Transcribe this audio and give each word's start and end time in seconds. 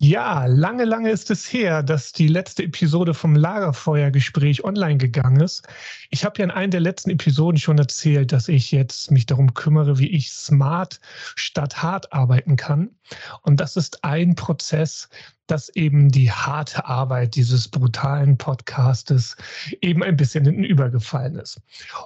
Ja, 0.00 0.46
lange, 0.46 0.84
lange 0.84 1.10
ist 1.10 1.28
es 1.28 1.52
her, 1.52 1.82
dass 1.82 2.12
die 2.12 2.28
letzte 2.28 2.62
Episode 2.62 3.14
vom 3.14 3.34
Lagerfeuergespräch 3.34 4.62
online 4.62 4.96
gegangen 4.96 5.40
ist. 5.40 5.66
Ich 6.10 6.24
habe 6.24 6.38
ja 6.38 6.44
in 6.44 6.52
einer 6.52 6.68
der 6.70 6.80
letzten 6.80 7.10
Episoden 7.10 7.58
schon 7.58 7.78
erzählt, 7.78 8.30
dass 8.30 8.46
ich 8.46 8.70
jetzt 8.70 9.10
mich 9.10 9.26
darum 9.26 9.54
kümmere, 9.54 9.98
wie 9.98 10.08
ich 10.10 10.30
smart 10.30 11.00
statt 11.34 11.82
hart 11.82 12.12
arbeiten 12.12 12.54
kann. 12.54 12.90
Und 13.42 13.58
das 13.58 13.76
ist 13.76 14.04
ein 14.04 14.36
Prozess, 14.36 15.08
dass 15.48 15.68
eben 15.70 16.10
die 16.10 16.30
harte 16.30 16.86
Arbeit 16.86 17.34
dieses 17.34 17.68
brutalen 17.68 18.38
Podcastes 18.38 19.36
eben 19.80 20.02
ein 20.02 20.16
bisschen 20.16 20.44
hinten 20.44 20.64
übergefallen 20.64 21.36
ist. 21.36 21.60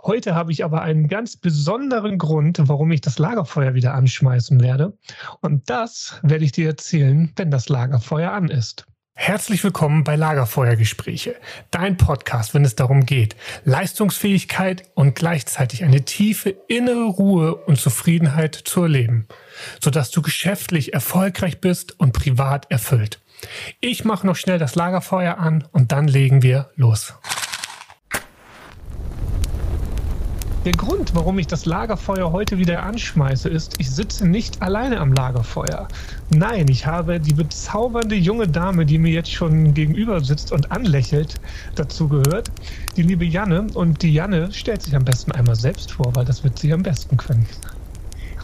Heute 0.04 0.34
habe 0.34 0.52
ich 0.52 0.64
aber 0.64 0.82
einen 0.82 1.08
ganz 1.08 1.36
besonderen 1.36 2.18
Grund, 2.18 2.58
warum 2.62 2.90
ich 2.92 3.02
das 3.02 3.18
Lagerfeuer 3.18 3.74
wieder 3.74 3.94
anschmeißen 3.94 4.60
werde. 4.60 4.96
Und 5.40 5.68
das 5.68 6.18
werde 6.22 6.44
ich 6.44 6.52
dir 6.52 6.68
erzählen, 6.68 7.32
wenn 7.36 7.50
das 7.50 7.68
Lagerfeuer 7.68 8.32
an 8.32 8.48
ist. 8.48 8.86
Herzlich 9.14 9.62
willkommen 9.62 10.04
bei 10.04 10.16
Lagerfeuergespräche, 10.16 11.36
dein 11.70 11.98
Podcast, 11.98 12.54
wenn 12.54 12.64
es 12.64 12.76
darum 12.76 13.04
geht, 13.04 13.36
Leistungsfähigkeit 13.64 14.84
und 14.94 15.14
gleichzeitig 15.14 15.84
eine 15.84 16.04
tiefe 16.04 16.56
innere 16.66 17.04
Ruhe 17.04 17.54
und 17.54 17.78
Zufriedenheit 17.78 18.54
zu 18.54 18.82
erleben, 18.82 19.28
sodass 19.80 20.10
du 20.10 20.22
geschäftlich 20.22 20.94
erfolgreich 20.94 21.60
bist 21.60 22.00
und 22.00 22.12
privat 22.12 22.70
erfüllt. 22.70 23.20
Ich 23.80 24.04
mache 24.04 24.26
noch 24.26 24.36
schnell 24.36 24.58
das 24.58 24.74
Lagerfeuer 24.74 25.38
an 25.38 25.64
und 25.72 25.92
dann 25.92 26.08
legen 26.08 26.42
wir 26.42 26.70
los. 26.76 27.14
Der 30.64 30.72
Grund, 30.72 31.12
warum 31.16 31.40
ich 31.40 31.48
das 31.48 31.66
Lagerfeuer 31.66 32.30
heute 32.30 32.56
wieder 32.56 32.84
anschmeiße, 32.84 33.48
ist, 33.48 33.74
ich 33.78 33.90
sitze 33.90 34.28
nicht 34.28 34.62
alleine 34.62 35.00
am 35.00 35.12
Lagerfeuer. 35.12 35.88
Nein, 36.30 36.68
ich 36.68 36.86
habe 36.86 37.18
die 37.18 37.34
bezaubernde 37.34 38.14
junge 38.14 38.46
Dame, 38.46 38.86
die 38.86 38.98
mir 38.98 39.10
jetzt 39.10 39.32
schon 39.32 39.74
gegenüber 39.74 40.22
sitzt 40.22 40.52
und 40.52 40.70
anlächelt, 40.70 41.40
dazu 41.74 42.06
gehört. 42.06 42.52
Die 42.96 43.02
liebe 43.02 43.24
Janne. 43.24 43.66
Und 43.74 44.02
die 44.02 44.14
Janne 44.14 44.52
stellt 44.52 44.82
sich 44.82 44.94
am 44.94 45.04
besten 45.04 45.32
einmal 45.32 45.56
selbst 45.56 45.90
vor, 45.90 46.14
weil 46.14 46.24
das 46.24 46.44
wird 46.44 46.56
sie 46.60 46.72
am 46.72 46.84
besten 46.84 47.16
können. 47.16 47.44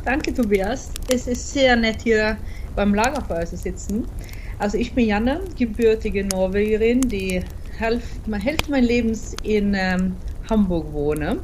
Danke, 0.05 0.34
Tobias. 0.34 0.91
Es 1.12 1.28
ist 1.28 1.53
sehr 1.53 1.77
nett, 1.77 2.03
hier 2.03 2.37
beim 2.75 2.94
Lagerfeuer 2.94 3.47
zu 3.47 3.56
sitzen. 3.56 4.06
Also 4.59 4.77
ich 4.77 4.92
bin 4.92 5.06
Janne, 5.06 5.41
gebürtige 5.56 6.25
Norwegerin, 6.25 7.01
die 7.01 7.42
Hälfte, 7.78 8.37
Hälfte 8.37 8.70
meines 8.70 8.89
Lebens 8.89 9.37
in 9.42 9.75
ähm, 9.75 10.17
Hamburg 10.50 10.92
wohne 10.92 11.39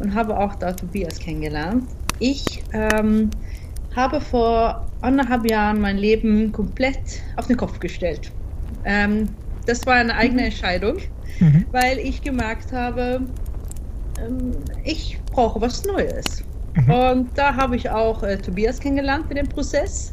und 0.00 0.14
habe 0.14 0.36
auch 0.36 0.54
da 0.56 0.72
Tobias 0.72 1.18
kennengelernt. 1.18 1.84
Ich 2.18 2.62
ähm, 2.72 3.30
habe 3.94 4.20
vor 4.20 4.86
anderthalb 5.00 5.48
Jahren 5.48 5.80
mein 5.80 5.96
Leben 5.96 6.52
komplett 6.52 7.22
auf 7.36 7.46
den 7.46 7.56
Kopf 7.56 7.78
gestellt. 7.78 8.32
Ähm, 8.84 9.28
das 9.66 9.86
war 9.86 9.94
eine 9.94 10.14
eigene 10.14 10.46
Entscheidung, 10.46 10.98
mhm. 11.38 11.64
weil 11.70 11.98
ich 11.98 12.22
gemerkt 12.22 12.72
habe, 12.72 13.20
ähm, 14.18 14.52
ich 14.84 15.18
brauche 15.32 15.60
was 15.60 15.84
Neues. 15.84 16.44
Mhm. 16.74 16.90
Und 16.90 17.38
da 17.38 17.54
habe 17.54 17.76
ich 17.76 17.88
auch 17.90 18.22
äh, 18.22 18.36
Tobias 18.38 18.80
kennengelernt 18.80 19.28
mit 19.28 19.38
dem 19.38 19.48
Prozess. 19.48 20.12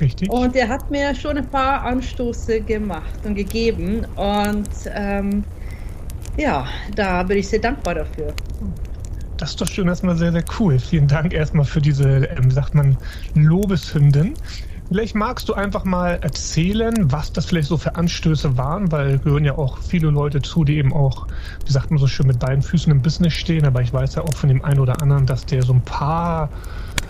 Richtig. 0.00 0.30
Und 0.30 0.54
er 0.56 0.68
hat 0.68 0.90
mir 0.90 1.14
schon 1.14 1.38
ein 1.38 1.48
paar 1.48 1.82
Anstoße 1.82 2.60
gemacht 2.60 3.24
und 3.24 3.34
gegeben. 3.34 4.06
Und 4.16 4.68
ähm, 4.94 5.44
ja, 6.36 6.66
da 6.94 7.22
bin 7.22 7.38
ich 7.38 7.48
sehr 7.48 7.60
dankbar 7.60 7.94
dafür. 7.94 8.32
Das 9.36 9.50
ist 9.50 9.60
doch 9.60 9.68
schon 9.68 9.88
erstmal 9.88 10.16
sehr, 10.16 10.32
sehr 10.32 10.44
cool. 10.58 10.78
Vielen 10.78 11.08
Dank 11.08 11.32
erstmal 11.32 11.64
für 11.64 11.80
diese, 11.80 12.26
ähm, 12.26 12.50
sagt 12.50 12.74
man, 12.74 12.96
Lobeshymnen. 13.34 14.34
Vielleicht 14.88 15.16
magst 15.16 15.48
du 15.48 15.54
einfach 15.54 15.84
mal 15.84 16.18
erzählen, 16.22 16.94
was 17.10 17.32
das 17.32 17.46
vielleicht 17.46 17.68
so 17.68 17.76
für 17.76 17.96
Anstöße 17.96 18.56
waren, 18.56 18.92
weil 18.92 19.18
gehören 19.18 19.44
ja 19.44 19.58
auch 19.58 19.78
viele 19.78 20.10
Leute 20.10 20.40
zu, 20.42 20.62
die 20.62 20.76
eben 20.76 20.92
auch, 20.92 21.26
wie 21.64 21.72
sagt 21.72 21.90
man 21.90 21.98
so 21.98 22.06
schön, 22.06 22.28
mit 22.28 22.38
beiden 22.38 22.62
Füßen 22.62 22.92
im 22.92 23.02
Business 23.02 23.32
stehen. 23.32 23.66
Aber 23.66 23.82
ich 23.82 23.92
weiß 23.92 24.14
ja 24.14 24.22
auch 24.22 24.34
von 24.34 24.48
dem 24.48 24.64
einen 24.64 24.78
oder 24.78 25.02
anderen, 25.02 25.26
dass 25.26 25.44
der 25.44 25.62
so 25.62 25.72
ein 25.72 25.82
paar 25.82 26.50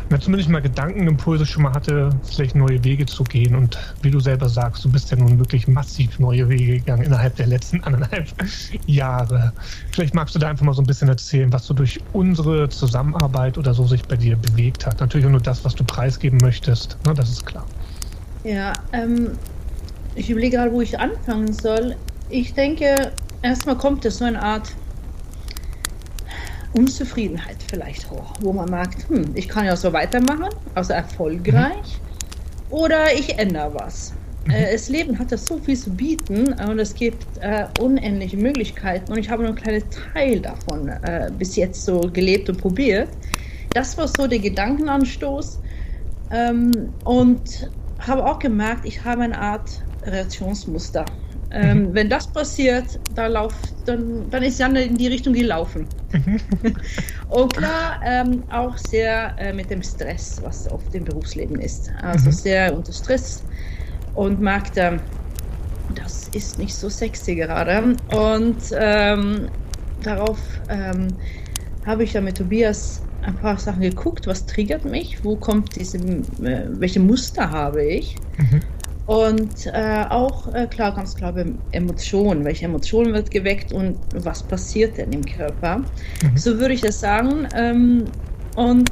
na, 0.08 0.20
zumindest 0.20 0.48
mal 0.48 0.62
Gedankenimpulse 0.62 1.44
schon 1.44 1.64
mal 1.64 1.72
hatte, 1.72 2.10
vielleicht 2.22 2.54
neue 2.54 2.82
Wege 2.84 3.06
zu 3.06 3.24
gehen. 3.24 3.56
Und 3.56 3.78
wie 4.02 4.10
du 4.10 4.20
selber 4.20 4.48
sagst, 4.48 4.84
du 4.84 4.90
bist 4.90 5.10
ja 5.10 5.16
nun 5.16 5.38
wirklich 5.38 5.66
massiv 5.66 6.18
neue 6.18 6.48
Wege 6.48 6.78
gegangen 6.78 7.02
innerhalb 7.02 7.34
der 7.36 7.46
letzten 7.48 7.82
anderthalb 7.82 8.28
Jahre. 8.86 9.52
Vielleicht 9.92 10.14
magst 10.14 10.34
du 10.34 10.38
da 10.38 10.48
einfach 10.48 10.64
mal 10.64 10.74
so 10.74 10.82
ein 10.82 10.86
bisschen 10.86 11.08
erzählen, 11.08 11.52
was 11.52 11.66
so 11.66 11.74
durch 11.74 12.00
unsere 12.12 12.68
Zusammenarbeit 12.68 13.58
oder 13.58 13.74
so 13.74 13.86
sich 13.86 14.02
bei 14.04 14.16
dir 14.16 14.36
bewegt 14.36 14.86
hat. 14.86 15.00
Natürlich 15.00 15.26
auch 15.26 15.30
nur 15.30 15.40
das, 15.40 15.64
was 15.64 15.74
du 15.74 15.82
preisgeben 15.82 16.38
möchtest. 16.40 16.98
Ne, 17.04 17.12
das 17.14 17.30
ist 17.30 17.44
klar. 17.44 17.66
Ja, 18.44 18.74
ähm, 18.92 19.32
ich 20.14 20.30
überlege 20.30 20.56
gerade, 20.56 20.72
wo 20.72 20.80
ich 20.80 20.98
anfangen 20.98 21.52
soll. 21.52 21.96
Ich 22.30 22.54
denke, 22.54 23.12
erstmal 23.42 23.76
kommt 23.76 24.04
es 24.04 24.18
so 24.18 24.24
eine 24.24 24.40
Art 24.40 24.72
Unzufriedenheit 26.76 27.56
vielleicht 27.68 28.10
hoch, 28.10 28.34
wo 28.40 28.52
man 28.52 28.68
merkt, 28.70 29.08
hm, 29.08 29.30
ich 29.34 29.48
kann 29.48 29.64
ja 29.64 29.76
so 29.76 29.92
weitermachen, 29.92 30.50
also 30.74 30.92
erfolgreich, 30.92 31.98
mhm. 31.98 32.72
oder 32.74 33.14
ich 33.14 33.38
ändere 33.38 33.72
was. 33.74 34.12
Mhm. 34.44 34.50
Äh, 34.52 34.72
das 34.72 34.88
Leben 34.88 35.18
hat 35.18 35.30
ja 35.30 35.38
so 35.38 35.58
viel 35.58 35.76
zu 35.76 35.90
bieten 35.90 36.52
und 36.52 36.78
es 36.78 36.94
gibt 36.94 37.24
äh, 37.40 37.66
unendliche 37.80 38.36
Möglichkeiten 38.36 39.12
und 39.12 39.18
ich 39.18 39.30
habe 39.30 39.42
nur 39.42 39.52
einen 39.52 39.62
kleinen 39.62 39.84
Teil 40.12 40.40
davon 40.40 40.88
äh, 40.88 41.30
bis 41.38 41.56
jetzt 41.56 41.84
so 41.84 42.00
gelebt 42.12 42.48
und 42.48 42.58
probiert. 42.58 43.08
Das 43.70 43.96
war 43.98 44.08
so 44.08 44.26
der 44.26 44.38
Gedankenanstoß 44.38 45.58
ähm, 46.30 46.92
und 47.04 47.70
habe 47.98 48.24
auch 48.24 48.38
gemerkt, 48.38 48.84
ich 48.84 49.04
habe 49.04 49.22
eine 49.22 49.38
Art 49.38 49.82
Reaktionsmuster. 50.04 51.04
Ähm, 51.56 51.78
mhm. 51.78 51.94
Wenn 51.94 52.10
das 52.10 52.26
passiert, 52.26 53.00
da 53.14 53.28
lauf, 53.28 53.54
dann, 53.86 54.28
dann 54.30 54.42
ist 54.42 54.58
Jan 54.58 54.76
in 54.76 54.96
die 54.96 55.06
Richtung 55.06 55.32
gelaufen. 55.32 55.86
Mhm. 56.12 56.40
und 57.30 57.56
klar, 57.56 57.98
ähm, 58.04 58.42
auch 58.50 58.76
sehr 58.76 59.34
äh, 59.38 59.54
mit 59.54 59.70
dem 59.70 59.82
Stress, 59.82 60.38
was 60.42 60.70
oft 60.70 60.94
im 60.94 61.04
Berufsleben 61.04 61.58
ist. 61.58 61.90
Also 62.02 62.26
mhm. 62.26 62.32
sehr 62.32 62.76
unter 62.76 62.92
Stress 62.92 63.42
und 64.14 64.38
merkte, 64.38 65.00
das 65.94 66.28
ist 66.28 66.58
nicht 66.58 66.74
so 66.74 66.90
sexy 66.90 67.36
gerade. 67.36 67.96
Und 68.14 68.56
ähm, 68.78 69.48
darauf 70.02 70.38
ähm, 70.68 71.08
habe 71.86 72.04
ich 72.04 72.12
dann 72.12 72.24
mit 72.24 72.36
Tobias 72.36 73.00
ein 73.22 73.34
paar 73.34 73.58
Sachen 73.58 73.80
geguckt, 73.80 74.26
was 74.26 74.44
triggert 74.44 74.84
mich, 74.84 75.24
wo 75.24 75.36
kommt 75.36 75.74
diese, 75.76 75.96
äh, 75.96 76.66
welche 76.68 77.00
Muster 77.00 77.50
habe 77.50 77.82
ich. 77.82 78.16
Mhm. 78.36 78.60
Und 79.06 79.66
äh, 79.66 80.04
auch 80.08 80.52
äh, 80.52 80.66
klar, 80.66 80.94
ganz 80.94 81.14
klar 81.14 81.32
Emotionen. 81.70 82.44
Welche 82.44 82.64
Emotionen 82.64 83.12
wird 83.12 83.30
geweckt 83.30 83.72
und 83.72 83.96
was 84.14 84.42
passiert 84.42 84.98
denn 84.98 85.12
im 85.12 85.24
Körper? 85.24 85.78
Mhm. 85.78 86.36
So 86.36 86.58
würde 86.58 86.74
ich 86.74 86.80
das 86.80 86.98
sagen. 86.98 87.46
Ähm, 87.54 88.04
und 88.56 88.90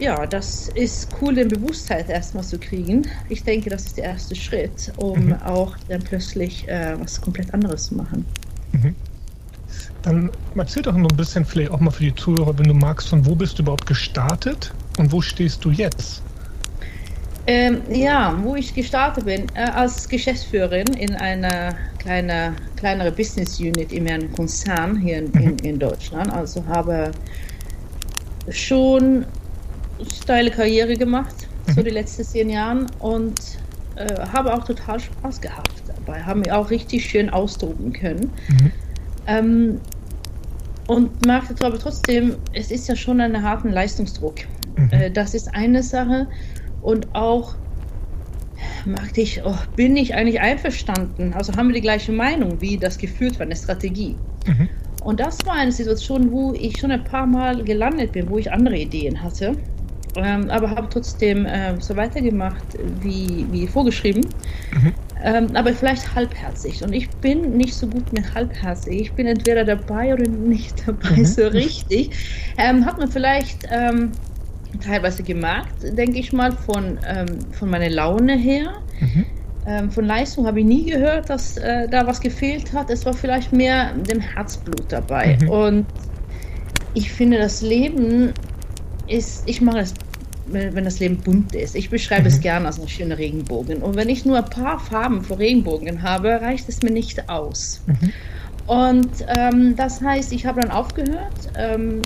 ja, 0.00 0.26
das 0.26 0.68
ist 0.74 1.08
cool, 1.20 1.34
den 1.34 1.48
Bewusstheit 1.48 2.08
erstmal 2.08 2.42
zu 2.42 2.58
kriegen. 2.58 3.06
Ich 3.28 3.44
denke, 3.44 3.70
das 3.70 3.86
ist 3.86 3.98
der 3.98 4.04
erste 4.04 4.34
Schritt, 4.34 4.92
um 4.96 5.26
mhm. 5.26 5.34
auch 5.44 5.76
dann 5.88 6.02
plötzlich 6.02 6.66
äh, 6.68 6.96
was 6.98 7.20
komplett 7.20 7.52
anderes 7.54 7.86
zu 7.86 7.94
machen. 7.94 8.24
Mhm. 8.72 8.94
Dann 10.02 10.30
erzähl 10.56 10.82
doch 10.82 10.96
noch 10.96 11.10
ein 11.10 11.16
bisschen, 11.16 11.44
vielleicht 11.44 11.70
auch 11.70 11.80
mal 11.80 11.90
für 11.90 12.04
die 12.04 12.14
Zuhörer, 12.14 12.58
wenn 12.58 12.66
du 12.66 12.74
magst, 12.74 13.10
von 13.10 13.24
wo 13.26 13.34
bist 13.34 13.58
du 13.58 13.62
überhaupt 13.62 13.86
gestartet 13.86 14.72
und 14.98 15.12
wo 15.12 15.20
stehst 15.20 15.64
du 15.64 15.70
jetzt? 15.70 16.22
Ähm, 17.52 17.82
ja, 17.90 18.38
wo 18.44 18.54
ich 18.54 18.72
gestartet 18.72 19.24
bin, 19.24 19.46
äh, 19.54 19.64
als 19.64 20.08
Geschäftsführerin 20.08 20.86
in 20.86 21.16
einer 21.16 21.74
kleine, 21.98 22.54
kleinere 22.76 23.10
Business 23.10 23.58
Unit 23.58 23.90
in 23.90 24.08
einem 24.08 24.32
Konzern 24.32 24.96
hier 24.96 25.18
in, 25.18 25.32
in, 25.32 25.50
mhm. 25.50 25.56
in 25.64 25.78
Deutschland. 25.80 26.32
Also 26.32 26.64
habe 26.68 27.10
schon 28.50 29.26
steile 30.14 30.52
Karriere 30.52 30.94
gemacht, 30.94 31.34
so 31.74 31.80
mhm. 31.80 31.86
die 31.86 31.90
letzten 31.90 32.22
zehn 32.22 32.50
Jahre 32.50 32.86
und 33.00 33.40
äh, 33.96 34.06
habe 34.32 34.54
auch 34.54 34.64
total 34.64 35.00
Spaß 35.00 35.40
gehabt 35.40 35.82
dabei, 35.88 36.22
haben 36.22 36.42
mich 36.42 36.52
auch 36.52 36.70
richtig 36.70 37.04
schön 37.04 37.30
ausdrucken 37.30 37.92
können. 37.92 38.30
Mhm. 38.46 38.72
Ähm, 39.26 39.80
und 40.86 41.26
merkte 41.26 41.66
aber 41.66 41.80
trotzdem, 41.80 42.36
es 42.52 42.70
ist 42.70 42.86
ja 42.86 42.94
schon 42.94 43.20
einen 43.20 43.42
harten 43.42 43.72
Leistungsdruck. 43.72 44.36
Mhm. 44.76 44.88
Äh, 44.92 45.10
das 45.10 45.34
ist 45.34 45.52
eine 45.52 45.82
Sache. 45.82 46.28
Und 46.82 47.14
auch 47.14 47.54
merkte 48.84 49.20
ich, 49.20 49.42
oh, 49.44 49.56
bin 49.76 49.96
ich 49.96 50.14
eigentlich 50.14 50.40
einverstanden? 50.40 51.32
Also 51.34 51.54
haben 51.54 51.68
wir 51.68 51.74
die 51.74 51.80
gleiche 51.80 52.12
Meinung, 52.12 52.60
wie 52.60 52.76
das 52.76 52.98
geführt 52.98 53.38
war, 53.38 53.46
eine 53.46 53.56
Strategie. 53.56 54.16
Mhm. 54.46 54.68
Und 55.02 55.20
das 55.20 55.38
war 55.46 55.54
eine 55.54 55.72
Situation, 55.72 56.30
wo 56.30 56.52
ich 56.52 56.78
schon 56.78 56.90
ein 56.90 57.04
paar 57.04 57.26
Mal 57.26 57.62
gelandet 57.64 58.12
bin, 58.12 58.28
wo 58.28 58.38
ich 58.38 58.52
andere 58.52 58.76
Ideen 58.76 59.22
hatte. 59.22 59.56
Ähm, 60.16 60.50
aber 60.50 60.70
habe 60.70 60.88
trotzdem 60.90 61.46
äh, 61.46 61.80
so 61.80 61.96
weitergemacht 61.96 62.64
wie, 63.00 63.46
wie 63.50 63.66
vorgeschrieben. 63.66 64.26
Mhm. 64.72 64.92
Ähm, 65.22 65.46
aber 65.54 65.72
vielleicht 65.72 66.14
halbherzig. 66.14 66.82
Und 66.82 66.92
ich 66.92 67.08
bin 67.08 67.56
nicht 67.56 67.74
so 67.74 67.86
gut 67.86 68.12
mit 68.12 68.34
halbherzig. 68.34 69.00
Ich 69.00 69.12
bin 69.12 69.26
entweder 69.26 69.64
dabei 69.64 70.12
oder 70.12 70.28
nicht 70.28 70.82
dabei 70.86 71.16
mhm. 71.16 71.24
so 71.24 71.46
richtig. 71.46 72.10
Ähm, 72.58 72.84
hat 72.84 72.98
man 72.98 73.10
vielleicht 73.10 73.68
ähm, 73.70 74.10
teilweise 74.78 75.22
gemerkt, 75.22 75.82
denke 75.82 76.18
ich 76.18 76.32
mal, 76.32 76.52
von, 76.52 76.98
ähm, 77.06 77.38
von 77.52 77.70
meiner 77.70 77.90
Laune 77.90 78.36
her. 78.36 78.72
Mhm. 79.00 79.26
Ähm, 79.66 79.90
von 79.90 80.06
Leistung 80.06 80.46
habe 80.46 80.60
ich 80.60 80.66
nie 80.66 80.90
gehört, 80.90 81.28
dass 81.28 81.56
äh, 81.56 81.88
da 81.88 82.06
was 82.06 82.20
gefehlt 82.20 82.72
hat. 82.72 82.90
Es 82.90 83.04
war 83.04 83.12
vielleicht 83.12 83.52
mehr 83.52 83.92
dem 83.94 84.20
Herzblut 84.20 84.84
dabei. 84.88 85.38
Mhm. 85.42 85.48
Und 85.48 85.86
ich 86.94 87.12
finde, 87.12 87.38
das 87.38 87.62
Leben 87.62 88.32
ist, 89.06 89.42
ich 89.46 89.60
mache 89.60 89.80
es, 89.80 89.94
wenn 90.46 90.84
das 90.84 90.98
Leben 90.98 91.18
bunt 91.18 91.54
ist. 91.54 91.76
Ich 91.76 91.90
beschreibe 91.90 92.22
mhm. 92.22 92.28
es 92.28 92.40
gerne 92.40 92.66
als 92.66 92.78
eine 92.78 92.88
schöne 92.88 93.18
Regenbogen. 93.18 93.82
Und 93.82 93.96
wenn 93.96 94.08
ich 94.08 94.24
nur 94.24 94.38
ein 94.38 94.50
paar 94.50 94.80
Farben 94.80 95.22
für 95.22 95.38
Regenbogen 95.38 96.02
habe, 96.02 96.40
reicht 96.40 96.68
es 96.68 96.82
mir 96.82 96.90
nicht 96.90 97.28
aus. 97.28 97.82
Mhm. 97.86 98.12
Und 98.66 99.10
ähm, 99.26 99.74
das 99.76 100.00
heißt, 100.00 100.32
ich 100.32 100.46
habe 100.46 100.60
dann 100.60 100.70
aufgehört 100.70 101.34
ähm, 101.56 102.02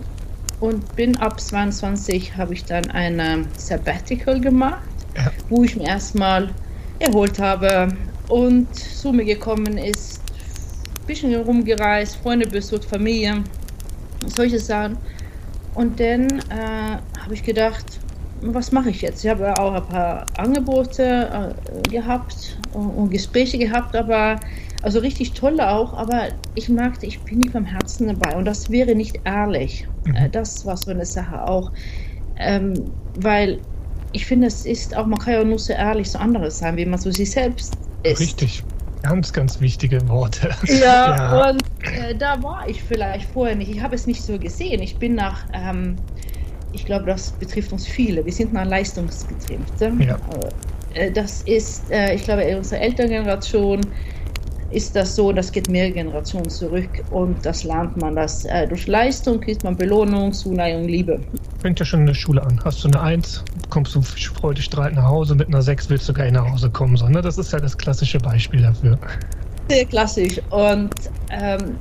und 0.61 0.97
bin 0.97 1.17
ab 1.17 1.41
22 1.41 2.37
habe 2.37 2.55
ich 2.55 2.65
dann 2.65 2.91
eine 2.91 3.45
Sabbatical 3.57 4.41
gemacht, 4.41 4.83
ja. 5.17 5.31
wo 5.49 5.65
ich 5.65 5.77
mir 5.77 5.87
erstmal 5.87 6.51
erholt 6.99 7.39
habe 7.39 7.89
und 8.29 8.75
zu 8.75 9.13
mir 9.13 9.25
gekommen 9.25 9.77
ist, 9.79 10.21
ein 11.01 11.07
bisschen 11.07 11.35
rumgereist, 11.35 12.17
Freunde 12.17 12.47
besucht, 12.47 12.85
Familie, 12.85 13.45
solche 14.27 14.59
Sachen. 14.59 14.97
Und 15.75 15.99
dann 15.99 16.29
äh, 16.51 16.99
habe 17.21 17.35
ich 17.35 17.43
gedacht, 17.43 18.01
was 18.41 18.73
mache 18.73 18.91
ich 18.91 19.03
jetzt? 19.03 19.25
Ich 19.25 19.31
habe 19.31 19.57
auch 19.59 19.75
ein 19.75 19.87
paar 19.87 20.27
Angebote 20.37 21.55
äh, 21.65 21.89
gehabt 21.89 22.59
und, 22.73 22.91
und, 22.91 23.11
Gespräche 23.11 23.59
gehabt, 23.59 23.97
aber 23.97 24.39
also 24.85 24.99
richtig 24.99 25.33
tolle 25.33 25.71
auch, 25.71 25.95
aber 25.95 26.29
ich 26.55 26.69
merkte, 26.69 27.07
ich 27.07 27.19
bin 27.21 27.39
nicht 27.39 27.53
vom 27.53 27.65
Herzen 27.65 28.07
dabei 28.07 28.37
und 28.37 28.45
das 28.45 28.71
wäre 28.71 28.95
nicht 28.95 29.19
ehrlich. 29.25 29.89
Mhm. 30.05 30.15
Äh, 30.15 30.29
das 30.29 30.67
war 30.67 30.77
so 30.77 30.91
eine 30.91 31.07
Sache 31.07 31.43
auch, 31.43 31.73
ähm, 32.37 32.75
weil 33.21 33.61
ich 34.13 34.27
finde, 34.27 34.47
es 34.47 34.67
ist 34.67 34.95
auch, 34.95 35.07
man 35.07 35.19
kann 35.19 35.33
ja 35.33 35.45
nur 35.45 35.59
so 35.59 35.73
ehrlich 35.73 36.11
so 36.11 36.19
anderes 36.19 36.59
sein, 36.59 36.77
wie 36.77 36.85
man 36.85 37.01
so 37.01 37.11
sich 37.11 37.31
selbst 37.31 37.79
ist. 38.03 38.21
Richtig. 38.21 38.63
Ganz, 39.03 39.33
ganz 39.33 39.61
wichtige 39.61 40.07
Worte. 40.09 40.51
Ja, 40.67 41.17
ja. 41.17 41.51
und 41.51 41.63
äh, 41.83 42.15
da 42.15 42.43
war 42.43 42.69
ich 42.69 42.83
vielleicht 42.83 43.29
vorher 43.31 43.57
nicht. 43.57 43.71
Ich 43.71 43.83
habe 43.83 43.95
es 43.95 44.07
nicht 44.07 44.23
so 44.23 44.39
gesehen. 44.39 44.81
Ich 44.83 44.97
bin 44.97 45.15
nach, 45.15 45.45
ähm, 45.53 45.97
ich 46.73 46.85
glaube, 46.85 47.07
das 47.07 47.33
betrifft 47.33 47.73
uns 47.73 47.87
viele. 47.87 48.25
Wir 48.25 48.33
sind 48.33 48.53
nach 48.53 48.67
Leistungsbetrieb. 48.67 49.61
Ja. 49.81 50.19
Äh, 50.95 51.11
das 51.11 51.43
ist, 51.43 51.91
äh, 51.91 52.15
ich 52.15 52.25
glaube, 52.25 52.57
unsere 52.57 52.81
Elterngeneration 52.81 53.81
ist 54.75 54.97
das 54.97 55.15
so, 55.15 55.33
das 55.33 55.53
geht 55.53 55.69
mehrere 55.69 55.93
Generationen 55.93 56.51
zurück 56.51 56.89
und 57.11 57.45
das 57.47 57.65
lernt 57.65 57.97
man, 57.97 58.17
dass 58.17 58.45
äh, 58.45 58.67
durch 58.67 58.87
Leistung 58.87 59.41
kriegt 59.41 59.65
man 59.65 59.77
Belohnung, 59.77 60.33
Zuneigung, 60.33 60.85
Liebe. 60.85 61.21
Fängt 61.61 61.79
ja 61.79 61.87
schon 61.87 62.01
in 62.01 62.07
der 62.07 62.15
Schule 62.15 62.43
an. 62.43 62.61
Hast 62.65 62.83
du 62.83 62.89
eine 62.89 63.01
Eins, 63.01 63.45
kommst 63.71 63.95
du 63.95 64.03
freudig 64.03 64.65
strahlt 64.65 64.95
nach 64.95 65.05
Hause, 65.05 65.35
mit 65.35 65.49
einer 65.49 65.63
Sechs 65.63 65.89
willst 65.89 66.09
du 66.09 66.13
gar 66.13 66.25
nicht 66.25 66.35
nach 66.35 66.51
Hause 66.51 66.71
kommen, 66.71 66.97
sondern 66.97 67.23
das 67.23 67.39
ist 67.39 67.53
ja 67.53 67.61
das 67.61 67.79
klassische 67.79 68.19
Beispiel 68.19 68.63
dafür. 68.63 68.99
Sehr 69.69 69.87
klassisch 69.87 70.41
und 70.51 70.93
ähm, 71.31 71.77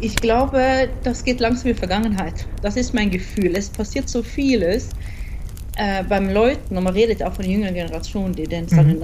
ich 0.00 0.14
glaube, 0.16 0.88
das 1.02 1.24
geht 1.24 1.40
langsam 1.40 1.68
in 1.68 1.74
die 1.74 1.78
Vergangenheit. 1.78 2.46
Das 2.60 2.76
ist 2.76 2.92
mein 2.92 3.10
Gefühl. 3.10 3.56
Es 3.56 3.70
passiert 3.70 4.10
so 4.10 4.22
vieles 4.22 4.90
äh, 5.76 6.04
beim 6.04 6.30
Leuten 6.30 6.76
und 6.76 6.84
man 6.84 6.92
redet 6.92 7.22
auch 7.22 7.32
von 7.32 7.46
jüngeren 7.46 7.74
Generation, 7.74 8.32
die 8.32 8.44
dann 8.44 8.68
sagen, 8.68 8.98
mhm. 8.98 9.00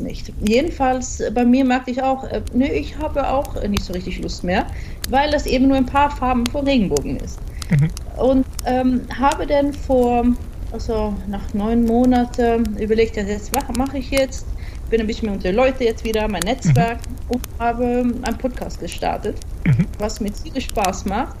Ich 0.00 0.06
nicht. 0.06 0.32
Jedenfalls 0.46 1.20
äh, 1.20 1.30
bei 1.30 1.44
mir 1.44 1.64
merkte 1.64 1.90
ich 1.90 2.02
auch, 2.02 2.24
äh, 2.24 2.42
nö, 2.52 2.64
ich 2.64 2.96
habe 2.98 3.28
auch 3.28 3.62
nicht 3.62 3.84
so 3.84 3.92
richtig 3.92 4.20
Lust 4.20 4.44
mehr, 4.44 4.66
weil 5.08 5.30
das 5.30 5.46
eben 5.46 5.68
nur 5.68 5.76
ein 5.76 5.86
paar 5.86 6.10
Farben 6.10 6.46
vor 6.46 6.64
Regenbogen 6.64 7.16
ist. 7.18 7.38
Mhm. 7.70 7.88
Und 8.20 8.46
ähm, 8.66 9.02
habe 9.18 9.46
dann 9.46 9.72
vor, 9.72 10.24
also 10.72 11.14
nach 11.28 11.54
neun 11.54 11.84
Monaten 11.84 12.76
überlegt, 12.78 13.16
jetzt 13.16 13.54
was 13.54 13.64
mache 13.76 13.98
ich 13.98 14.10
jetzt? 14.10 14.46
Bin 14.90 15.00
ein 15.00 15.06
bisschen 15.06 15.26
mehr 15.26 15.34
unter 15.34 15.52
Leute 15.52 15.84
jetzt 15.84 16.04
wieder, 16.04 16.26
mein 16.26 16.42
Netzwerk 16.42 16.98
mhm. 17.08 17.34
und 17.34 17.42
habe 17.58 17.84
einen 17.84 18.38
Podcast 18.38 18.80
gestartet, 18.80 19.36
mhm. 19.64 19.86
was 19.98 20.20
mir 20.20 20.32
viel 20.32 20.60
Spaß 20.60 21.04
macht. 21.04 21.36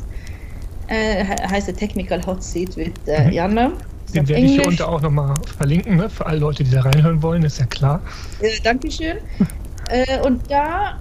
Äh, 0.86 1.24
heißt 1.24 1.68
der 1.68 1.76
Technical 1.76 2.24
Hot 2.26 2.42
Seat 2.42 2.76
mit 2.76 2.94
äh, 3.06 3.26
mhm. 3.26 3.32
Janne. 3.32 3.72
Den 4.12 4.28
werde 4.28 4.44
ich 4.44 4.52
hier 4.52 4.66
unten 4.66 4.82
auch 4.82 5.00
nochmal 5.00 5.34
verlinken, 5.56 5.96
ne? 5.96 6.10
für 6.10 6.26
alle 6.26 6.38
Leute, 6.38 6.64
die 6.64 6.70
da 6.70 6.82
reinhören 6.82 7.22
wollen, 7.22 7.42
ist 7.42 7.58
ja 7.58 7.66
klar. 7.66 8.00
Äh, 8.40 8.60
Dankeschön. 8.62 9.18
äh, 9.88 10.20
und 10.26 10.50
da 10.50 10.98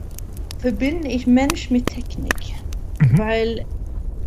verbinde 0.60 1.08
ich 1.08 1.26
Mensch 1.28 1.70
mit 1.70 1.86
Technik, 1.88 2.54
mhm. 3.00 3.18
weil 3.18 3.66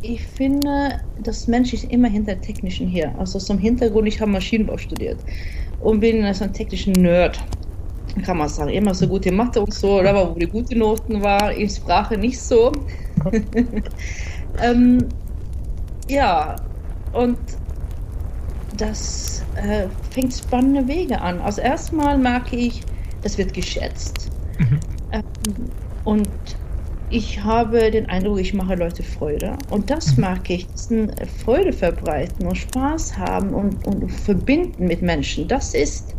ich 0.02 0.22
finde, 0.22 1.00
das 1.22 1.46
Mensch 1.46 1.72
ist 1.72 1.84
immer 1.84 2.08
hinter 2.08 2.40
Technischen 2.40 2.88
her. 2.88 3.14
Also 3.18 3.38
zum 3.38 3.58
Hintergrund, 3.58 4.08
ich 4.08 4.20
habe 4.20 4.30
Maschinenbau 4.30 4.76
studiert 4.76 5.18
und 5.80 6.00
bin 6.00 6.32
so 6.34 6.44
ein 6.44 6.52
technischer 6.52 6.90
Nerd, 6.90 7.38
kann 8.24 8.38
man 8.38 8.48
sagen. 8.48 8.70
Immer 8.70 8.94
so 8.94 9.06
gute 9.06 9.30
Mathe 9.30 9.60
und 9.60 9.72
so, 9.72 10.00
aber 10.00 10.34
wo 10.34 10.38
die 10.38 10.46
gute 10.46 10.76
Noten 10.76 11.22
war, 11.22 11.52
in 11.52 11.68
Sprache 11.68 12.18
nicht 12.18 12.40
so. 12.40 12.72
ähm, 14.62 15.08
ja, 16.08 16.56
und 17.12 17.38
das 18.82 19.44
äh, 19.54 19.86
fängt 20.10 20.34
spannende 20.34 20.86
Wege 20.88 21.20
an. 21.20 21.40
Also 21.40 21.60
erstmal 21.60 22.18
merke 22.18 22.56
ich, 22.56 22.82
das 23.22 23.38
wird 23.38 23.54
geschätzt. 23.54 24.30
Mhm. 24.58 24.80
Ähm, 25.12 25.22
und 26.04 26.28
ich 27.10 27.42
habe 27.42 27.90
den 27.90 28.06
Eindruck, 28.06 28.40
ich 28.40 28.54
mache 28.54 28.74
Leute 28.74 29.02
Freude. 29.02 29.56
Und 29.70 29.88
das 29.90 30.16
mhm. 30.16 30.22
mag 30.22 30.50
ich, 30.50 30.66
das 30.66 30.90
ist 30.90 31.12
Freude 31.44 31.72
verbreiten 31.72 32.46
und 32.46 32.56
Spaß 32.56 33.16
haben 33.16 33.54
und, 33.54 33.86
und 33.86 34.10
verbinden 34.10 34.86
mit 34.86 35.00
Menschen. 35.00 35.46
Das 35.46 35.74
ist, 35.74 36.14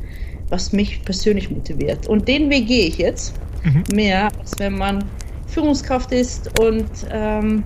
was 0.50 0.71
mich 0.71 1.04
persönlich 1.04 1.51
motiviert. 1.51 2.07
Und 2.07 2.27
den 2.27 2.50
Weg 2.50 2.68
gehe 2.68 2.88
ich 2.88 2.98
jetzt 2.98 3.33
mhm. 3.63 3.83
mehr, 3.94 4.30
als 4.39 4.57
wenn 4.57 4.77
man 4.77 5.04
Führungskraft 5.48 6.12
ist 6.13 6.60
und 6.60 6.89
ähm, 7.12 7.63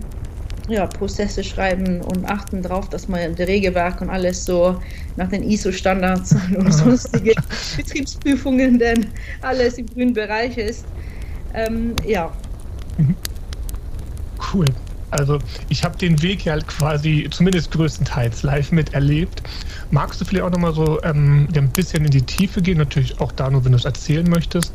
ja, 0.68 0.86
Prozesse 0.86 1.44
schreiben 1.44 2.02
und 2.02 2.26
achten 2.30 2.62
darauf, 2.62 2.90
dass 2.90 3.08
man 3.08 3.36
der 3.36 3.48
Regelwerk 3.48 4.02
und 4.02 4.10
alles 4.10 4.44
so 4.46 4.82
nach 5.16 5.30
den 5.30 5.44
ISO-Standards 5.44 6.36
und 6.56 6.72
sonstige 6.74 7.34
Betriebsprüfungen 7.76 8.78
denn 8.78 9.08
alles 9.42 9.78
im 9.78 9.86
grünen 9.88 10.14
Bereich 10.14 10.58
ist. 10.58 10.86
Ähm, 11.54 11.96
ja. 12.06 12.32
Mhm. 12.98 13.16
Cool. 14.54 14.66
Also 15.10 15.40
ich 15.70 15.84
habe 15.84 15.98
den 15.98 16.22
Weg 16.22 16.44
ja 16.44 16.60
quasi 16.60 17.28
zumindest 17.32 17.72
größtenteils 17.72 18.44
live 18.44 18.74
miterlebt. 18.74 19.42
Magst 19.90 20.20
du 20.20 20.26
vielleicht 20.26 20.44
auch 20.44 20.52
nochmal 20.52 20.74
so 20.74 21.02
ähm, 21.04 21.48
ein 21.56 21.70
bisschen 21.70 22.04
in 22.04 22.12
die 22.12 22.22
Tiefe 22.22 22.62
gehen? 22.62 22.78
Natürlich 22.78 23.20
auch 23.22 23.32
da 23.32 23.50
nur, 23.50 23.64
wenn 23.64 23.72
du 23.72 23.78
es 23.78 23.86
erzählen 23.86 24.30
möchtest. 24.30 24.74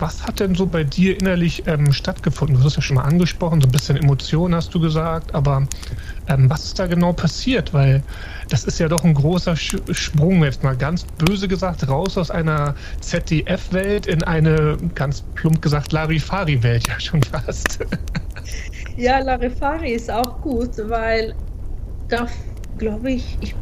Was 0.00 0.24
hat 0.24 0.40
denn 0.40 0.54
so 0.54 0.66
bei 0.66 0.82
dir 0.82 1.20
innerlich 1.20 1.66
ähm, 1.66 1.92
stattgefunden? 1.92 2.58
Du 2.58 2.64
hast 2.64 2.76
ja 2.76 2.82
schon 2.82 2.96
mal 2.96 3.02
angesprochen, 3.02 3.60
so 3.60 3.68
ein 3.68 3.70
bisschen 3.70 3.98
Emotionen 3.98 4.54
hast 4.54 4.74
du 4.74 4.80
gesagt, 4.80 5.34
aber 5.34 5.66
ähm, 6.26 6.48
was 6.48 6.64
ist 6.64 6.78
da 6.78 6.86
genau 6.86 7.12
passiert? 7.12 7.74
Weil 7.74 8.02
das 8.48 8.64
ist 8.64 8.80
ja 8.80 8.88
doch 8.88 9.04
ein 9.04 9.12
großer 9.12 9.54
Sch 9.56 9.76
Sprung, 9.92 10.42
jetzt 10.42 10.62
mal 10.62 10.74
ganz 10.74 11.04
böse 11.04 11.48
gesagt, 11.48 11.86
raus 11.86 12.16
aus 12.16 12.30
einer 12.30 12.74
ZDF-Welt 13.00 14.06
in 14.06 14.24
eine, 14.24 14.78
ganz 14.94 15.22
plump 15.34 15.60
gesagt, 15.60 15.92
Larifari-Welt 15.92 16.88
ja 16.88 16.98
schon 16.98 17.22
fast. 17.22 17.78
Ja, 18.96 19.20
Larifari 19.20 19.92
ist 19.92 20.10
auch 20.10 20.42
gut, 20.42 20.70
weil 20.88 21.34
da 22.08 22.26
glaube 22.76 23.12
ich, 23.12 23.38
ich 23.40 23.54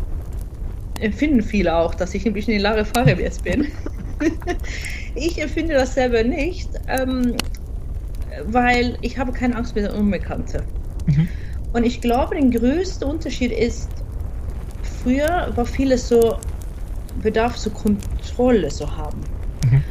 empfinden 1.01 1.43
viele 1.43 1.77
auch, 1.77 1.95
dass 1.95 2.15
ich 2.15 2.27
ein 2.27 2.33
bisschen 2.33 2.55
in 2.55 2.63
Larifari 2.63 3.13
jetzt 3.21 3.45
bin. 3.45 3.69
ich 5.19 5.41
empfinde 5.41 5.75
das 5.75 5.95
selber 5.95 6.23
nicht, 6.23 6.69
ähm, 6.89 7.37
weil 8.45 8.97
ich 9.03 9.19
habe 9.19 9.33
keine 9.33 9.57
Angst 9.57 9.75
mehr 9.75 9.89
der 9.89 9.99
Unbekannte. 9.99 10.63
Mhm. 11.07 11.29
Und 11.73 11.85
ich 11.85 12.01
glaube, 12.01 12.37
der 12.37 12.61
größte 12.61 13.07
Unterschied 13.07 13.53
ist, 13.53 13.91
früher 15.03 15.53
war 15.55 15.67
vieles 15.67 16.09
so, 16.09 16.37
bedarf 17.23 17.57
so 17.57 17.71
Kontrolle 17.71 18.69
zu 18.69 18.97
haben. 18.97 19.21
Mhm. 19.71 19.83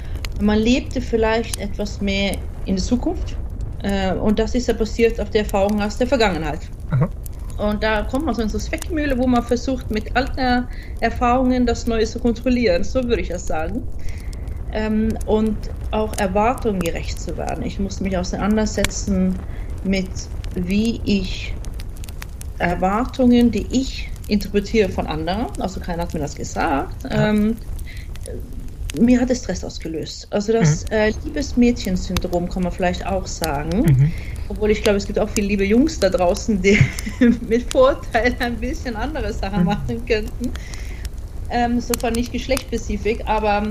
Man 0.46 0.60
lebte 0.60 1.02
vielleicht 1.02 1.60
etwas 1.60 2.02
mehr 2.02 2.38
in 2.66 2.76
der 2.76 2.84
Zukunft 2.84 3.36
äh, 3.84 4.14
und 4.14 4.40
das 4.40 4.56
ist 4.56 4.68
ja 4.68 4.74
basiert 4.74 5.20
auf 5.20 5.30
der 5.30 5.42
Erfahrung 5.42 5.82
aus 5.82 5.98
der 5.98 6.08
Vergangenheit. 6.08 6.60
Mhm. 6.92 7.10
Und 7.58 7.82
da 7.84 8.04
kommt 8.04 8.26
man 8.26 8.36
so 8.36 8.44
in 8.44 8.50
so 8.50 8.60
Zweckmühle, 8.60 9.18
wo 9.18 9.26
man 9.26 9.44
versucht, 9.44 9.90
mit 9.90 10.16
alten 10.16 10.68
Erfahrungen 11.00 11.66
das 11.66 11.88
Neue 11.88 12.06
zu 12.06 12.20
kontrollieren. 12.20 12.84
So 12.84 13.04
würde 13.04 13.22
ich 13.22 13.30
das 13.30 13.48
sagen. 13.48 13.82
Ähm, 14.74 15.18
und 15.26 15.56
auch 15.92 16.18
Erwartungen 16.18 16.80
gerecht 16.80 17.20
zu 17.20 17.38
werden. 17.38 17.64
Ich 17.64 17.80
muss 17.80 18.00
mich 18.02 18.18
auseinandersetzen 18.18 19.36
mit, 19.84 20.10
wie 20.56 21.02
ich 21.06 21.54
Erwartungen, 22.60 23.52
die 23.52 23.66
ich 23.72 24.10
interpretiere 24.28 24.90
von 24.90 25.08
anderen, 25.08 25.48
also 25.62 25.80
keiner 25.80 26.04
hat 26.04 26.14
mir 26.14 26.20
das 26.20 26.36
gesagt, 26.36 27.06
ähm, 27.10 27.56
mir 29.00 29.22
hat 29.22 29.30
es 29.30 29.40
Stress 29.40 29.64
ausgelöst. 29.64 30.28
Also 30.32 30.54
das 30.54 30.86
mhm. 30.86 30.92
äh, 30.92 31.14
Liebesmädchen-Syndrom 31.24 32.50
kann 32.50 32.64
man 32.64 32.72
vielleicht 32.72 33.06
auch 33.06 33.28
sagen. 33.28 33.80
Mhm. 33.80 34.12
Obwohl 34.50 34.72
ich 34.72 34.82
glaube, 34.82 34.98
es 34.98 35.06
gibt 35.06 35.20
auch 35.20 35.30
viele 35.30 35.48
liebe 35.48 35.66
Jungs 35.66 36.00
da 36.00 36.10
draußen, 36.10 36.62
die 36.62 36.80
mit 37.48 37.72
Vorteil 37.72 38.36
ein 38.40 38.56
bisschen 38.56 38.96
andere 38.96 39.34
Sachen 39.34 39.60
mhm. 39.60 39.66
machen 39.66 40.06
könnten. 40.06 40.52
Ähm, 41.50 41.80
so 41.80 41.94
nicht 42.10 42.32
geschlechtsspezifisch, 42.32 43.20
aber 43.26 43.68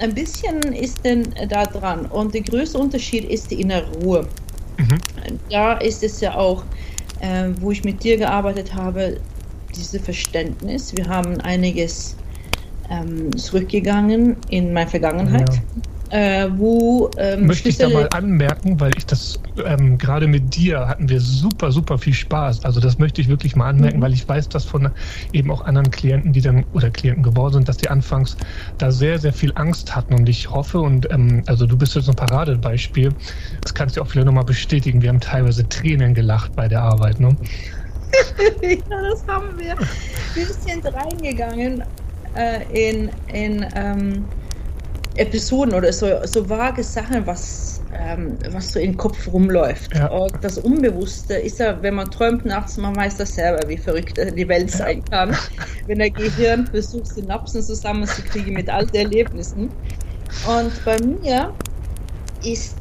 ein 0.00 0.14
bisschen 0.14 0.60
ist 0.72 1.04
denn 1.04 1.28
da 1.48 1.64
dran. 1.64 2.06
Und 2.06 2.34
der 2.34 2.42
größte 2.42 2.78
Unterschied 2.78 3.24
ist 3.24 3.50
die 3.50 3.60
innere 3.60 3.90
Ruhe. 4.02 4.26
Mhm. 4.78 4.98
Da 5.50 5.74
ist 5.74 6.02
es 6.02 6.20
ja 6.20 6.34
auch, 6.34 6.62
äh, 7.20 7.48
wo 7.60 7.72
ich 7.72 7.84
mit 7.84 8.02
dir 8.02 8.16
gearbeitet 8.16 8.74
habe, 8.74 9.20
dieses 9.74 10.00
Verständnis. 10.02 10.96
Wir 10.96 11.06
haben 11.06 11.40
einiges 11.40 12.16
ähm, 12.90 13.36
zurückgegangen 13.36 14.36
in 14.50 14.72
meine 14.72 14.88
Vergangenheit. 14.88 15.60
Äh, 16.10 16.48
wo 16.56 17.10
ähm, 17.18 17.46
möchte 17.46 17.68
ich 17.68 17.76
da 17.76 17.88
mal 17.88 18.08
anmerken, 18.14 18.80
weil 18.80 18.92
ich 18.96 19.04
das 19.04 19.38
ähm, 19.64 19.98
gerade 19.98 20.26
mit 20.26 20.56
dir 20.56 20.88
hatten 20.88 21.08
wir 21.08 21.20
super 21.20 21.70
super 21.70 21.98
viel 21.98 22.14
Spaß. 22.14 22.64
Also 22.64 22.80
das 22.80 22.98
möchte 22.98 23.20
ich 23.20 23.28
wirklich 23.28 23.56
mal 23.56 23.68
anmerken, 23.68 23.98
mhm. 23.98 24.02
weil 24.02 24.12
ich 24.14 24.26
weiß, 24.26 24.48
dass 24.48 24.64
von 24.64 24.90
eben 25.32 25.50
auch 25.50 25.64
anderen 25.64 25.90
Klienten, 25.90 26.32
die 26.32 26.40
dann 26.40 26.64
oder 26.72 26.90
Klienten 26.90 27.22
geworden 27.22 27.54
sind, 27.54 27.68
dass 27.68 27.76
die 27.76 27.90
anfangs 27.90 28.36
da 28.78 28.90
sehr 28.90 29.18
sehr 29.18 29.32
viel 29.32 29.52
Angst 29.56 29.94
hatten 29.94 30.14
und 30.14 30.28
ich 30.28 30.50
hoffe 30.50 30.80
und 30.80 31.10
ähm, 31.10 31.42
also 31.46 31.66
du 31.66 31.76
bist 31.76 31.94
jetzt 31.94 32.08
ein 32.08 32.16
Paradebeispiel. 32.16 33.12
Das 33.60 33.74
kannst 33.74 33.96
du 33.96 34.02
auch 34.02 34.06
vielleicht 34.06 34.26
nochmal 34.26 34.44
bestätigen. 34.44 35.02
Wir 35.02 35.10
haben 35.10 35.20
teilweise 35.20 35.68
Tränen 35.68 36.14
gelacht 36.14 36.56
bei 36.56 36.68
der 36.68 36.82
Arbeit. 36.82 37.20
Ne? 37.20 37.36
ja, 38.62 39.02
das 39.10 39.26
haben 39.26 39.58
wir. 39.58 39.76
Wir 40.34 40.46
sind 40.46 40.86
reingegangen 40.86 41.82
äh, 42.34 42.90
in, 42.90 43.10
in 43.32 43.66
ähm, 43.74 44.24
Episoden 45.18 45.74
oder 45.74 45.92
so, 45.92 46.08
so 46.24 46.48
vage 46.48 46.82
Sachen, 46.82 47.26
was, 47.26 47.80
ähm, 47.92 48.38
was 48.50 48.72
so 48.72 48.78
im 48.78 48.96
Kopf 48.96 49.30
rumläuft. 49.32 49.94
Ja. 49.94 50.08
Und 50.08 50.32
das 50.42 50.58
Unbewusste 50.58 51.34
ist 51.34 51.58
ja, 51.58 51.80
wenn 51.82 51.94
man 51.94 52.10
träumt 52.10 52.44
nachts, 52.44 52.76
man 52.76 52.94
weiß 52.96 53.16
das 53.16 53.34
selber, 53.34 53.60
wie 53.68 53.76
verrückt 53.76 54.18
die 54.18 54.48
Welt 54.48 54.70
sein 54.70 55.04
kann, 55.10 55.36
wenn 55.86 55.98
der 55.98 56.10
Gehirn 56.10 56.66
versucht, 56.66 57.08
Synapsen 57.08 57.62
zusammenzukriegen 57.62 58.54
mit 58.54 58.70
all 58.70 58.86
den 58.86 59.06
Erlebnissen. 59.06 59.70
Und 60.46 60.84
bei 60.84 60.96
mir 61.00 61.52
ist 62.44 62.76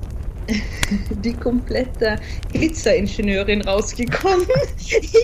die 1.24 1.34
komplette 1.34 2.18
Glitzeringenieurin 2.52 3.62
rausgekommen. 3.62 4.48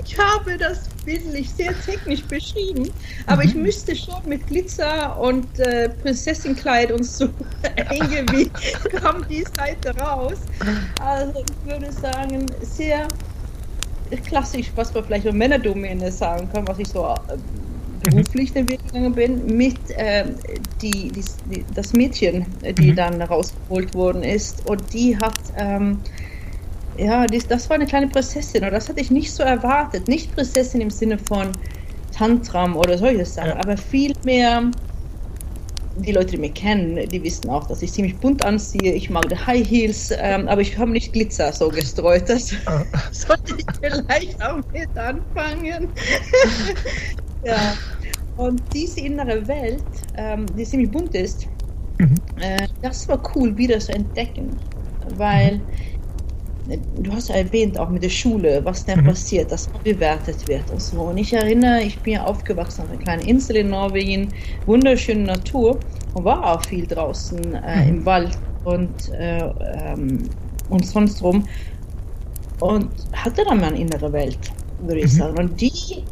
Ich 0.05 0.17
habe 0.17 0.57
das 0.57 0.89
bildlich 1.05 1.49
sehr 1.49 1.73
technisch 1.85 2.23
beschrieben, 2.23 2.91
aber 3.27 3.43
ich 3.43 3.55
mhm. 3.55 3.63
müsste 3.63 3.95
schon 3.95 4.21
mit 4.25 4.45
Glitzer 4.47 5.17
und 5.19 5.59
äh, 5.59 5.89
Prinzessinnenkleid 5.89 6.91
und 6.91 7.05
so 7.05 7.29
irgendwie 7.91 8.49
kam 8.89 9.25
die 9.29 9.45
Seite 9.57 9.95
raus. 9.97 10.37
Also 11.01 11.43
ich 11.45 11.71
würde 11.71 11.91
sagen, 11.91 12.45
sehr 12.61 13.07
klassisch, 14.25 14.71
was 14.75 14.93
man 14.93 15.05
vielleicht 15.05 15.25
über 15.25 15.33
Männerdomäne 15.33 16.11
sagen 16.11 16.49
kann, 16.53 16.67
was 16.67 16.79
ich 16.79 16.87
so 16.87 17.05
äh, 17.05 17.37
beruflich 18.03 18.53
den 18.53 18.67
Weg 18.67 18.85
gegangen 18.85 19.13
bin, 19.13 19.57
mit 19.57 19.77
äh, 19.91 20.25
die, 20.81 21.11
die, 21.11 21.65
das 21.73 21.93
Mädchen, 21.93 22.45
die 22.77 22.91
mhm. 22.91 22.95
dann 22.95 23.21
rausgeholt 23.21 23.93
worden 23.93 24.23
ist. 24.23 24.69
Und 24.69 24.81
die 24.93 25.17
hat, 25.17 25.39
ähm, 25.57 25.99
ja, 26.97 27.25
die, 27.25 27.39
das 27.39 27.69
war 27.69 27.75
eine 27.75 27.85
kleine 27.85 28.07
Prinzessin. 28.07 28.63
Und 28.63 28.71
das 28.71 28.89
hatte 28.89 28.99
ich 28.99 29.11
nicht 29.11 29.31
so 29.31 29.43
erwartet. 29.43 30.07
Nicht 30.07 30.33
Prinzessin 30.35 30.81
im 30.81 30.89
Sinne 30.89 31.17
von 31.17 31.49
Tantram 32.15 32.75
oder 32.75 32.97
solche 32.97 33.25
Sachen, 33.25 33.49
ja. 33.49 33.55
aber 33.57 33.77
viel 33.77 34.13
mehr 34.23 34.69
die 35.95 36.11
Leute, 36.11 36.31
die 36.31 36.37
mich 36.37 36.53
kennen, 36.55 37.07
die 37.09 37.23
wissen 37.23 37.49
auch, 37.49 37.67
dass 37.67 37.81
ich 37.81 37.91
ziemlich 37.91 38.17
bunt 38.17 38.43
anziehe. 38.43 38.93
Ich 38.93 39.09
mag 39.09 39.29
die 39.29 39.35
High 39.35 39.67
Heels, 39.67 40.11
ähm, 40.17 40.47
aber 40.47 40.61
ich 40.61 40.77
habe 40.77 40.91
nicht 40.91 41.13
Glitzer 41.13 41.53
so 41.53 41.69
gestreut. 41.69 42.29
Das 42.29 42.51
ah. 42.65 42.83
sollte 43.11 43.55
ich 43.57 43.65
vielleicht 43.79 44.43
auch 44.43 44.59
mit 44.71 44.97
anfangen. 44.97 45.89
Ja. 47.45 47.75
Und 48.37 48.61
diese 48.73 49.01
innere 49.01 49.47
Welt, 49.47 49.83
ähm, 50.17 50.45
die 50.57 50.63
ziemlich 50.63 50.89
bunt 50.89 51.13
ist, 51.13 51.47
mhm. 51.99 52.15
äh, 52.39 52.67
das 52.81 53.07
war 53.07 53.21
cool 53.35 53.55
wieder 53.55 53.79
zu 53.79 53.93
entdecken, 53.93 54.49
weil 55.17 55.61
du 57.01 57.11
hast 57.11 57.29
ja 57.29 57.35
erwähnt, 57.35 57.77
auch 57.77 57.89
mit 57.89 58.03
der 58.03 58.09
Schule, 58.09 58.61
was 58.63 58.85
da 58.85 58.95
mhm. 58.95 59.05
passiert, 59.05 59.51
dass 59.51 59.67
bewertet 59.83 60.47
wird 60.47 60.69
und 60.71 60.81
so. 60.81 61.01
Und 61.01 61.17
ich 61.17 61.33
erinnere, 61.33 61.81
ich 61.81 61.99
bin 61.99 62.13
ja 62.13 62.23
aufgewachsen 62.23 62.83
auf 62.83 62.89
einer 62.89 62.99
kleinen 62.99 63.23
Insel 63.23 63.57
in 63.57 63.69
Norwegen, 63.69 64.29
wunderschöne 64.65 65.23
Natur 65.23 65.79
und 66.13 66.23
war 66.23 66.53
auch 66.53 66.65
viel 66.65 66.87
draußen 66.87 67.55
äh, 67.55 67.89
im 67.89 67.99
mhm. 67.99 68.05
Wald 68.05 68.37
und, 68.63 69.11
äh, 69.11 69.39
ähm, 69.85 70.29
und 70.69 70.85
sonst 70.85 71.21
rum 71.21 71.43
und 72.59 72.89
hatte 73.11 73.43
dann 73.43 73.59
meine 73.59 73.77
innere 73.77 74.11
Welt, 74.13 74.39
würde 74.81 75.01
ich 75.01 75.13
mhm. 75.13 75.17
sagen. 75.17 75.37
Und 75.37 75.59
die 75.59 76.03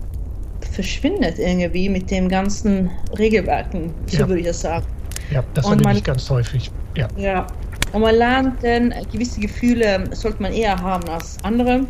verschwindet 0.72 1.38
irgendwie 1.38 1.90
mit 1.90 2.10
dem 2.10 2.30
ganzen 2.30 2.90
Regelwerken, 3.18 3.94
so 4.08 4.20
ja. 4.20 4.28
würde 4.28 4.40
ich 4.42 4.48
das 4.48 4.62
sagen. 4.62 4.86
Ja, 5.30 5.44
das 5.54 5.66
und 5.66 5.84
man, 5.84 5.96
ich 5.96 6.04
ganz 6.04 6.30
häufig. 6.30 6.72
Ja. 6.96 7.08
ja. 7.18 7.48
Und 7.94 8.02
man 8.02 8.16
lernt 8.16 8.64
dann, 8.64 8.94
gewisse 9.12 9.40
Gefühle 9.40 10.04
sollte 10.12 10.42
man 10.42 10.54
eher 10.54 10.78
haben 10.78 11.08
als 11.10 11.38
andere. 11.44 11.86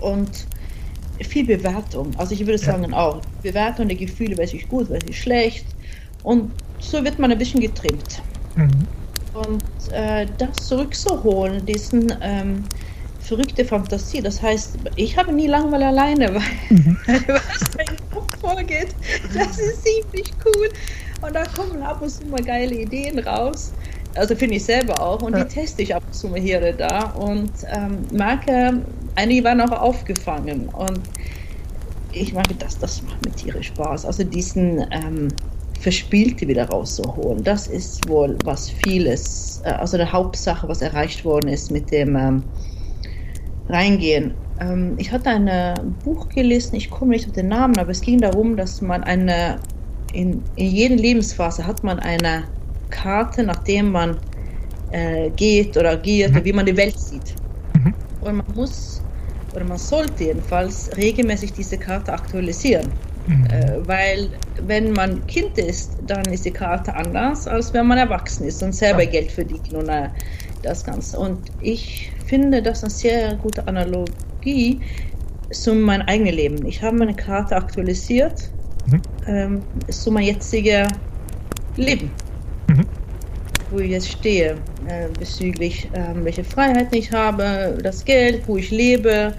Und 0.00 0.46
viel 1.22 1.46
Bewertung. 1.46 2.10
Also 2.16 2.34
ich 2.34 2.40
würde 2.40 2.58
sagen 2.58 2.90
ja. 2.90 2.96
auch, 2.96 3.20
Bewertung 3.42 3.88
der 3.88 3.96
Gefühle, 3.96 4.36
welche 4.36 4.56
ist 4.56 4.68
gut, 4.68 4.90
welche 4.90 5.08
ist 5.08 5.16
schlecht. 5.16 5.66
Und 6.22 6.50
so 6.80 7.02
wird 7.04 7.18
man 7.18 7.30
ein 7.30 7.38
bisschen 7.38 7.60
getrimmt. 7.60 8.22
Mhm. 8.56 8.70
Und 9.34 9.62
äh, 9.92 10.26
das 10.38 10.68
zurückzuholen, 10.68 11.64
diesen 11.66 12.12
ähm, 12.20 12.64
verrückte 13.24 13.64
Fantasie. 13.64 14.20
Das 14.20 14.40
heißt, 14.40 14.76
ich 14.96 15.16
habe 15.16 15.32
nie 15.32 15.46
Langweil 15.46 15.82
alleine, 15.82 16.34
weil 16.34 16.42
mhm. 16.70 16.96
was 17.06 17.70
da 17.76 17.82
im 17.90 18.10
Kopf 18.12 18.38
vorgeht, 18.40 18.94
das 19.32 19.58
ist 19.58 19.84
ziemlich 19.84 20.32
cool. 20.44 20.68
Und 21.22 21.34
da 21.34 21.44
kommen 21.44 21.82
ab 21.82 22.02
und 22.02 22.10
zu 22.10 22.26
mal 22.26 22.42
geile 22.42 22.74
Ideen 22.74 23.18
raus. 23.20 23.72
Also 24.14 24.36
finde 24.36 24.56
ich 24.56 24.64
selber 24.64 25.00
auch. 25.00 25.22
Und 25.22 25.36
ja. 25.36 25.44
die 25.44 25.54
teste 25.54 25.82
ich 25.82 25.94
ab 25.94 26.02
und 26.06 26.14
zu 26.14 26.28
mal 26.28 26.40
hier 26.40 26.58
oder 26.58 26.72
da 26.72 27.04
und 27.12 27.50
ähm, 27.74 27.98
merke, 28.12 28.82
einige 29.16 29.44
waren 29.44 29.60
auch 29.60 29.72
aufgefangen. 29.72 30.68
Und 30.68 31.00
ich 32.12 32.32
merke, 32.32 32.54
dass 32.54 32.78
das 32.78 33.02
macht 33.02 33.24
mir 33.24 33.32
tierisch 33.32 33.68
Spaß. 33.68 34.04
Also 34.04 34.22
diesen 34.22 34.86
ähm, 34.92 35.28
Verspielte 35.80 36.46
wieder 36.46 36.68
rauszuholen, 36.68 37.42
das 37.42 37.66
ist 37.66 38.08
wohl 38.08 38.38
was 38.44 38.70
vieles, 38.70 39.62
äh, 39.64 39.70
also 39.70 39.96
der 39.96 40.12
Hauptsache, 40.12 40.68
was 40.68 40.80
erreicht 40.80 41.24
worden 41.24 41.48
ist 41.48 41.70
mit 41.70 41.90
dem 41.90 42.16
ähm, 42.16 42.42
reingehen. 43.68 44.34
Ähm, 44.60 44.94
ich 44.98 45.10
hatte 45.10 45.30
ein 45.30 45.94
Buch 46.04 46.28
gelesen, 46.28 46.76
ich 46.76 46.90
komme 46.90 47.12
nicht 47.12 47.26
auf 47.26 47.32
den 47.32 47.48
Namen, 47.48 47.76
aber 47.78 47.90
es 47.90 48.00
ging 48.00 48.20
darum, 48.20 48.56
dass 48.56 48.80
man 48.80 49.02
eine, 49.04 49.58
in, 50.12 50.42
in 50.56 50.66
jeder 50.66 50.96
Lebensphase 50.96 51.66
hat 51.66 51.82
man 51.82 51.98
eine 51.98 52.44
Karte, 52.90 53.42
nachdem 53.42 53.90
man 53.92 54.16
äh, 54.90 55.30
geht 55.30 55.76
oder 55.76 55.90
agiert, 55.92 56.32
mhm. 56.32 56.44
wie 56.44 56.52
man 56.52 56.66
die 56.66 56.76
Welt 56.76 56.98
sieht. 56.98 57.34
Mhm. 57.74 57.94
Und 58.20 58.36
man 58.36 58.46
muss, 58.54 59.02
oder 59.54 59.64
man 59.64 59.78
sollte 59.78 60.24
jedenfalls 60.24 60.90
regelmäßig 60.96 61.52
diese 61.52 61.76
Karte 61.76 62.12
aktualisieren. 62.12 62.86
Mhm. 63.26 63.46
Äh, 63.46 63.88
weil 63.88 64.28
wenn 64.66 64.92
man 64.92 65.26
Kind 65.26 65.58
ist, 65.58 65.92
dann 66.06 66.24
ist 66.26 66.44
die 66.44 66.50
Karte 66.50 66.94
anders, 66.94 67.48
als 67.48 67.72
wenn 67.72 67.86
man 67.86 67.98
erwachsen 67.98 68.46
ist 68.46 68.62
und 68.62 68.74
selber. 68.74 69.06
Geld 69.06 69.32
verdient 69.32 69.72
und 69.72 69.88
äh, 69.88 70.08
das 70.64 70.84
Ganze. 70.84 71.18
Und 71.18 71.38
ich 71.60 72.10
finde 72.26 72.62
das 72.62 72.82
eine 72.82 72.90
sehr 72.90 73.36
gute 73.36 73.66
Analogie 73.66 74.80
zu 75.50 75.74
meinem 75.74 76.02
eigenen 76.06 76.34
Leben. 76.34 76.66
Ich 76.66 76.82
habe 76.82 76.96
meine 76.96 77.14
Karte 77.14 77.56
aktualisiert 77.56 78.50
mhm. 78.86 79.02
ähm, 79.26 79.62
zu 79.88 80.10
meinem 80.10 80.26
jetzigen 80.26 80.88
Leben, 81.76 82.10
mhm. 82.68 82.86
wo 83.70 83.78
ich 83.78 83.90
jetzt 83.90 84.08
stehe, 84.08 84.56
äh, 84.88 85.08
bezüglich 85.18 85.88
äh, 85.92 86.14
welche 86.14 86.44
Freiheiten 86.44 86.96
ich 86.96 87.12
habe, 87.12 87.78
das 87.82 88.04
Geld, 88.04 88.42
wo 88.46 88.56
ich 88.56 88.70
lebe, 88.70 89.34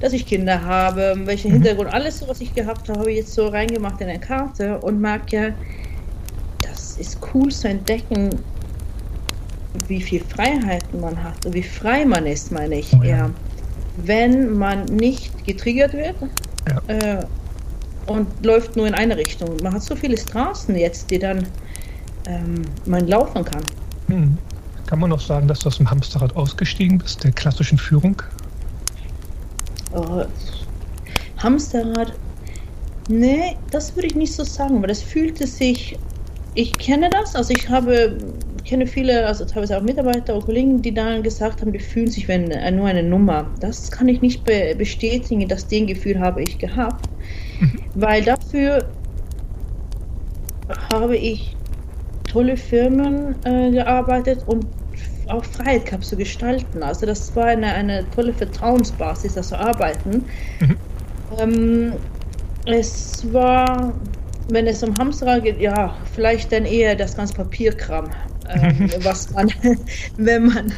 dass 0.00 0.12
ich 0.12 0.26
Kinder 0.26 0.60
habe, 0.60 1.14
welchen 1.24 1.50
mhm. 1.50 1.54
Hintergrund, 1.54 1.92
alles 1.92 2.18
so, 2.18 2.28
was 2.28 2.40
ich 2.40 2.54
gehabt 2.54 2.88
habe, 2.88 3.00
habe 3.00 3.10
ich 3.10 3.18
jetzt 3.18 3.34
so 3.34 3.46
reingemacht 3.48 4.00
in 4.00 4.08
eine 4.08 4.18
Karte 4.18 4.78
und 4.80 5.00
merke, 5.00 5.54
das 6.60 6.96
ist 6.98 7.18
cool 7.32 7.50
zu 7.50 7.68
entdecken, 7.68 8.30
wie 9.88 10.00
viel 10.00 10.22
Freiheiten 10.24 11.00
man 11.00 11.22
hat 11.22 11.44
und 11.46 11.54
wie 11.54 11.62
frei 11.62 12.04
man 12.04 12.26
ist, 12.26 12.52
meine 12.52 12.78
ich 12.78 12.92
oh, 12.92 13.02
ja. 13.02 13.16
eher. 13.16 13.30
Wenn 13.96 14.56
man 14.56 14.84
nicht 14.86 15.44
getriggert 15.44 15.92
wird 15.92 16.16
ja. 16.68 16.94
äh, 16.94 17.24
und 18.06 18.28
läuft 18.44 18.76
nur 18.76 18.86
in 18.86 18.94
eine 18.94 19.16
Richtung. 19.16 19.56
Man 19.62 19.74
hat 19.74 19.82
so 19.82 19.94
viele 19.94 20.16
Straßen 20.16 20.76
jetzt, 20.76 21.10
die 21.10 21.18
dann 21.18 21.46
ähm, 22.26 22.62
man 22.86 23.06
laufen 23.06 23.44
kann. 23.44 23.62
Hm. 24.08 24.38
Kann 24.86 24.98
man 24.98 25.12
auch 25.12 25.20
sagen, 25.20 25.48
dass 25.48 25.60
du 25.60 25.68
aus 25.68 25.78
dem 25.78 25.90
Hamsterrad 25.90 26.36
ausgestiegen 26.36 26.98
bist, 26.98 27.24
der 27.24 27.32
klassischen 27.32 27.78
Führung? 27.78 28.20
Oh, 29.94 30.24
Hamsterrad, 31.38 32.12
nee, 33.08 33.56
das 33.70 33.94
würde 33.96 34.08
ich 34.08 34.14
nicht 34.14 34.34
so 34.34 34.44
sagen, 34.44 34.80
weil 34.80 34.88
das 34.88 35.02
fühlte 35.02 35.46
sich, 35.46 35.98
ich 36.54 36.72
kenne 36.74 37.08
das, 37.10 37.34
also 37.34 37.52
ich 37.52 37.68
habe 37.68 38.18
kenne 38.64 38.86
viele, 38.86 39.26
also 39.26 39.44
teilweise 39.44 39.76
auch 39.76 39.82
Mitarbeiter 39.82 40.34
und 40.34 40.44
Kollegen, 40.44 40.82
die 40.82 40.92
dann 40.92 41.22
gesagt 41.22 41.60
haben, 41.60 41.72
die 41.72 41.78
fühlen 41.78 42.10
sich 42.10 42.28
wenn 42.28 42.48
nur 42.76 42.86
eine 42.86 43.02
Nummer. 43.02 43.46
Das 43.60 43.90
kann 43.90 44.08
ich 44.08 44.20
nicht 44.20 44.44
be 44.44 44.74
bestätigen, 44.76 45.46
dass 45.48 45.66
den 45.66 45.86
Gefühl 45.86 46.18
habe 46.20 46.42
ich 46.42 46.58
gehabt, 46.58 47.08
mhm. 47.60 47.80
weil 47.94 48.22
dafür 48.22 48.84
habe 50.92 51.16
ich 51.16 51.56
tolle 52.30 52.56
Firmen 52.56 53.34
äh, 53.44 53.70
gearbeitet 53.70 54.44
und 54.46 54.66
auch 55.28 55.44
Freiheit 55.44 55.86
gehabt 55.86 56.04
zu 56.04 56.16
gestalten. 56.16 56.82
Also 56.82 57.06
das 57.06 57.34
war 57.36 57.46
eine, 57.46 57.66
eine 57.66 58.04
tolle 58.14 58.32
Vertrauensbasis, 58.32 59.34
das 59.34 59.48
zu 59.48 59.58
arbeiten. 59.58 60.24
Mhm. 60.60 60.76
Ähm, 61.38 61.92
es 62.66 63.32
war, 63.32 63.92
wenn 64.50 64.66
es 64.66 64.82
um 64.82 64.94
Hamsterrad 64.98 65.44
geht, 65.44 65.60
ja, 65.60 65.94
vielleicht 66.14 66.52
dann 66.52 66.64
eher 66.64 66.94
das 66.94 67.16
ganze 67.16 67.34
Papierkram 67.34 68.08
ähm, 68.54 68.90
was 69.02 69.30
man, 69.30 69.52
wenn 70.16 70.46
man, 70.46 70.72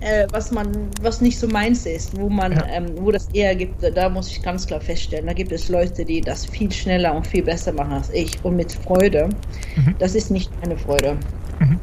äh, 0.00 0.26
was 0.30 0.50
man, 0.50 0.88
was 1.02 1.20
nicht 1.20 1.38
so 1.38 1.48
meins 1.48 1.86
ist, 1.86 2.16
wo 2.16 2.28
man, 2.28 2.52
ja. 2.52 2.66
ähm, 2.66 2.86
wo 2.96 3.10
das 3.10 3.28
eher 3.32 3.54
gibt, 3.54 3.82
da 3.82 4.08
muss 4.08 4.28
ich 4.30 4.42
ganz 4.42 4.66
klar 4.66 4.80
feststellen, 4.80 5.26
da 5.26 5.32
gibt 5.32 5.52
es 5.52 5.68
Leute, 5.68 6.04
die 6.04 6.20
das 6.20 6.46
viel 6.46 6.70
schneller 6.72 7.14
und 7.14 7.26
viel 7.26 7.42
besser 7.42 7.72
machen 7.72 7.92
als 7.92 8.10
ich 8.10 8.42
und 8.44 8.56
mit 8.56 8.72
Freude. 8.72 9.28
Mhm. 9.76 9.94
Das 9.98 10.14
ist 10.14 10.30
nicht 10.30 10.50
meine 10.60 10.76
Freude. 10.76 11.16
Mhm. 11.58 11.80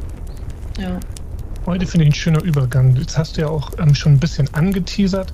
Ja. 0.80 1.00
Heute 1.66 1.86
finde 1.86 2.06
ich 2.06 2.12
ein 2.12 2.16
schöner 2.16 2.44
Übergang. 2.44 2.96
Jetzt 2.96 3.18
hast 3.18 3.38
du 3.38 3.42
ja 3.42 3.48
auch 3.48 3.72
ähm, 3.78 3.94
schon 3.94 4.14
ein 4.14 4.20
bisschen 4.20 4.52
angeteasert, 4.54 5.32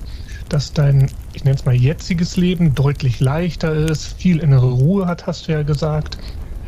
dass 0.48 0.72
dein, 0.72 1.10
ich 1.32 1.44
nenne 1.44 1.56
es 1.56 1.64
mal 1.64 1.74
jetziges 1.74 2.36
Leben 2.36 2.74
deutlich 2.74 3.20
leichter 3.20 3.74
ist, 3.74 4.14
viel 4.18 4.38
innere 4.40 4.70
Ruhe 4.70 5.06
hat, 5.06 5.26
hast 5.26 5.48
du 5.48 5.52
ja 5.52 5.62
gesagt. 5.62 6.18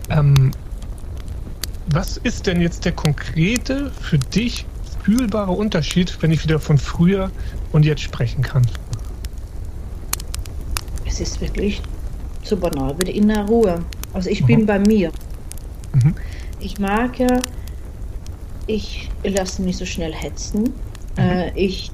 Ähm, 0.08 0.52
was 1.92 2.16
ist 2.18 2.46
denn 2.46 2.60
jetzt 2.60 2.84
der 2.84 2.92
konkrete, 2.92 3.90
für 3.90 4.18
dich 4.18 4.66
fühlbare 5.02 5.52
Unterschied, 5.52 6.16
wenn 6.20 6.30
ich 6.30 6.44
wieder 6.44 6.60
von 6.60 6.78
früher 6.78 7.30
und 7.72 7.84
jetzt 7.84 8.02
sprechen 8.02 8.42
kann? 8.42 8.66
Es 11.06 11.20
ist 11.20 11.40
wirklich 11.40 11.82
so 12.42 12.56
banal 12.56 12.98
wie 12.98 13.04
die 13.04 13.16
innere 13.16 13.46
Ruhe. 13.46 13.84
Also 14.12 14.30
ich 14.30 14.42
mhm. 14.42 14.46
bin 14.46 14.66
bei 14.66 14.78
mir. 14.78 15.10
Mhm. 15.92 16.14
Ich 16.60 16.78
mag 16.78 17.18
ja, 17.18 17.40
ich 18.66 19.10
lasse 19.24 19.62
mich 19.62 19.76
so 19.76 19.84
schnell 19.84 20.12
hetzen. 20.12 20.62
Mhm. 21.16 21.22
Äh, 21.22 21.52
ich 21.58 21.90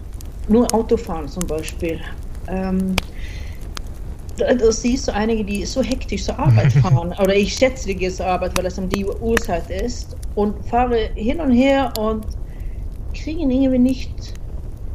nur 0.49 0.73
Autofahren 0.75 1.29
zum 1.29 1.47
Beispiel. 1.47 2.01
Ähm, 2.49 2.95
da 4.37 4.73
siehst 4.73 5.09
du 5.09 5.15
einige, 5.15 5.45
die 5.45 5.65
so 5.65 5.83
hektisch 5.83 6.25
zur 6.25 6.39
Arbeit 6.39 6.73
fahren. 6.83 7.15
Oder 7.21 7.35
ich 7.35 7.53
schätze, 7.55 7.89
die 7.89 7.95
gehen 7.95 8.13
zur 8.13 8.27
Arbeit, 8.27 8.57
weil 8.57 8.67
es 8.67 8.79
um 8.79 8.89
die 8.89 9.05
Uhrzeit 9.05 9.71
ist. 9.71 10.17
Und 10.35 10.65
fahre 10.67 11.11
hin 11.15 11.41
und 11.41 11.53
her 11.53 11.93
und 11.99 12.27
kriegen 13.15 13.51
irgendwie 13.51 13.79
nicht 13.79 14.35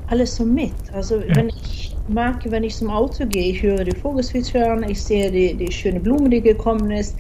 alles 0.08 0.36
so 0.36 0.46
mit. 0.46 0.74
Also 0.94 1.22
ja. 1.22 1.36
wenn 1.36 1.50
ich 1.50 1.96
mag, 2.08 2.40
wenn 2.50 2.64
ich 2.64 2.76
zum 2.76 2.90
Auto 2.90 3.26
gehe, 3.26 3.54
ich 3.54 3.64
höre 3.64 3.84
die 3.84 3.96
Vogelswitschern, 3.96 4.84
ich 4.90 5.02
sehe 5.02 5.32
die, 5.32 5.54
die 5.54 5.72
schöne 5.72 6.00
Blume, 6.00 6.30
die 6.30 6.42
gekommen 6.42 6.92
ist. 6.92 7.16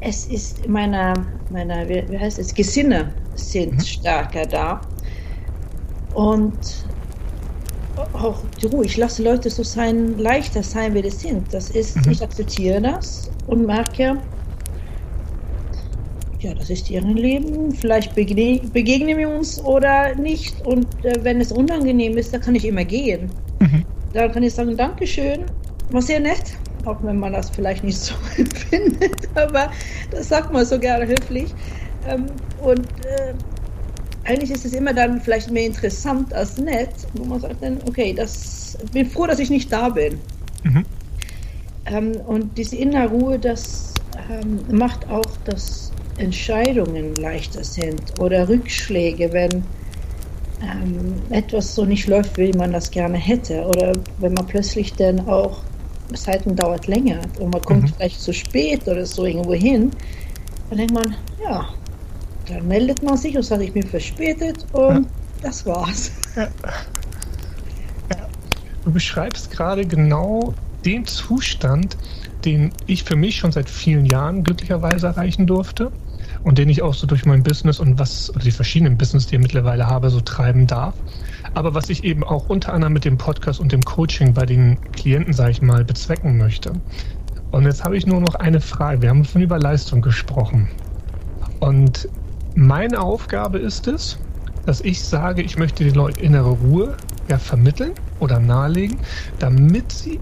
Es 0.00 0.26
ist 0.26 0.68
meiner, 0.68 1.14
meiner 1.50 1.88
wie, 1.88 2.04
wie 2.08 2.18
heißt 2.18 2.38
es, 2.38 2.54
Gesinne 2.54 3.12
sind 3.34 3.74
mhm. 3.74 3.80
stärker 3.80 4.46
da. 4.46 4.80
Und 6.14 6.86
auch 7.96 8.38
die 8.60 8.66
Ruhe. 8.66 8.84
Ich 8.84 8.96
lasse 8.96 9.22
Leute 9.22 9.50
so 9.50 9.62
sein, 9.62 10.18
leichter 10.18 10.62
sein, 10.62 10.94
wie 10.94 11.02
sie 11.02 11.10
sind. 11.10 11.52
Das 11.52 11.70
ist, 11.70 11.96
mhm. 12.04 12.12
ich 12.12 12.22
akzeptiere 12.22 12.80
das 12.80 13.30
und 13.46 13.66
merke, 13.66 14.18
ja, 16.40 16.54
das 16.54 16.70
ist 16.70 16.90
ihr 16.90 17.00
Leben. 17.00 17.72
Vielleicht 17.72 18.14
begne 18.14 18.60
begegnen 18.72 19.16
wir 19.16 19.30
uns 19.30 19.58
oder 19.64 20.14
nicht. 20.14 20.54
Und 20.66 20.86
äh, 21.04 21.14
wenn 21.22 21.40
es 21.40 21.52
unangenehm 21.52 22.18
ist, 22.18 22.34
dann 22.34 22.40
kann 22.40 22.54
ich 22.54 22.66
immer 22.66 22.84
gehen. 22.84 23.30
Mhm. 23.60 23.84
Dann 24.12 24.30
kann 24.30 24.42
ich 24.42 24.54
sagen, 24.54 24.76
Dankeschön, 24.76 25.44
war 25.90 26.02
sehr 26.02 26.20
nett. 26.20 26.56
Auch 26.84 27.02
wenn 27.02 27.18
man 27.18 27.32
das 27.32 27.48
vielleicht 27.48 27.82
nicht 27.82 27.98
so 27.98 28.14
empfindet, 28.36 29.28
aber 29.34 29.70
das 30.10 30.28
sagt 30.28 30.52
man 30.52 30.66
so 30.66 30.78
gerne 30.78 31.06
höflich. 31.06 31.54
Ähm, 32.06 32.26
und 32.62 32.80
äh, 33.06 33.32
eigentlich 34.24 34.50
ist 34.50 34.64
es 34.64 34.72
immer 34.72 34.92
dann 34.94 35.20
vielleicht 35.20 35.50
mehr 35.50 35.66
interessant 35.66 36.32
als 36.32 36.56
nett, 36.58 36.90
wo 37.14 37.24
man 37.24 37.40
sagt 37.40 37.62
dann, 37.62 37.78
okay, 37.86 38.12
das 38.12 38.76
bin 38.92 39.08
froh, 39.08 39.26
dass 39.26 39.38
ich 39.38 39.50
nicht 39.50 39.72
da 39.72 39.88
bin. 39.88 40.18
Mhm. 40.62 40.84
Ähm, 41.86 42.12
und 42.26 42.56
diese 42.56 42.76
innere 42.76 43.08
Ruhe, 43.08 43.38
das 43.38 43.94
ähm, 44.30 44.60
macht 44.70 45.08
auch, 45.10 45.36
dass 45.44 45.92
Entscheidungen 46.16 47.14
leichter 47.16 47.64
sind 47.64 48.18
oder 48.20 48.48
Rückschläge, 48.48 49.32
wenn 49.32 49.64
ähm, 50.62 51.14
etwas 51.30 51.74
so 51.74 51.84
nicht 51.84 52.06
läuft, 52.06 52.38
wie 52.38 52.52
man 52.52 52.72
das 52.72 52.90
gerne 52.90 53.18
hätte. 53.18 53.64
Oder 53.66 53.92
wenn 54.18 54.32
man 54.34 54.46
plötzlich 54.46 54.94
dann 54.94 55.20
auch 55.28 55.60
Zeiten 56.14 56.54
dauert 56.54 56.86
länger 56.86 57.20
und 57.40 57.52
man 57.52 57.62
kommt 57.62 57.82
mhm. 57.82 57.88
vielleicht 57.88 58.20
zu 58.20 58.32
spät 58.32 58.86
oder 58.86 59.04
so 59.04 59.24
irgendwo 59.24 59.54
hin, 59.54 59.90
dann 60.68 60.78
denkt 60.78 60.94
man, 60.94 61.14
ja, 61.42 61.68
dann 62.48 62.66
meldet 62.68 63.02
man 63.02 63.16
sich 63.16 63.36
und 63.36 63.42
sagt, 63.42 63.62
ich 63.62 63.72
bin 63.72 63.82
verspätet 63.82 64.66
und 64.72 65.04
ja. 65.04 65.10
das 65.42 65.64
war's. 65.66 66.12
Ja. 66.36 66.48
Du 68.84 68.92
beschreibst 68.92 69.50
gerade 69.50 69.86
genau 69.86 70.52
den 70.84 71.06
Zustand, 71.06 71.96
den 72.44 72.72
ich 72.86 73.04
für 73.04 73.16
mich 73.16 73.36
schon 73.36 73.50
seit 73.50 73.70
vielen 73.70 74.04
Jahren 74.04 74.44
glücklicherweise 74.44 75.06
erreichen 75.06 75.46
durfte 75.46 75.90
und 76.42 76.58
den 76.58 76.68
ich 76.68 76.82
auch 76.82 76.92
so 76.92 77.06
durch 77.06 77.24
mein 77.24 77.42
Business 77.42 77.80
und 77.80 77.98
was, 77.98 78.28
oder 78.30 78.44
die 78.44 78.50
verschiedenen 78.50 78.98
Business, 78.98 79.26
die 79.26 79.36
ich 79.36 79.40
mittlerweile 79.40 79.86
habe, 79.86 80.10
so 80.10 80.20
treiben 80.20 80.66
darf. 80.66 80.94
Aber 81.54 81.74
was 81.74 81.88
ich 81.88 82.04
eben 82.04 82.22
auch 82.22 82.50
unter 82.50 82.74
anderem 82.74 82.92
mit 82.92 83.06
dem 83.06 83.16
Podcast 83.16 83.60
und 83.60 83.72
dem 83.72 83.82
Coaching 83.82 84.34
bei 84.34 84.44
den 84.44 84.78
Klienten, 84.92 85.32
sage 85.32 85.52
ich 85.52 85.62
mal, 85.62 85.84
bezwecken 85.84 86.36
möchte. 86.36 86.72
Und 87.50 87.64
jetzt 87.64 87.84
habe 87.84 87.96
ich 87.96 88.06
nur 88.06 88.20
noch 88.20 88.34
eine 88.34 88.60
Frage. 88.60 89.00
Wir 89.00 89.08
haben 89.08 89.24
von 89.24 89.40
über 89.40 89.58
Leistung 89.58 90.02
gesprochen. 90.02 90.68
Und 91.60 92.08
meine 92.54 93.00
Aufgabe 93.00 93.58
ist 93.58 93.86
es, 93.88 94.18
dass 94.66 94.80
ich 94.80 95.02
sage, 95.02 95.42
ich 95.42 95.58
möchte 95.58 95.84
den 95.84 95.94
Leuten 95.94 96.20
innere 96.20 96.50
Ruhe 96.50 96.96
ja, 97.28 97.38
vermitteln 97.38 97.92
oder 98.20 98.38
nahelegen, 98.38 98.98
damit 99.38 99.92
sie 99.92 100.20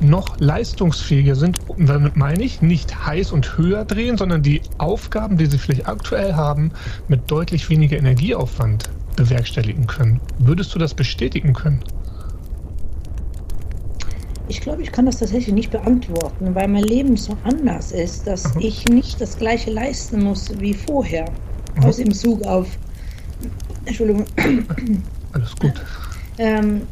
noch 0.00 0.38
leistungsfähiger 0.38 1.34
sind. 1.34 1.58
Und 1.68 1.88
damit 1.88 2.16
meine 2.16 2.42
ich 2.42 2.62
nicht 2.62 3.06
heiß 3.06 3.32
und 3.32 3.56
höher 3.58 3.84
drehen, 3.84 4.16
sondern 4.16 4.42
die 4.42 4.60
Aufgaben, 4.78 5.36
die 5.36 5.46
sie 5.46 5.58
vielleicht 5.58 5.88
aktuell 5.88 6.34
haben, 6.34 6.72
mit 7.08 7.30
deutlich 7.30 7.68
weniger 7.70 7.96
Energieaufwand 7.96 8.90
bewerkstelligen 9.16 9.86
können. 9.86 10.20
Würdest 10.38 10.74
du 10.74 10.78
das 10.78 10.94
bestätigen 10.94 11.52
können? 11.52 11.80
Ich 14.46 14.60
glaube, 14.60 14.82
ich 14.82 14.92
kann 14.92 15.04
das 15.06 15.18
tatsächlich 15.18 15.54
nicht 15.54 15.70
beantworten, 15.70 16.54
weil 16.54 16.68
mein 16.68 16.84
Leben 16.84 17.16
so 17.16 17.36
anders 17.44 17.92
ist, 17.92 18.26
dass 18.26 18.46
Aha. 18.46 18.60
ich 18.60 18.86
nicht 18.86 19.20
das 19.20 19.36
gleiche 19.36 19.70
leisten 19.70 20.22
muss 20.22 20.48
wie 20.58 20.72
vorher 20.72 21.26
aus 21.82 21.96
dem 21.96 22.12
Zug 22.12 22.42
auf. 22.44 22.68
Entschuldigung. 23.84 24.24
Alles 25.32 25.56
gut. 25.56 25.72
Ähm, 26.38 26.82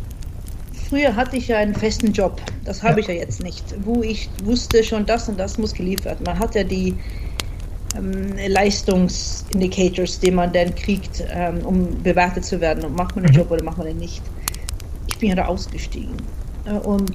früher 0.88 1.14
hatte 1.14 1.36
ich 1.36 1.48
ja 1.48 1.58
einen 1.58 1.74
festen 1.74 2.12
Job. 2.12 2.40
Das 2.64 2.82
habe 2.82 2.94
ja. 2.94 2.98
ich 2.98 3.06
ja 3.08 3.14
jetzt 3.14 3.42
nicht. 3.42 3.64
Wo 3.84 4.02
ich 4.02 4.28
wusste 4.44 4.82
schon, 4.82 5.06
das 5.06 5.28
und 5.28 5.38
das 5.38 5.58
muss 5.58 5.72
geliefert. 5.72 6.24
Man 6.24 6.38
hat 6.38 6.54
ja 6.54 6.64
die 6.64 6.94
ähm, 7.96 8.34
Leistungsindicators, 8.48 10.20
die 10.20 10.30
man 10.30 10.52
dann 10.52 10.74
kriegt, 10.74 11.24
ähm, 11.30 11.58
um 11.64 12.02
bewertet 12.02 12.44
zu 12.44 12.60
werden. 12.60 12.84
Und 12.84 12.96
macht 12.96 13.14
man 13.16 13.24
den 13.24 13.32
mhm. 13.32 13.38
Job 13.38 13.50
oder 13.50 13.62
macht 13.62 13.78
man 13.78 13.86
den 13.86 13.98
nicht. 13.98 14.22
Ich 15.06 15.18
bin 15.18 15.30
ja 15.30 15.34
da 15.36 15.46
ausgestiegen. 15.46 16.16
Äh, 16.64 16.72
und 16.78 17.12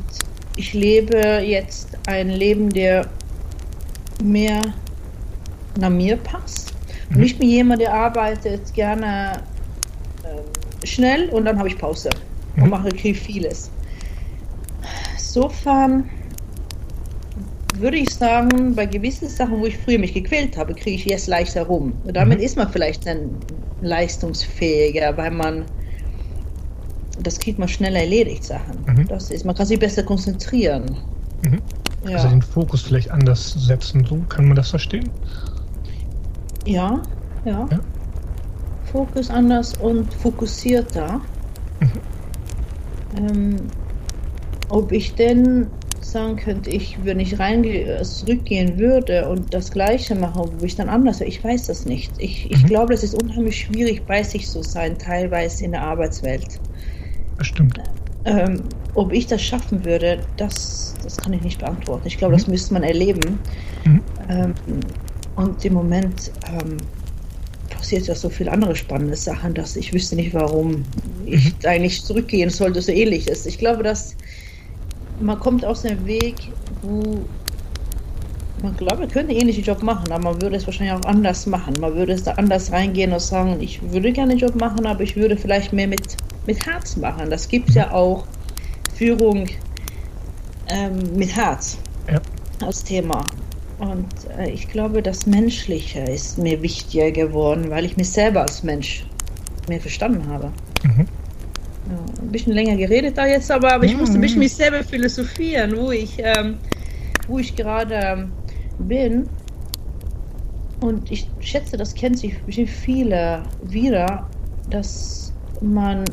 ich 0.56 0.74
lebe 0.74 1.18
jetzt 1.18 1.98
ein 2.08 2.30
Leben, 2.30 2.70
der 2.70 3.08
mehr 4.24 4.62
nach 5.80 5.90
mir 5.90 6.18
passt 6.18 6.71
Mhm. 7.14 7.24
Ich 7.24 7.38
bin 7.38 7.50
jemand, 7.50 7.82
der 7.82 7.94
arbeitet 7.94 8.74
gerne 8.74 9.34
äh, 10.24 10.88
schnell 10.88 11.30
und 11.30 11.46
dann 11.46 11.58
habe 11.58 11.68
ich 11.68 11.78
Pause 11.78 12.10
mhm. 12.56 12.64
und 12.64 12.70
mache 12.70 12.88
okay, 12.88 13.14
vieles. 13.14 13.72
Insofern 15.14 16.10
würde 17.76 17.98
ich 17.98 18.10
sagen, 18.10 18.76
bei 18.76 18.86
gewissen 18.86 19.30
Sachen, 19.30 19.60
wo 19.60 19.66
ich 19.66 19.78
früher 19.78 19.98
mich 19.98 20.14
gequält 20.14 20.58
habe, 20.58 20.74
kriege 20.74 20.98
ich 20.98 21.06
jetzt 21.06 21.28
leichter 21.28 21.64
rum. 21.64 21.94
Und 22.04 22.16
damit 22.16 22.40
mhm. 22.40 22.46
ist 22.46 22.58
man 22.58 22.70
vielleicht 22.70 23.06
dann 23.08 23.30
leistungsfähiger, 23.82 25.16
weil 25.18 25.32
man 25.32 25.66
das 27.24 27.40
kriegt 27.40 27.60
man 27.60 27.68
schneller 27.68 28.00
erledigt, 28.00 28.44
Sachen. 28.44 28.78
Mhm. 28.88 29.08
Das 29.08 29.32
ist, 29.32 29.46
man 29.46 29.56
kann 29.56 29.66
sich 29.66 29.80
besser 29.80 30.04
konzentrieren. 30.04 30.98
Mhm. 31.44 31.62
Ja. 32.08 32.18
Also 32.18 32.30
den 32.30 32.42
Fokus 32.42 32.82
vielleicht 32.82 33.12
anders 33.12 33.54
setzen, 33.54 34.06
so 34.06 34.18
kann 34.28 34.46
man 34.46 34.56
das 34.56 34.70
verstehen? 34.70 35.10
Ja, 36.66 37.02
ja. 37.46 37.68
ja. 37.72 37.80
Fokus 38.92 39.30
anders 39.30 39.74
und 39.78 40.14
fokussierter. 40.14 41.22
Mhm. 41.80 41.92
Ähm, 43.18 43.56
ob 44.70 44.92
ich 44.92 45.16
denn 45.16 45.68
sagen 46.00 46.36
könnte, 46.36 46.70
ich, 46.70 46.98
wenn 47.04 47.20
ich 47.20 47.40
rein 47.40 47.64
zurückgehen 48.04 48.78
würde 48.78 49.30
und 49.30 49.54
das 49.54 49.72
Gleiche 49.72 50.16
mache, 50.16 50.40
wo 50.58 50.66
ich 50.66 50.76
dann 50.76 50.90
anders 50.90 51.20
wäre, 51.20 51.30
ich 51.30 51.44
weiß 51.44 51.68
das 51.68 51.86
nicht. 51.86 52.12
Ich, 52.18 52.50
ich 52.52 52.64
mhm. 52.64 52.68
glaube, 52.68 52.94
es 52.94 53.04
ist 53.04 53.22
unheimlich 53.22 53.60
schwierig, 53.60 54.06
bei 54.06 54.24
sich 54.24 54.50
zu 54.50 54.64
sein, 54.64 54.98
teilweise 54.98 55.66
in 55.66 55.72
der 55.72 55.82
Arbeitswelt. 55.82 56.60
Das 57.38 57.48
stimmt. 57.48 57.80
Ähm, 58.26 58.64
ob 58.94 59.12
ich 59.14 59.28
das 59.28 59.42
schaffen 59.42 59.84
würde, 59.86 60.20
das, 60.38 60.94
das 61.04 61.18
kann 61.18 61.34
ich 61.34 61.42
nicht 61.42 61.60
beantworten. 61.60 62.08
Ich 62.08 62.18
glaube, 62.18 62.34
mhm. 62.34 62.38
das 62.38 62.48
müsste 62.48 62.74
man 62.74 62.84
erleben. 62.84 63.40
Mhm. 63.86 64.02
Ähm, 64.30 64.54
und 65.42 65.64
im 65.66 65.74
Moment 65.74 66.32
ähm, 66.48 66.78
passiert 67.70 68.08
ja 68.08 68.16
so 68.16 68.30
viele 68.30 68.52
andere 68.52 68.76
spannende 68.76 69.16
Sachen, 69.16 69.54
dass 69.54 69.76
ich 69.76 69.94
wüsste 69.94 70.16
nicht, 70.16 70.34
warum 70.34 70.84
ich 71.26 71.46
mhm. 71.46 71.54
eigentlich 71.66 72.04
zurückgehen 72.04 72.50
sollte, 72.50 72.82
so 72.82 72.92
ähnlich 72.92 73.28
ist. 73.28 73.48
Ich 73.48 73.58
glaube, 73.58 73.84
dass 73.84 74.16
man 75.20 75.40
kommt 75.40 75.66
aus 75.66 75.82
dem 75.82 76.06
Weg, 76.06 76.36
wo 76.82 77.26
man 78.62 78.78
glaube, 78.78 78.98
man 78.98 79.10
könnte 79.10 79.32
einen 79.32 79.42
ähnlichen 79.42 79.64
Job 79.64 79.82
machen, 79.82 80.12
aber 80.12 80.24
man 80.24 80.42
würde 80.42 80.56
es 80.56 80.68
wahrscheinlich 80.68 80.94
auch 80.94 81.08
anders 81.08 81.48
machen. 81.48 81.74
Man 81.80 81.96
würde 81.96 82.14
es 82.14 82.24
da 82.24 82.34
anders 82.34 82.72
reingehen 82.72 83.12
und 83.12 83.20
sagen, 83.20 83.58
ich 83.60 83.82
würde 83.92 84.12
gerne 84.12 84.36
den 84.36 84.40
Job 84.40 84.56
machen, 84.56 84.86
aber 84.86 85.02
ich 85.02 85.16
würde 85.16 85.36
vielleicht 85.36 85.74
mehr 85.74 85.88
mit, 85.88 86.16
mit 86.46 86.64
Herz 86.66 86.96
machen. 86.96 87.30
Das 87.30 87.48
gibt 87.48 87.72
ja 87.72 87.92
auch 87.92 88.26
Führung 88.96 89.48
ähm, 90.70 91.00
mit 91.16 91.36
Herz 91.36 91.78
ja. 92.08 92.22
als 92.66 92.84
Thema. 92.84 93.26
Und 93.82 94.06
äh, 94.38 94.52
ich 94.52 94.68
glaube, 94.68 95.02
das 95.02 95.26
Menschliche 95.26 96.02
ist 96.02 96.38
mir 96.38 96.62
wichtiger 96.62 97.10
geworden, 97.10 97.72
weil 97.72 97.84
ich 97.84 97.98
mich 97.98 98.12
selber 98.12 98.42
als 98.42 98.62
Mensch 98.62 99.08
mehr 99.68 99.82
verstanden 99.82 100.28
habe. 100.28 100.52
Mhm. 100.84 101.08
Ja, 101.90 102.22
ein 102.22 102.32
bisschen 102.32 102.54
länger 102.54 102.76
geredet 102.76 103.18
da 103.18 103.26
jetzt, 103.26 103.50
aber, 103.50 103.74
aber 103.74 103.86
ich 103.86 103.98
musste 103.98 104.20
ein 104.20 104.22
bisschen 104.22 104.38
mhm. 104.38 104.44
mich 104.44 104.54
selber 104.54 104.84
philosophieren, 104.84 105.76
wo 105.76 105.90
ich, 105.90 106.20
ähm, 106.20 106.60
wo 107.28 107.40
ich 107.40 107.56
gerade 107.56 107.96
ähm, 107.96 108.32
bin. 108.78 109.28
Und 110.80 111.12
ich 111.12 111.28
schätze, 111.40 111.76
das 111.76 111.96
kennt 111.96 112.20
sich 112.20 112.36
viele 112.68 113.42
wieder, 113.64 114.30
dass 114.70 115.34
man 115.60 116.06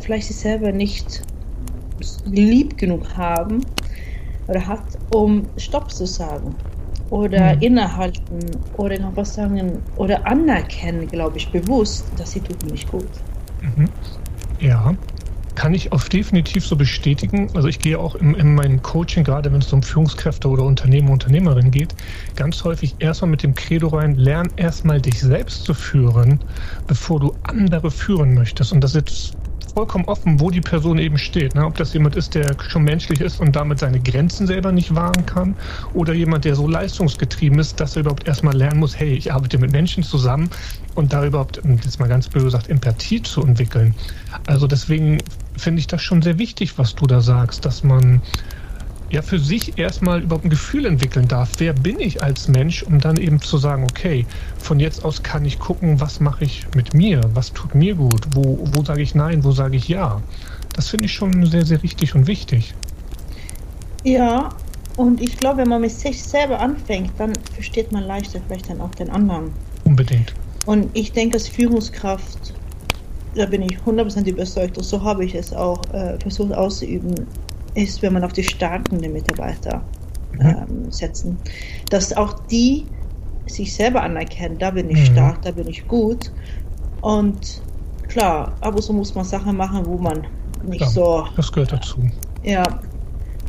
vielleicht 0.00 0.26
sich 0.26 0.36
selber 0.36 0.72
nicht 0.72 1.22
lieb 2.26 2.76
genug 2.76 3.16
haben 3.16 3.64
oder 4.46 4.66
hat, 4.66 4.84
um 5.10 5.46
Stopp 5.56 5.90
zu 5.90 6.06
sagen 6.06 6.54
oder 7.10 7.56
mhm. 7.56 7.62
innehalten 7.62 8.38
oder 8.76 8.98
noch 8.98 9.16
was 9.16 9.34
sagen 9.34 9.82
oder 9.96 10.26
anerkennen, 10.26 11.06
glaube 11.08 11.38
ich, 11.38 11.50
bewusst, 11.50 12.06
dass 12.16 12.32
sie 12.32 12.40
tut 12.40 12.62
mir 12.64 12.72
nicht 12.72 12.90
gut. 12.90 13.08
Mhm. 13.62 13.88
Ja, 14.60 14.94
kann 15.58 15.74
ich 15.74 15.90
auf 15.90 16.08
definitiv 16.08 16.64
so 16.64 16.76
bestätigen. 16.76 17.50
Also 17.54 17.66
ich 17.66 17.80
gehe 17.80 17.98
auch 17.98 18.14
in, 18.14 18.34
in 18.34 18.54
meinem 18.54 18.80
Coaching, 18.80 19.24
gerade 19.24 19.52
wenn 19.52 19.60
es 19.60 19.72
um 19.72 19.82
Führungskräfte 19.82 20.48
oder 20.48 20.62
Unternehmer, 20.62 21.10
Unternehmerin 21.10 21.72
geht, 21.72 21.96
ganz 22.36 22.62
häufig 22.62 22.94
erstmal 23.00 23.32
mit 23.32 23.42
dem 23.42 23.56
Credo 23.56 23.88
rein, 23.88 24.14
lern 24.14 24.48
erstmal 24.54 25.00
dich 25.00 25.18
selbst 25.18 25.64
zu 25.64 25.74
führen, 25.74 26.38
bevor 26.86 27.18
du 27.18 27.34
andere 27.42 27.90
führen 27.90 28.34
möchtest. 28.34 28.72
Und 28.72 28.84
das 28.84 28.94
ist 28.94 28.96
jetzt 28.96 29.37
vollkommen 29.68 30.04
offen, 30.06 30.40
wo 30.40 30.50
die 30.50 30.60
Person 30.60 30.98
eben 30.98 31.18
steht. 31.18 31.54
Ne? 31.54 31.64
Ob 31.64 31.76
das 31.76 31.92
jemand 31.92 32.16
ist, 32.16 32.34
der 32.34 32.56
schon 32.68 32.84
menschlich 32.84 33.20
ist 33.20 33.40
und 33.40 33.54
damit 33.54 33.78
seine 33.78 34.00
Grenzen 34.00 34.46
selber 34.46 34.72
nicht 34.72 34.94
wahren 34.94 35.26
kann, 35.26 35.54
oder 35.94 36.12
jemand, 36.12 36.44
der 36.44 36.54
so 36.54 36.66
leistungsgetrieben 36.66 37.58
ist, 37.58 37.80
dass 37.80 37.96
er 37.96 38.00
überhaupt 38.00 38.26
erstmal 38.26 38.56
lernen 38.56 38.80
muss, 38.80 38.98
hey, 38.98 39.14
ich 39.14 39.32
arbeite 39.32 39.58
mit 39.58 39.72
Menschen 39.72 40.02
zusammen 40.02 40.50
und 40.94 41.12
da 41.12 41.24
überhaupt, 41.24 41.60
jetzt 41.64 42.00
mal 42.00 42.08
ganz 42.08 42.28
böse 42.28 42.46
gesagt, 42.46 42.68
Empathie 42.68 43.22
zu 43.22 43.42
entwickeln. 43.42 43.94
Also 44.46 44.66
deswegen 44.66 45.18
finde 45.56 45.80
ich 45.80 45.86
das 45.86 46.02
schon 46.02 46.22
sehr 46.22 46.38
wichtig, 46.38 46.78
was 46.78 46.94
du 46.94 47.06
da 47.06 47.20
sagst, 47.20 47.64
dass 47.64 47.84
man 47.84 48.22
ja 49.10 49.22
für 49.22 49.38
sich 49.38 49.78
erstmal 49.78 50.22
überhaupt 50.22 50.44
ein 50.44 50.50
Gefühl 50.50 50.86
entwickeln 50.86 51.28
darf, 51.28 51.52
wer 51.58 51.72
bin 51.72 51.98
ich 52.00 52.22
als 52.22 52.48
Mensch, 52.48 52.82
um 52.82 53.00
dann 53.00 53.16
eben 53.16 53.40
zu 53.40 53.58
sagen, 53.58 53.84
okay, 53.84 54.26
von 54.58 54.80
jetzt 54.80 55.04
aus 55.04 55.22
kann 55.22 55.44
ich 55.44 55.58
gucken, 55.58 56.00
was 56.00 56.20
mache 56.20 56.44
ich 56.44 56.66
mit 56.74 56.94
mir, 56.94 57.20
was 57.34 57.52
tut 57.52 57.74
mir 57.74 57.94
gut, 57.94 58.26
wo, 58.34 58.58
wo 58.72 58.84
sage 58.84 59.02
ich 59.02 59.14
nein, 59.14 59.44
wo 59.44 59.52
sage 59.52 59.76
ich 59.76 59.88
ja. 59.88 60.20
Das 60.74 60.88
finde 60.88 61.06
ich 61.06 61.12
schon 61.12 61.46
sehr, 61.46 61.64
sehr 61.64 61.82
richtig 61.82 62.14
und 62.14 62.26
wichtig. 62.26 62.74
Ja, 64.04 64.50
und 64.96 65.20
ich 65.20 65.36
glaube, 65.36 65.58
wenn 65.58 65.68
man 65.68 65.80
mit 65.80 65.92
sich 65.92 66.22
selber 66.22 66.60
anfängt, 66.60 67.12
dann 67.18 67.32
versteht 67.54 67.92
man 67.92 68.04
leichter 68.04 68.40
vielleicht 68.46 68.68
dann 68.68 68.80
auch 68.80 68.94
den 68.94 69.10
anderen. 69.10 69.52
Unbedingt. 69.84 70.34
Und 70.66 70.90
ich 70.92 71.12
denke, 71.12 71.34
als 71.34 71.48
Führungskraft, 71.48 72.52
da 73.34 73.46
bin 73.46 73.62
ich 73.62 73.78
100% 73.78 74.28
überzeugt, 74.28 74.76
und 74.76 74.84
so 74.84 75.02
habe 75.02 75.24
ich 75.24 75.34
es 75.34 75.52
auch 75.52 75.82
äh, 75.92 76.18
versucht 76.20 76.52
auszuüben, 76.52 77.14
ist, 77.74 78.02
wenn 78.02 78.12
man 78.12 78.24
auf 78.24 78.32
die 78.32 78.42
Stärken 78.42 79.00
der 79.00 79.10
Mitarbeiter 79.10 79.82
mhm. 80.32 80.40
ähm, 80.40 80.90
setzen. 80.92 81.36
Dass 81.90 82.16
auch 82.16 82.34
die 82.46 82.86
sich 83.46 83.74
selber 83.74 84.02
anerkennen, 84.02 84.58
da 84.58 84.70
bin 84.70 84.90
ich 84.90 84.98
mhm. 84.98 85.12
stark, 85.12 85.42
da 85.42 85.50
bin 85.50 85.68
ich 85.68 85.86
gut. 85.88 86.30
Und 87.00 87.62
klar, 88.08 88.52
ab 88.60 88.74
und 88.74 88.82
zu 88.82 88.92
muss 88.92 89.14
man 89.14 89.24
Sachen 89.24 89.56
machen, 89.56 89.86
wo 89.86 89.96
man 89.96 90.26
nicht 90.66 90.80
ja, 90.80 90.88
so. 90.88 91.26
Das 91.36 91.50
gehört 91.50 91.72
dazu. 91.72 91.98
Ja, 92.42 92.64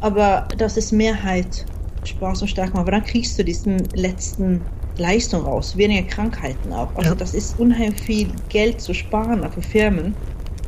aber 0.02 0.48
das 0.58 0.78
ist 0.78 0.92
Mehrheit 0.92 1.66
Spaß 2.04 2.42
und 2.42 2.48
stark 2.48 2.70
machen. 2.70 2.82
Aber 2.82 2.92
dann 2.92 3.04
kriegst 3.04 3.38
du 3.38 3.44
diesen 3.44 3.84
letzten 3.94 4.62
Leistung 4.98 5.44
raus, 5.44 5.76
weniger 5.78 6.08
Krankheiten 6.08 6.72
auch. 6.74 6.94
Also 6.96 7.10
ja. 7.10 7.16
das 7.16 7.34
ist 7.34 7.60
unheimlich 7.60 8.02
viel 8.02 8.28
Geld 8.50 8.82
zu 8.82 8.94
sparen 8.94 9.50
für 9.52 9.62
Firmen. 9.62 10.14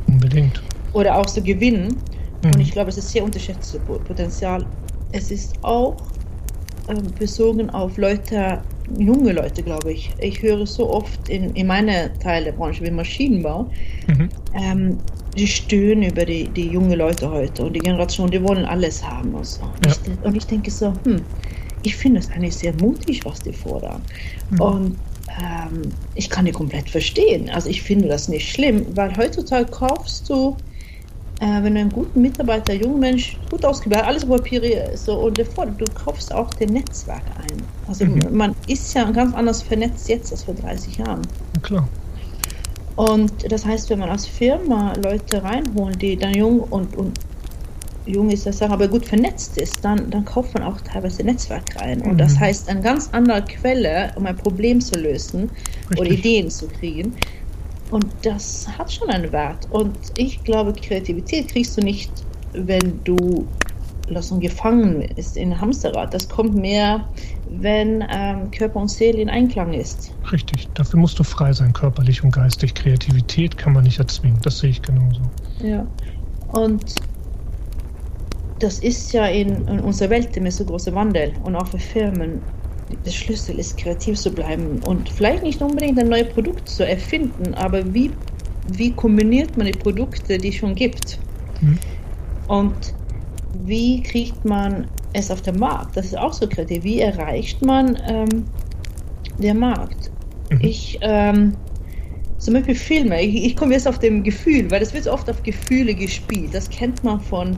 Unbedingt. 0.08 0.62
Oder 0.94 1.18
auch 1.18 1.26
zu 1.26 1.42
gewinnen. 1.42 1.96
Mhm. 2.44 2.52
Und 2.54 2.60
ich 2.60 2.72
glaube, 2.72 2.90
es 2.90 2.98
ist 2.98 3.10
sehr 3.10 3.24
unterschätztes 3.24 3.80
Potenzial. 3.82 4.66
Es 5.12 5.32
ist 5.32 5.54
auch 5.64 5.98
äh, 6.88 6.96
bezogen 7.20 7.70
auf 7.70 7.98
Leute, 7.98 8.62
junge 8.98 9.34
Leute, 9.34 9.64
glaube 9.64 9.94
ich. 9.94 10.12
Ich 10.20 10.42
höre 10.42 10.66
so 10.66 10.90
oft 10.90 11.30
in, 11.30 11.54
in 11.56 11.68
meiner 11.68 12.14
Teil 12.20 12.44
der 12.44 12.54
Branche 12.54 12.84
wie 12.84 12.92
Maschinenbau, 12.92 13.70
mhm. 14.08 14.30
ähm, 14.54 14.98
die 15.38 15.48
stöhnen 15.48 16.04
über 16.04 16.26
die, 16.26 16.50
die 16.50 16.68
junge 16.68 16.96
Leute 16.96 17.30
heute 17.30 17.64
und 17.64 17.74
die 17.74 17.80
Generation, 17.80 18.30
die 18.30 18.44
wollen 18.44 18.66
alles 18.66 19.04
haben 19.04 19.34
und 19.34 19.46
so. 19.46 19.62
Ja. 19.86 19.92
Ich, 19.92 20.26
und 20.26 20.36
ich 20.36 20.46
denke 20.46 20.70
so, 20.70 20.94
hm, 21.06 21.22
ich 21.84 21.96
finde 21.96 22.20
es 22.20 22.30
eigentlich 22.32 22.56
sehr 22.56 22.74
mutig, 22.82 23.24
was 23.26 23.40
die 23.40 23.54
fordern. 23.54 24.02
Mhm. 24.50 24.62
Und 24.62 24.98
ähm, 25.40 25.82
ich 26.16 26.30
kann 26.30 26.46
die 26.46 26.52
komplett 26.52 26.90
verstehen. 26.90 27.50
Also 27.50 27.70
ich 27.70 27.82
finde 27.82 28.08
das 28.08 28.28
nicht 28.28 28.50
schlimm, 28.52 28.86
weil 28.96 29.16
heutzutage 29.16 29.66
kaufst 29.66 30.30
du 30.30 30.58
äh, 31.42 31.64
wenn 31.64 31.74
du 31.74 31.82
einen 31.82 31.92
guten 31.92 32.22
Mitarbeiter, 32.22 32.74
jungen 32.74 33.00
Mensch, 33.00 33.38
gut 33.50 33.66
ausgebildet, 33.66 34.06
alles 34.06 34.26
Papiere 34.26 34.92
so 34.96 35.16
und 35.16 35.38
davor, 35.40 35.66
du 35.66 35.86
kaufst 35.94 36.34
auch 36.34 36.54
den 36.54 36.74
Netzwerk 36.74 37.24
ein. 37.40 37.64
Also 37.88 38.06
mhm. 38.06 38.22
man 38.32 38.56
ist 38.68 38.94
ja 38.94 39.10
ganz 39.10 39.34
anders 39.34 39.64
vernetzt 39.64 40.08
jetzt 40.08 40.32
als 40.32 40.44
vor 40.44 40.54
30 40.54 40.98
Jahren. 40.98 41.22
Ja, 41.56 41.62
klar. 41.62 41.88
Und 42.96 43.52
das 43.52 43.66
heißt, 43.66 43.90
wenn 43.90 44.00
man 44.00 44.10
als 44.10 44.28
Firma 44.28 44.94
Leute 45.04 45.44
reinholen, 45.44 45.98
die 45.98 46.16
dann 46.16 46.36
jung 46.36 46.60
und, 46.60 46.96
und 46.96 47.20
jung 48.06 48.30
ist 48.30 48.46
das 48.46 48.62
aber 48.62 48.88
gut 48.88 49.06
vernetzt 49.06 49.58
ist, 49.58 49.84
dann, 49.84 50.12
dann 50.12 50.26
kauft 50.26 50.54
man 50.54 50.64
auch 50.64 50.80
teilweise 50.82 51.24
Netzwerk 51.24 51.76
rein. 51.80 52.02
Und 52.02 52.14
mhm. 52.14 52.18
das 52.18 52.40
heißt, 52.40 52.70
eine 52.70 52.82
ganz 52.82 53.10
andere 53.14 53.44
Quelle, 53.44 54.12
um 54.16 54.28
ein 54.28 54.36
Problem 54.36 54.80
zu 54.80 55.00
lösen 55.00 55.50
Richtig. 55.90 56.00
oder 56.00 56.10
Ideen 56.12 56.50
zu 56.52 56.68
kriegen. 56.68 57.16
Und 57.92 58.06
das 58.24 58.68
hat 58.78 58.92
schon 58.92 59.10
einen 59.10 59.32
Wert. 59.32 59.68
Und 59.70 59.96
ich 60.18 60.44
glaube, 60.44 60.74
Kreativität 60.74 61.50
kriegst 61.50 61.78
du 61.78 61.82
nicht, 61.82 62.12
wenn 62.54 63.00
du 63.04 63.48
lass 64.12 64.32
uns 64.32 64.42
gefangen 64.42 65.02
ist 65.16 65.38
in 65.38 65.60
Hamsterrad. 65.60 66.14
Das 66.14 66.28
kommt 66.28 66.56
mehr, 66.56 67.08
wenn 67.50 68.04
ähm, 68.12 68.52
Körper 68.52 68.80
und 68.80 68.90
Seele 68.90 69.22
in 69.22 69.30
Einklang 69.30 69.74
ist. 69.74 70.14
Richtig, 70.32 70.68
dafür 70.74 71.00
musst 71.00 71.18
du 71.20 71.24
frei 71.24 71.54
sein, 71.54 71.74
körperlich 71.74 72.24
und 72.24 72.32
geistig. 72.32 72.74
Kreativität 72.74 73.58
kann 73.58 73.74
man 73.74 73.84
nicht 73.84 74.00
erzwingen, 74.00 74.38
das 74.44 74.60
sehe 74.60 74.70
ich 74.70 74.82
genauso. 74.82 75.22
Ja, 75.64 75.86
und 76.52 76.96
das 78.60 78.80
ist 78.80 79.12
ja 79.14 79.26
in, 79.26 79.68
in 79.68 79.80
unserer 79.80 80.12
Welt 80.12 80.36
immer 80.38 80.52
so 80.52 80.66
großer 80.66 80.94
Wandel 80.94 81.34
und 81.44 81.56
auch 81.56 81.68
für 81.68 81.80
Firmen 81.80 82.42
der 83.06 83.12
Schlüssel 83.12 83.60
ist, 83.60 83.78
kreativ 83.78 84.20
zu 84.20 84.32
bleiben 84.32 84.80
und 84.86 85.10
vielleicht 85.10 85.44
nicht 85.44 85.62
unbedingt 85.62 86.00
ein 86.00 86.10
neues 86.10 86.30
Produkt 86.30 86.68
zu 86.68 86.88
erfinden, 86.88 87.54
aber 87.56 87.94
wie, 87.94 88.12
wie 88.74 88.92
kombiniert 88.92 89.58
man 89.58 89.68
die 89.68 89.74
Produkte, 89.74 90.38
die 90.38 90.50
es 90.50 90.56
schon 90.56 90.76
gibt? 90.76 91.20
Mhm. 91.62 91.80
Und 92.48 92.94
wie 93.64 94.02
kriegt 94.02 94.44
man 94.46 94.88
es 95.14 95.32
auf 95.32 95.42
den 95.42 95.58
Markt? 95.60 95.98
Das 95.98 96.06
ist 96.06 96.18
auch 96.18 96.34
so 96.34 96.48
kreativ. 96.48 96.84
Wie 96.84 97.00
erreicht 97.00 97.64
man 97.64 97.98
ähm, 98.08 98.46
den 99.38 99.60
Markt? 99.60 100.12
Mhm. 100.50 100.60
Ich, 100.62 101.00
ähm, 101.02 101.54
zum 102.38 102.56
Beispiel 102.56 102.76
Filme, 102.76 103.22
ich, 103.22 103.46
ich 103.46 103.56
komme 103.56 103.74
jetzt 103.74 103.88
auf 103.88 104.00
dem 104.00 104.24
Gefühl, 104.24 104.70
weil 104.72 104.82
es 104.82 104.94
wird 104.94 105.08
oft 105.08 105.30
auf 105.30 105.44
Gefühle 105.44 105.94
gespielt. 105.94 106.54
Das 106.54 106.70
kennt 106.70 107.04
man 107.04 107.20
von 107.20 107.58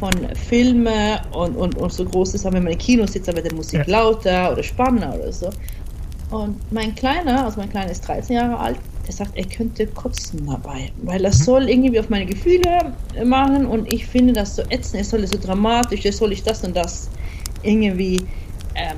von 0.00 0.12
Filmen 0.48 1.18
und, 1.32 1.54
und, 1.56 1.76
und 1.76 1.92
so 1.92 2.06
groß 2.06 2.34
ist, 2.34 2.44
wenn 2.46 2.54
man 2.54 2.72
im 2.72 2.78
Kino 2.78 3.06
sitzt, 3.06 3.28
aber 3.28 3.42
der 3.42 3.52
Musik 3.52 3.86
ja. 3.86 4.00
lauter 4.00 4.52
oder 4.52 4.62
spannender 4.62 5.14
oder 5.14 5.30
so. 5.30 5.50
Und 6.30 6.56
mein 6.72 6.94
Kleiner, 6.94 7.44
also 7.44 7.60
mein 7.60 7.68
Kleiner 7.68 7.90
ist 7.90 8.08
13 8.08 8.36
Jahre 8.36 8.58
alt, 8.58 8.78
der 9.06 9.12
sagt, 9.12 9.36
er 9.36 9.44
könnte 9.44 9.86
kotzen 9.88 10.46
dabei, 10.46 10.90
weil 11.02 11.22
das 11.22 11.40
mhm. 11.40 11.44
soll 11.44 11.68
irgendwie 11.68 12.00
auf 12.00 12.08
meine 12.08 12.24
Gefühle 12.24 12.94
machen 13.24 13.66
und 13.66 13.92
ich 13.92 14.06
finde 14.06 14.32
das 14.32 14.56
so 14.56 14.62
ätzend, 14.70 15.02
es 15.02 15.10
soll 15.10 15.26
so 15.26 15.38
dramatisch, 15.38 16.04
es 16.06 16.16
soll 16.16 16.32
ich 16.32 16.42
das 16.42 16.64
und 16.64 16.74
das 16.74 17.10
irgendwie, 17.62 18.22
ähm, 18.76 18.96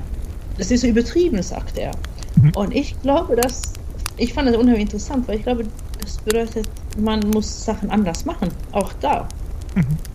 das 0.57 0.71
ist 0.71 0.83
so 0.83 0.87
übertrieben, 0.87 1.43
sagt 1.43 1.79
er. 1.79 1.91
Mhm. 2.41 2.53
Und 2.55 2.77
ich 2.77 3.01
glaube, 3.03 3.35
dass, 3.35 3.73
ich 4.19 4.33
fand 4.33 4.49
das 4.49 4.57
unheimlich 4.57 4.83
interessant, 4.83 5.27
weil 5.27 5.38
ich 5.38 5.43
glaube, 5.43 5.65
das 6.01 6.19
bedeutet, 6.19 6.69
man 6.97 7.21
muss 7.31 7.65
Sachen 7.65 7.91
anders 7.91 8.25
machen, 8.25 8.51
auch 8.71 8.93
da. 9.01 9.27
Mhm 9.75 10.12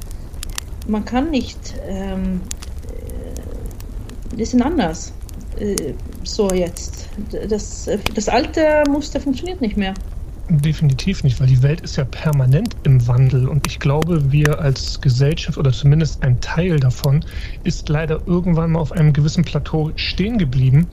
man 0.88 1.06
kann 1.06 1.30
nicht, 1.30 1.76
ähm, 1.88 2.42
äh, 4.32 4.36
die 4.36 4.46
sind 4.46 4.62
anders. 4.62 5.14
äh, 5.60 5.94
so 6.24 6.50
jetzt. 6.52 7.10
Das, 7.50 7.90
das 8.14 8.30
alte 8.30 8.84
Muster 8.90 9.20
funktioniert 9.20 9.62
nicht 9.62 9.78
mehr. 9.78 9.94
Definitiv 10.50 11.26
nicht, 11.26 11.42
weil 11.42 11.48
die 11.48 11.62
Welt 11.62 11.82
ist 11.82 11.98
ja 11.98 12.06
permanent 12.06 12.74
im 12.84 13.06
Wandel 13.06 13.50
und 13.50 13.68
ich 13.68 13.80
glaube, 13.80 14.32
wir 14.32 14.62
als 14.62 15.02
Gesellschaft 15.02 15.58
oder 15.58 15.74
zumindest 15.74 16.24
ein 16.24 16.40
Teil 16.40 16.80
davon 16.80 17.26
ist 17.66 17.90
leider 17.90 18.22
irgendwann 18.26 18.72
mal 18.72 18.80
auf 18.80 18.94
einem 18.94 19.12
gewissen 19.12 19.44
Plateau 19.44 19.92
stehen 19.98 20.38
geblieben 20.38 20.88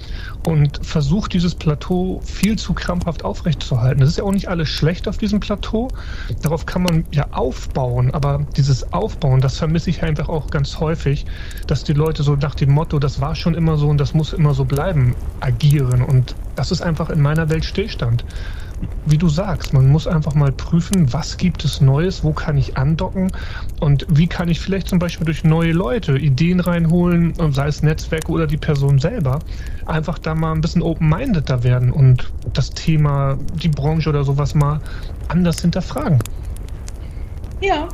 und 0.45 0.85
versucht 0.85 1.35
dieses 1.35 1.55
Plateau 1.55 2.21
viel 2.25 2.57
zu 2.59 2.75
krampfhaft 2.75 3.25
aufrechtzuerhalten. 3.25 4.01
Das 4.01 4.09
ist 4.09 4.19
ja 4.19 4.25
auch 4.25 4.33
nicht 4.33 4.49
alles 4.49 4.69
schlecht 4.71 5.07
auf 5.07 5.19
diesem 5.19 5.39
Plateau. 5.39 5.87
Darauf 6.43 6.67
kann 6.67 6.83
man 6.83 7.05
ja 7.13 7.29
aufbauen, 7.31 8.11
aber 8.13 8.45
dieses 8.57 8.93
Aufbauen, 8.93 9.41
das 9.41 9.59
vermisse 9.59 9.89
ich 9.89 10.03
einfach 10.03 10.29
auch 10.29 10.49
ganz 10.49 10.81
häufig, 10.81 11.27
dass 11.69 11.85
die 11.85 11.93
Leute 11.93 12.25
so 12.25 12.35
nach 12.35 12.57
dem 12.57 12.73
Motto, 12.73 12.99
das 12.99 13.21
war 13.21 13.37
schon 13.37 13.55
immer 13.55 13.77
so 13.77 13.87
und 13.87 13.99
das 13.99 14.15
muss 14.15 14.33
immer 14.33 14.53
so 14.53 14.65
bleiben, 14.65 15.15
agieren 15.39 16.03
und 16.03 16.35
das 16.57 16.73
ist 16.73 16.83
einfach 16.83 17.09
in 17.09 17.21
meiner 17.21 17.51
Welt 17.51 17.65
Stillstand 17.65 18.25
wie 19.07 19.19
du 19.19 19.29
sagst, 19.29 19.73
man 19.73 19.89
muss 19.89 20.07
einfach 20.07 20.35
mal 20.35 20.53
prüfen, 20.53 21.13
was 21.13 21.37
gibt 21.37 21.65
es 21.65 21.81
Neues, 21.81 22.25
wo 22.25 22.33
kann 22.33 22.57
ich 22.57 22.77
andocken 22.77 23.33
und 23.81 24.07
wie 24.09 24.27
kann 24.27 24.49
ich 24.49 24.61
vielleicht 24.61 24.89
zum 24.89 24.99
Beispiel 24.99 25.25
durch 25.25 25.45
neue 25.45 25.73
Leute 25.73 26.17
Ideen 26.17 26.61
reinholen, 26.61 27.35
sei 27.53 27.69
es 27.69 27.83
Netzwerke 27.83 28.31
oder 28.31 28.47
die 28.47 28.57
Person 28.57 28.99
selber, 28.99 29.41
einfach 29.87 30.19
da 30.19 30.35
mal 30.35 30.53
ein 30.53 30.61
bisschen 30.61 30.83
open-mindeder 30.83 31.63
werden 31.63 31.91
und 31.93 32.33
das 32.53 32.71
Thema, 32.71 33.39
die 33.63 33.69
Branche 33.69 34.09
oder 34.09 34.25
sowas 34.25 34.55
mal 34.55 34.81
anders 35.29 35.61
hinterfragen. 35.61 36.19
Ja, 37.61 37.89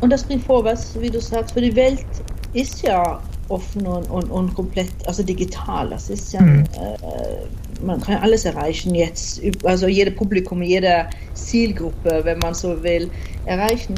und 0.00 0.10
das 0.10 0.24
bringt 0.24 0.44
vor, 0.44 0.64
was, 0.64 0.98
wie 1.00 1.10
du 1.10 1.20
sagst, 1.20 1.52
für 1.54 1.60
die 1.60 1.74
Welt 1.74 2.04
ist 2.52 2.82
ja 2.82 3.20
offen 3.48 3.86
und, 3.86 4.10
und, 4.10 4.30
und 4.30 4.54
komplett, 4.54 4.90
also 5.06 5.22
digital. 5.22 5.90
Das 5.90 6.10
ist 6.10 6.32
ja, 6.32 6.40
mhm. 6.40 6.64
äh, 6.64 7.84
man 7.84 8.00
kann 8.00 8.16
alles 8.16 8.44
erreichen 8.44 8.94
jetzt, 8.94 9.40
also 9.64 9.86
jede 9.86 10.10
Publikum, 10.10 10.62
jede 10.62 11.06
Zielgruppe, 11.34 12.20
wenn 12.24 12.38
man 12.38 12.54
so 12.54 12.82
will, 12.82 13.10
erreichen. 13.46 13.94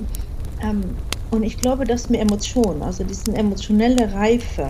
Ähm, 0.62 0.82
und 1.30 1.42
ich 1.42 1.56
glaube, 1.56 1.84
dass 1.84 2.08
mir 2.08 2.20
Emotionen, 2.20 2.82
also 2.82 3.04
diese 3.04 3.32
emotionelle 3.34 4.12
Reife, 4.12 4.68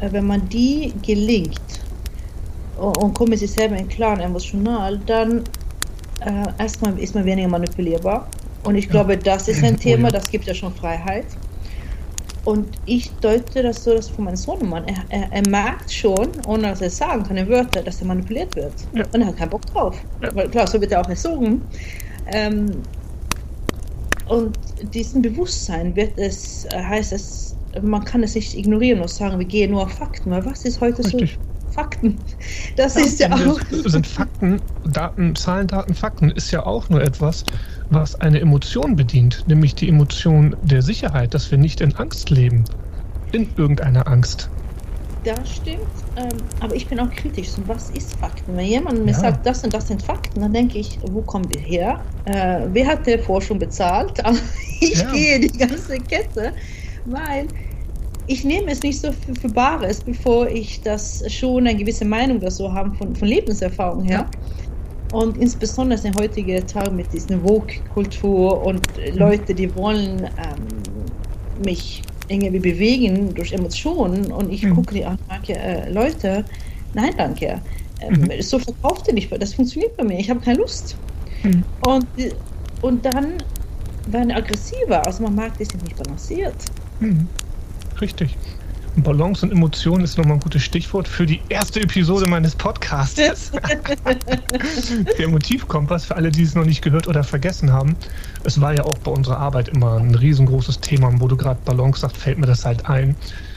äh, 0.00 0.12
wenn 0.12 0.26
man 0.26 0.48
die 0.48 0.92
gelingt 1.02 1.60
und, 2.78 2.96
und 2.98 3.14
kommt 3.14 3.30
mit 3.30 3.38
sich 3.38 3.52
selber 3.52 3.76
in 3.76 3.88
Klaren 3.88 4.20
emotional, 4.20 4.98
dann 5.06 5.44
äh, 6.20 6.46
erstmal 6.58 6.98
ist 6.98 7.14
man 7.14 7.24
weniger 7.24 7.48
manipulierbar. 7.48 8.28
Und 8.64 8.76
ich 8.76 8.88
glaube, 8.88 9.16
das 9.16 9.48
ist 9.48 9.62
ein 9.62 9.76
Thema, 9.78 10.10
das 10.10 10.30
gibt 10.30 10.46
ja 10.46 10.54
schon 10.54 10.74
Freiheit. 10.74 11.26
Und 12.44 12.68
ich 12.84 13.10
deute 13.20 13.62
das 13.62 13.84
so, 13.84 13.94
dass 13.94 14.10
von 14.10 14.24
meinem 14.24 14.36
Sohnemann, 14.36 14.84
er, 14.86 15.04
er, 15.08 15.32
er, 15.32 15.48
merkt 15.48 15.90
schon, 15.90 16.28
ohne 16.46 16.68
dass 16.68 16.82
er 16.82 16.90
sagen 16.90 17.22
kann, 17.22 17.38
in 17.38 17.48
Wörter, 17.48 17.82
dass 17.82 18.00
er 18.00 18.06
manipuliert 18.06 18.54
wird. 18.54 18.74
Ja. 18.92 19.04
Und 19.12 19.22
er 19.22 19.28
hat 19.28 19.36
keinen 19.38 19.50
Bock 19.50 19.64
drauf. 19.66 19.98
Ja. 20.20 20.34
Weil 20.34 20.50
klar, 20.50 20.66
so 20.66 20.80
wird 20.80 20.92
er 20.92 21.00
auch 21.00 21.08
erzogen. 21.08 21.62
Ähm, 22.26 22.82
und 24.28 24.58
diesen 24.92 25.22
Bewusstsein 25.22 25.96
wird 25.96 26.18
es, 26.18 26.66
äh, 26.66 26.82
heißt 26.82 27.12
es, 27.12 27.56
man 27.82 28.04
kann 28.04 28.22
es 28.22 28.34
nicht 28.34 28.56
ignorieren 28.56 29.00
und 29.00 29.10
sagen, 29.10 29.38
wir 29.38 29.46
gehen 29.46 29.70
nur 29.70 29.82
auf 29.82 29.92
Fakten. 29.92 30.30
Weil 30.30 30.44
was 30.44 30.64
ist 30.64 30.80
heute 30.80 31.02
Richtig. 31.02 31.32
so 31.32 31.43
Fakten. 31.74 32.16
Das 32.76 32.94
ja, 32.94 33.00
ist 33.02 33.20
ja 33.20 33.34
auch. 33.34 33.60
Sind 33.70 34.06
Fakten, 34.06 34.60
Daten, 34.90 35.34
Zahlen, 35.34 35.66
Daten, 35.66 35.94
Fakten 35.94 36.30
ist 36.30 36.50
ja 36.50 36.64
auch 36.64 36.88
nur 36.88 37.02
etwas, 37.02 37.44
was 37.90 38.14
eine 38.20 38.40
Emotion 38.40 38.96
bedient, 38.96 39.44
nämlich 39.46 39.74
die 39.74 39.88
Emotion 39.88 40.56
der 40.62 40.82
Sicherheit, 40.82 41.34
dass 41.34 41.50
wir 41.50 41.58
nicht 41.58 41.80
in 41.80 41.94
Angst 41.96 42.30
leben. 42.30 42.64
In 43.32 43.48
irgendeiner 43.56 44.06
Angst. 44.06 44.48
Das 45.24 45.54
stimmt, 45.54 45.80
ähm, 46.16 46.28
aber 46.60 46.76
ich 46.76 46.86
bin 46.86 47.00
auch 47.00 47.10
kritisch. 47.10 47.48
Was 47.66 47.88
ist 47.90 48.14
Fakten? 48.16 48.56
Wenn 48.56 48.66
jemand 48.66 49.04
mir 49.04 49.12
ja. 49.12 49.18
sagt, 49.18 49.46
das 49.46 49.64
und 49.64 49.72
das 49.72 49.88
sind 49.88 50.02
Fakten, 50.02 50.40
dann 50.40 50.52
denke 50.52 50.78
ich, 50.78 50.98
wo 51.10 51.22
kommen 51.22 51.46
wir 51.52 51.60
her? 51.60 52.00
Äh, 52.26 52.66
wer 52.72 52.86
hat 52.86 53.06
der 53.06 53.18
Forschung 53.18 53.58
bezahlt? 53.58 54.22
ich 54.80 55.00
ja. 55.00 55.10
gehe 55.12 55.40
die 55.40 55.58
ganze 55.58 55.96
Kette, 55.98 56.52
weil 57.06 57.48
ich 58.26 58.44
nehme 58.44 58.70
es 58.70 58.82
nicht 58.82 59.00
so 59.00 59.12
für, 59.12 59.34
für 59.34 59.48
Bares, 59.48 60.00
bevor 60.00 60.48
ich 60.48 60.80
das 60.82 61.22
schon 61.32 61.66
eine 61.66 61.76
gewisse 61.76 62.04
Meinung 62.04 62.40
dazu 62.40 62.72
habe 62.72 62.94
von, 62.96 63.14
von 63.14 63.28
Lebenserfahrung 63.28 64.04
her. 64.04 64.26
Ja. 65.12 65.18
Und 65.18 65.36
insbesondere 65.38 66.00
der 66.00 66.14
heutige 66.14 66.64
Tag 66.66 66.92
mit 66.92 67.12
dieser 67.12 67.38
Vogue-Kultur 67.38 68.64
und 68.64 68.80
mhm. 68.96 69.16
Leute, 69.16 69.54
die 69.54 69.74
wollen 69.76 70.22
ähm, 70.22 71.62
mich 71.64 72.02
irgendwie 72.28 72.58
bewegen 72.58 73.32
durch 73.34 73.52
Emotionen 73.52 74.32
und 74.32 74.50
ich 74.50 74.62
mhm. 74.64 74.74
gucke 74.74 74.94
die 74.94 75.04
an, 75.04 75.18
danke, 75.28 75.54
äh, 75.54 75.90
Leute, 75.90 76.44
nein, 76.94 77.12
danke. 77.16 77.60
Ähm, 78.00 78.22
mhm. 78.22 78.42
So 78.42 78.58
verkauft 78.58 79.06
ihr 79.08 79.14
nicht, 79.14 79.30
das 79.40 79.54
funktioniert 79.54 79.96
bei 79.96 80.04
mir, 80.04 80.18
ich 80.18 80.30
habe 80.30 80.40
keine 80.40 80.58
Lust. 80.58 80.96
Mhm. 81.42 81.62
Und, 81.86 82.06
und 82.82 83.04
dann 83.04 83.34
werden 84.08 84.32
aggressiver, 84.32 85.06
also 85.06 85.22
man 85.22 85.34
mag, 85.34 85.56
die 85.58 85.64
sind 85.64 85.82
nicht 85.84 85.96
balanciert. 85.96 86.54
Richtig. 88.00 88.36
Balance 88.96 89.44
und 89.44 89.50
Emotionen 89.50 90.04
ist 90.04 90.16
nochmal 90.18 90.34
ein 90.34 90.40
gutes 90.40 90.62
Stichwort 90.62 91.08
für 91.08 91.26
die 91.26 91.40
erste 91.48 91.80
Episode 91.80 92.28
meines 92.28 92.54
Podcasts. 92.54 93.50
Der 95.18 95.28
Motivkompass, 95.28 96.04
für 96.04 96.16
alle, 96.16 96.30
die 96.30 96.42
es 96.42 96.54
noch 96.54 96.64
nicht 96.64 96.80
gehört 96.80 97.08
oder 97.08 97.24
vergessen 97.24 97.72
haben. 97.72 97.96
Es 98.44 98.60
war 98.60 98.72
ja 98.72 98.84
auch 98.84 98.98
bei 98.98 99.10
unserer 99.10 99.38
Arbeit 99.38 99.68
immer 99.68 99.96
ein 99.96 100.14
riesengroßes 100.14 100.78
Thema. 100.78 101.10
wo 101.20 101.26
du 101.26 101.36
gerade 101.36 101.58
Balance 101.64 102.02
sagst, 102.02 102.18
fällt 102.18 102.38
mir 102.38 102.46
das 102.46 102.64
halt 102.64 102.88
ein. 102.88 103.16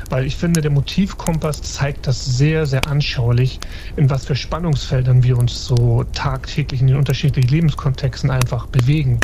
Weil 0.10 0.26
ich 0.26 0.36
finde, 0.38 0.62
der 0.62 0.72
Motivkompass 0.72 1.62
zeigt 1.62 2.08
das 2.08 2.26
sehr, 2.26 2.66
sehr 2.66 2.88
anschaulich, 2.88 3.60
in 3.96 4.10
was 4.10 4.26
für 4.26 4.36
Spannungsfeldern 4.36 5.22
wir 5.22 5.38
uns 5.38 5.66
so 5.66 6.04
tagtäglich 6.14 6.82
in 6.82 6.88
den 6.88 6.96
unterschiedlichen 6.96 7.50
Lebenskontexten 7.50 8.32
einfach 8.32 8.66
bewegen. 8.68 9.20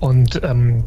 Und 0.00 0.40
ähm, 0.42 0.84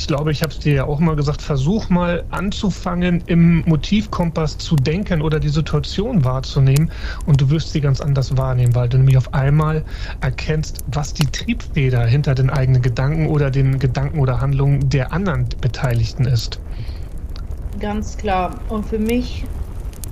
ich 0.00 0.06
glaube, 0.06 0.32
ich 0.32 0.42
habe 0.42 0.50
es 0.50 0.58
dir 0.58 0.72
ja 0.72 0.84
auch 0.86 0.98
mal 0.98 1.14
gesagt, 1.14 1.42
versuch 1.42 1.90
mal 1.90 2.24
anzufangen, 2.30 3.22
im 3.26 3.62
Motivkompass 3.66 4.56
zu 4.56 4.74
denken 4.74 5.20
oder 5.20 5.38
die 5.38 5.50
Situation 5.50 6.24
wahrzunehmen 6.24 6.90
und 7.26 7.42
du 7.42 7.50
wirst 7.50 7.72
sie 7.72 7.82
ganz 7.82 8.00
anders 8.00 8.34
wahrnehmen, 8.38 8.74
weil 8.74 8.88
du 8.88 8.96
nämlich 8.96 9.18
auf 9.18 9.34
einmal 9.34 9.84
erkennst, 10.22 10.84
was 10.86 11.12
die 11.12 11.26
Triebfeder 11.26 12.06
hinter 12.06 12.34
den 12.34 12.48
eigenen 12.48 12.80
Gedanken 12.80 13.26
oder 13.26 13.50
den 13.50 13.78
Gedanken 13.78 14.20
oder 14.20 14.40
Handlungen 14.40 14.88
der 14.88 15.12
anderen 15.12 15.46
Beteiligten 15.60 16.24
ist. 16.24 16.58
Ganz 17.78 18.16
klar. 18.16 18.58
Und 18.70 18.86
für 18.86 18.98
mich 18.98 19.44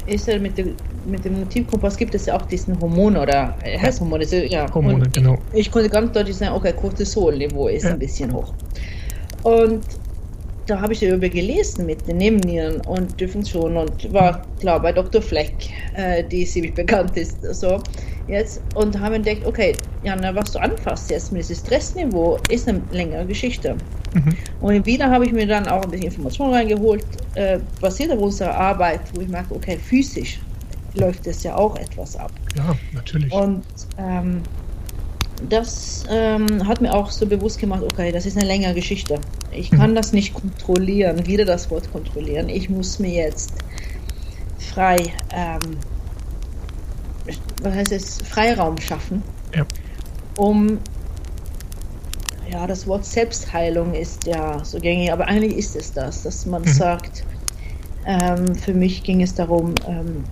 ist 0.05 0.29
ja 0.29 0.39
mit 0.39 0.59
dem, 0.59 0.75
mit 1.07 1.25
dem 1.25 1.39
Motivkompass 1.41 1.97
gibt 1.97 2.15
es 2.15 2.27
ja 2.27 2.37
auch 2.37 2.43
diesen 2.43 2.79
Hormon 2.79 3.17
oder 3.17 3.55
äh, 3.63 3.79
heißt 3.79 4.01
Hormone, 4.01 4.27
ja. 4.49 4.67
Hormone, 4.75 5.05
und 5.05 5.15
genau. 5.15 5.39
Ich 5.55 5.71
konnte 5.71 5.89
ganz 5.89 6.13
deutlich 6.13 6.37
sagen, 6.37 6.55
okay, 6.55 6.75
Cortisol-Niveau 6.75 7.69
ist 7.69 7.85
ja. 7.85 7.93
ein 7.93 7.99
bisschen 7.99 8.35
hoch. 8.35 8.53
Und 9.43 9.85
da 10.67 10.81
habe 10.81 10.93
ich 10.93 11.01
darüber 11.01 11.29
gelesen 11.29 11.87
mit 11.87 12.07
den 12.07 12.19
Nebennieren 12.19 12.81
und 12.83 13.19
die 13.19 13.27
Funktion 13.27 13.77
und 13.77 14.13
war 14.13 14.43
klar 14.61 14.81
bei 14.81 14.93
Dr. 14.93 15.23
Fleck, 15.23 15.55
äh, 15.95 16.23
die 16.25 16.45
ziemlich 16.45 16.75
bekannt 16.75 17.17
ist, 17.17 17.43
so 17.55 17.81
jetzt 18.29 18.61
und 18.75 18.99
haben 19.01 19.15
entdeckt, 19.15 19.47
okay, 19.47 19.75
Jana, 20.05 20.35
was 20.35 20.53
du 20.53 20.59
anfasst 20.59 21.11
jetzt 21.11 21.33
mit 21.33 21.49
diesem 21.49 21.65
Stressniveau 21.65 22.39
ist 22.51 22.69
eine 22.69 22.83
längere 22.93 23.25
Geschichte. 23.25 23.77
Mhm. 24.13 24.37
Und 24.61 24.75
in 24.75 24.87
Wiener 24.87 25.11
habe 25.11 25.25
ich 25.25 25.33
mir 25.33 25.47
dann 25.47 25.67
auch 25.67 25.83
ein 25.83 25.91
bisschen 25.91 26.07
Informationen 26.07 26.53
reingeholt, 26.53 27.05
äh, 27.35 27.59
basiert 27.81 28.13
auf 28.13 28.21
unserer 28.21 28.55
Arbeit, 28.55 29.01
wo 29.15 29.23
ich 29.23 29.29
merke, 29.29 29.55
okay, 29.55 29.79
physisch 29.79 30.39
läuft 30.95 31.27
es 31.27 31.43
ja 31.43 31.57
auch 31.57 31.77
etwas 31.77 32.17
ab. 32.17 32.33
Ja, 32.57 32.75
natürlich. 32.93 33.33
Und 33.33 33.65
ähm, 33.99 34.43
das 35.49 36.05
ähm, 36.11 36.67
hat 36.67 36.81
mir 36.81 36.95
auch 36.95 37.11
so 37.11 37.27
bewusst 37.27 37.59
gemacht, 37.59 37.83
okay, 37.83 38.13
das 38.13 38.27
ist 38.27 38.37
eine 38.37 38.47
längere 38.47 38.75
Geschichte. 38.75 39.21
Ich 39.53 39.71
kann 39.71 39.91
mhm. 39.91 39.95
das 39.95 40.13
nicht 40.13 40.35
kontrollieren, 40.35 41.27
wieder 41.27 41.45
das 41.45 41.71
Wort 41.71 41.91
kontrollieren. 41.93 42.49
Ich 42.49 42.69
muss 42.69 42.99
mir 42.99 43.11
jetzt 43.11 43.53
frei, 44.59 44.97
ähm, 45.33 45.79
was 47.63 47.75
heißt 47.75 47.93
es, 47.93 48.19
Freiraum 48.19 48.79
schaffen, 48.79 49.23
ja. 49.55 49.67
um, 50.37 50.79
ja, 52.51 52.67
das 52.67 52.87
Wort 52.87 53.05
Selbstheilung 53.05 53.95
ist 53.95 54.27
ja 54.27 54.65
so 54.65 54.79
gängig, 54.79 55.13
aber 55.13 55.29
eigentlich 55.29 55.57
ist 55.57 55.77
es 55.77 55.93
das, 55.93 56.23
dass 56.23 56.47
man 56.47 56.63
mhm. 56.63 56.69
sagt, 56.69 57.25
ähm, 58.07 58.55
für 58.55 58.73
mich 58.73 59.03
ging 59.03 59.23
es 59.23 59.35
darum, 59.35 59.75
ähm, 59.87 60.25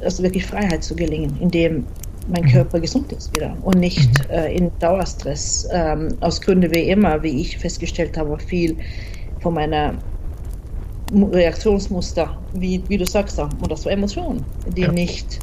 also 0.00 0.22
wirklich 0.22 0.46
Freiheit 0.46 0.82
zu 0.82 0.96
gelingen, 0.96 1.36
indem 1.40 1.86
mein 2.28 2.44
mhm. 2.44 2.48
Körper 2.48 2.80
gesund 2.80 3.12
ist 3.12 3.34
wieder 3.34 3.56
und 3.62 3.78
nicht 3.78 4.10
mhm. 4.28 4.34
äh, 4.34 4.54
in 4.54 4.70
Dauerstress. 4.78 5.68
Ähm, 5.72 6.08
aus 6.20 6.40
Gründen 6.40 6.70
wie 6.72 6.88
immer, 6.88 7.22
wie 7.22 7.40
ich 7.40 7.58
festgestellt 7.58 8.16
habe, 8.16 8.38
viel 8.38 8.76
von 9.40 9.54
meiner 9.54 9.94
Reaktionsmuster, 11.12 12.36
wie, 12.52 12.82
wie 12.88 12.98
du 12.98 13.06
sagst, 13.06 13.38
und 13.38 13.70
das 13.70 13.84
war 13.84 13.92
Emotionen, 13.92 14.44
die 14.76 14.82
ja. 14.82 14.92
nicht 14.92 15.38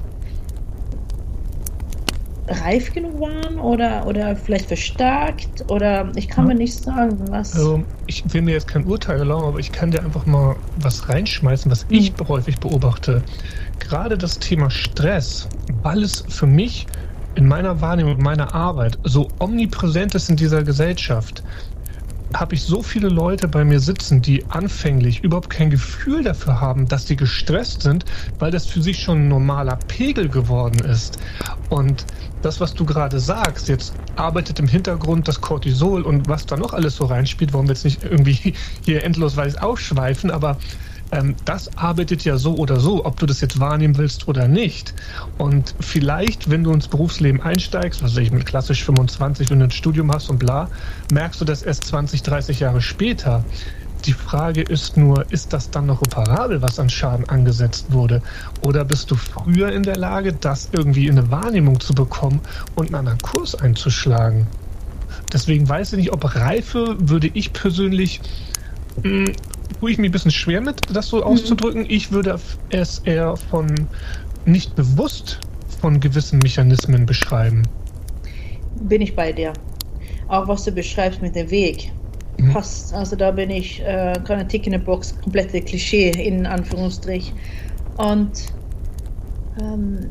reif 2.47 2.93
genug 2.93 3.19
waren 3.19 3.59
oder, 3.59 4.05
oder 4.05 4.35
vielleicht 4.35 4.67
verstärkt 4.67 5.65
oder 5.69 6.11
ich 6.15 6.27
kann 6.27 6.45
ja. 6.45 6.53
mir 6.53 6.59
nicht 6.59 6.83
sagen, 6.83 7.17
was. 7.29 7.55
Also 7.55 7.83
ich 8.05 8.23
will 8.33 8.41
mir 8.41 8.53
jetzt 8.53 8.67
kein 8.67 8.85
Urteil 8.85 9.19
erlauben, 9.19 9.45
aber 9.45 9.59
ich 9.59 9.71
kann 9.71 9.91
dir 9.91 10.03
einfach 10.03 10.25
mal 10.25 10.55
was 10.77 11.09
reinschmeißen, 11.09 11.71
was 11.71 11.85
ich 11.89 12.13
hm. 12.17 12.27
häufig 12.27 12.59
beobachte. 12.59 13.23
Gerade 13.79 14.17
das 14.17 14.39
Thema 14.39 14.69
Stress, 14.69 15.47
weil 15.81 16.03
es 16.03 16.23
für 16.29 16.47
mich 16.47 16.87
in 17.35 17.47
meiner 17.47 17.81
Wahrnehmung, 17.81 18.17
in 18.17 18.23
meiner 18.23 18.53
Arbeit 18.53 18.97
so 19.03 19.27
omnipräsent 19.39 20.15
ist 20.15 20.29
in 20.29 20.35
dieser 20.35 20.63
Gesellschaft, 20.63 21.43
habe 22.33 22.55
ich 22.55 22.63
so 22.63 22.81
viele 22.81 23.09
Leute 23.09 23.47
bei 23.47 23.63
mir 23.63 23.79
sitzen, 23.79 24.21
die 24.21 24.43
anfänglich 24.49 25.23
überhaupt 25.23 25.49
kein 25.49 25.69
Gefühl 25.69 26.23
dafür 26.23 26.59
haben, 26.59 26.87
dass 26.87 27.07
sie 27.07 27.15
gestresst 27.15 27.81
sind, 27.83 28.05
weil 28.39 28.51
das 28.51 28.65
für 28.65 28.81
sich 28.81 28.99
schon 28.99 29.25
ein 29.25 29.27
normaler 29.27 29.77
Pegel 29.87 30.29
geworden 30.29 30.79
ist. 30.85 31.19
Und 31.69 32.05
das, 32.41 32.59
was 32.59 32.73
du 32.73 32.85
gerade 32.85 33.19
sagst, 33.19 33.69
jetzt 33.69 33.93
arbeitet 34.15 34.59
im 34.59 34.67
Hintergrund 34.67 35.27
das 35.27 35.41
Cortisol 35.41 36.01
und 36.03 36.27
was 36.27 36.45
da 36.45 36.57
noch 36.57 36.73
alles 36.73 36.95
so 36.95 37.05
reinspielt, 37.05 37.53
wollen 37.53 37.67
wir 37.67 37.73
jetzt 37.73 37.85
nicht 37.85 38.03
irgendwie 38.03 38.53
hier 38.85 39.03
endlos 39.03 39.35
weiß 39.35 39.57
ausschweifen, 39.57 40.31
aber 40.31 40.57
ähm, 41.11 41.35
das 41.45 41.77
arbeitet 41.77 42.23
ja 42.25 42.37
so 42.37 42.55
oder 42.55 42.79
so, 42.79 43.05
ob 43.05 43.17
du 43.19 43.25
das 43.25 43.41
jetzt 43.41 43.59
wahrnehmen 43.59 43.97
willst 43.97 44.27
oder 44.27 44.47
nicht. 44.47 44.93
Und 45.37 45.75
vielleicht, 45.79 46.49
wenn 46.49 46.63
du 46.63 46.71
ins 46.71 46.87
Berufsleben 46.87 47.41
einsteigst, 47.41 48.03
was 48.03 48.17
ich 48.17 48.31
mit 48.31 48.45
klassisch 48.45 48.83
25, 48.83 49.49
wenn 49.49 49.59
du 49.59 49.65
ein 49.65 49.71
Studium 49.71 50.11
hast 50.11 50.29
und 50.29 50.39
bla, 50.39 50.69
merkst 51.11 51.39
du 51.41 51.45
das 51.45 51.61
erst 51.61 51.85
20, 51.85 52.23
30 52.23 52.59
Jahre 52.59 52.81
später. 52.81 53.43
Die 54.05 54.13
Frage 54.13 54.61
ist 54.61 54.97
nur, 54.97 55.31
ist 55.31 55.51
das 55.53 55.71
dann 55.71 55.87
noch 55.87 56.01
reparabel, 56.01 56.61
was 56.61 56.79
an 56.79 56.89
Schaden 56.89 57.27
angesetzt 57.27 57.87
wurde? 57.89 58.21
Oder 58.61 58.85
bist 58.85 59.09
du 59.09 59.15
früher 59.15 59.71
in 59.71 59.83
der 59.83 59.95
Lage, 59.95 60.33
das 60.33 60.69
irgendwie 60.71 61.07
in 61.07 61.17
eine 61.17 61.31
Wahrnehmung 61.31 61.79
zu 61.79 61.93
bekommen 61.93 62.41
und 62.75 62.87
einen 62.87 62.95
anderen 62.95 63.19
Kurs 63.19 63.55
einzuschlagen? 63.55 64.45
Deswegen 65.33 65.67
weiß 65.67 65.93
ich 65.93 65.97
nicht, 65.97 66.13
ob 66.13 66.35
Reife 66.35 66.97
würde 66.99 67.31
ich 67.33 67.51
persönlich 67.51 68.21
mh, 69.01 69.27
hm, 69.27 69.33
tue 69.79 69.91
ich 69.91 69.97
mir 69.97 70.09
ein 70.09 70.11
bisschen 70.11 70.31
schwer 70.31 70.61
mit, 70.61 70.81
das 70.93 71.07
so 71.07 71.17
mhm. 71.17 71.23
auszudrücken. 71.23 71.85
Ich 71.87 72.11
würde 72.11 72.39
es 72.69 72.99
eher 72.99 73.35
von 73.37 73.73
nicht 74.45 74.75
bewusst 74.75 75.39
von 75.81 75.99
gewissen 75.99 76.39
Mechanismen 76.39 77.05
beschreiben. 77.05 77.63
Bin 78.81 79.01
ich 79.01 79.15
bei 79.15 79.31
dir. 79.31 79.53
Auch 80.27 80.47
was 80.47 80.63
du 80.63 80.71
beschreibst 80.71 81.21
mit 81.21 81.35
dem 81.35 81.49
Weg. 81.51 81.91
Mhm. 82.37 82.53
Passt. 82.53 82.93
Also 82.93 83.15
da 83.15 83.31
bin 83.31 83.49
ich 83.49 83.81
äh, 83.81 84.13
keine 84.25 84.47
Tick 84.47 84.65
in 84.65 84.71
der 84.71 84.79
Box, 84.79 85.15
komplette 85.21 85.61
Klischee 85.61 86.09
in 86.09 86.45
Anführungsstrich. 86.45 87.33
Und 87.97 88.53
ähm, 89.61 90.09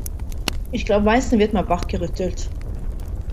ich 0.71 0.85
glaube, 0.85 1.05
meistens 1.05 1.39
wird 1.39 1.53
man 1.53 1.67
wachgerüttelt. 1.69 2.49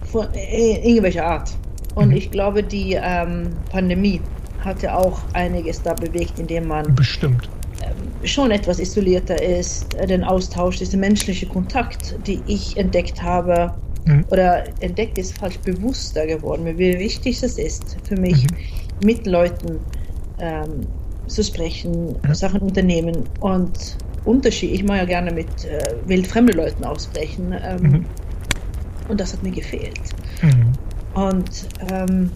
Von 0.04 0.26
äh, 0.34 0.76
irgendwelcher 0.86 1.24
Art. 1.24 1.52
Und 1.94 2.08
mhm. 2.08 2.16
ich 2.16 2.30
glaube, 2.30 2.62
die 2.62 2.98
ähm, 3.00 3.50
Pandemie 3.70 4.20
hat 4.64 4.82
ja 4.82 4.96
auch 4.96 5.20
einiges 5.32 5.82
da 5.82 5.94
bewegt, 5.94 6.38
indem 6.38 6.68
man 6.68 6.94
bestimmt 6.94 7.48
ähm, 7.82 8.26
schon 8.26 8.50
etwas 8.50 8.78
isolierter 8.78 9.40
ist, 9.42 9.94
den 10.08 10.24
Austausch, 10.24 10.78
dieser 10.78 10.98
menschliche 10.98 11.46
Kontakt, 11.46 12.16
die 12.26 12.40
ich 12.46 12.76
entdeckt 12.76 13.22
habe, 13.22 13.74
mhm. 14.06 14.24
oder 14.30 14.64
entdeckt 14.80 15.18
ist 15.18 15.38
falsch 15.38 15.58
bewusster 15.58 16.26
geworden, 16.26 16.66
wie 16.66 16.98
wichtig 16.98 17.42
es 17.42 17.58
ist 17.58 17.96
für 18.04 18.16
mich, 18.16 18.44
mhm. 18.44 19.06
mit 19.06 19.26
Leuten 19.26 19.78
ähm, 20.38 20.86
zu 21.26 21.42
sprechen, 21.42 22.16
ja. 22.24 22.34
Sachen 22.34 22.60
unternehmen 22.60 23.24
und 23.40 23.96
Unterschied. 24.24 24.72
Ich 24.72 24.84
mache 24.84 24.98
ja 24.98 25.04
gerne 25.04 25.32
mit 25.32 25.64
äh, 25.64 25.80
wildfremden 26.06 26.56
Leuten 26.56 26.84
aussprechen 26.84 27.54
ähm, 27.62 27.82
mhm. 27.82 28.04
und 29.08 29.20
das 29.20 29.32
hat 29.32 29.42
mir 29.42 29.50
gefehlt. 29.50 30.00
Mhm. 30.42 30.72
Und 31.14 31.50
ähm, 31.90 32.30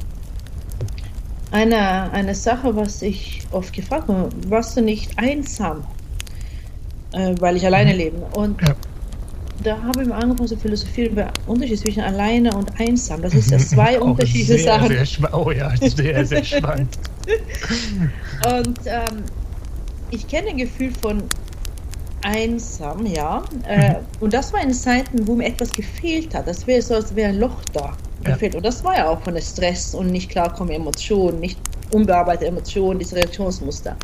eine, 1.50 2.11
eine 2.12 2.35
Sache, 2.35 2.74
was 2.74 3.02
ich 3.02 3.42
oft 3.52 3.72
gefragt 3.72 4.09
habe, 4.09 4.28
warst 4.48 4.76
du 4.76 4.82
nicht 4.82 5.18
einsam, 5.18 5.85
äh, 7.12 7.35
weil 7.40 7.56
ich 7.56 7.64
alleine 7.64 7.92
mhm. 7.92 7.98
lebe? 7.98 8.16
Und 8.37 8.61
ja. 8.62 8.74
da 9.62 9.82
habe 9.82 10.02
ich 10.02 10.09
mir 10.09 10.14
angefangen 10.14 10.48
zu 10.48 10.56
philosophieren 10.56 11.12
über 11.12 11.32
Unterschied 11.46 11.78
zwischen 11.78 12.02
alleine 12.02 12.54
und 12.54 12.70
einsam. 12.80 13.22
Das 13.22 13.35
ist 13.35 13.50
ja 13.50 13.59
zwei 13.59 14.00
oh, 14.00 14.06
unterschiedliche 14.06 14.59
sehr, 14.59 14.80
Sachen. 14.80 14.88
Sehr 14.88 15.35
oh 15.35 15.50
ja, 15.50 15.72
sehr, 15.76 16.26
sehr 16.26 16.44
spannend. 16.44 16.98
und 18.46 18.78
ähm, 18.87 19.22
ich 20.11 20.26
kenne 20.26 20.50
ein 20.50 20.56
Gefühl 20.59 20.92
von 21.00 21.22
einsam, 22.22 23.06
ja. 23.06 23.44
Äh, 23.68 23.90
mhm. 23.90 23.96
Und 24.20 24.35
das 24.35 24.52
war 24.52 24.62
in 24.62 24.72
Zeiten, 24.72 25.26
wo 25.28 25.35
mir 25.35 25.46
etwas 25.46 25.70
gefehlt 25.70 26.35
hat. 26.35 26.48
Das 26.48 26.66
wäre 26.66 26.82
so, 26.82 26.94
als 26.94 27.14
wäre 27.14 27.30
ein 27.30 27.38
Loch 27.38 27.62
da 27.72 27.96
gefehlt. 28.26 28.54
Ja. 28.54 28.58
Und 28.58 28.66
das 28.66 28.84
war 28.84 28.96
ja 28.96 29.08
auch 29.08 29.20
von 29.22 29.34
der 29.34 29.42
Stress 29.42 29.94
und 29.94 30.08
nicht 30.08 30.30
klarkommen 30.30 30.72
Emotionen, 30.72 31.40
nicht 31.40 31.58
unbearbeitete 31.92 32.46
Emotionen, 32.46 32.98
diese 32.98 33.16
Reaktionsmuster. 33.16 33.96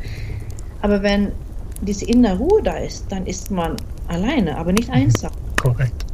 Aber 0.81 1.01
wenn 1.01 1.31
diese 1.81 2.05
innere 2.05 2.37
Ruhe 2.37 2.61
da 2.63 2.77
ist, 2.77 3.05
dann 3.09 3.25
ist 3.25 3.51
man 3.51 3.75
alleine, 4.07 4.57
aber 4.57 4.71
nicht 4.73 4.89
einsam. 4.89 5.31
Korrekt. 5.61 6.05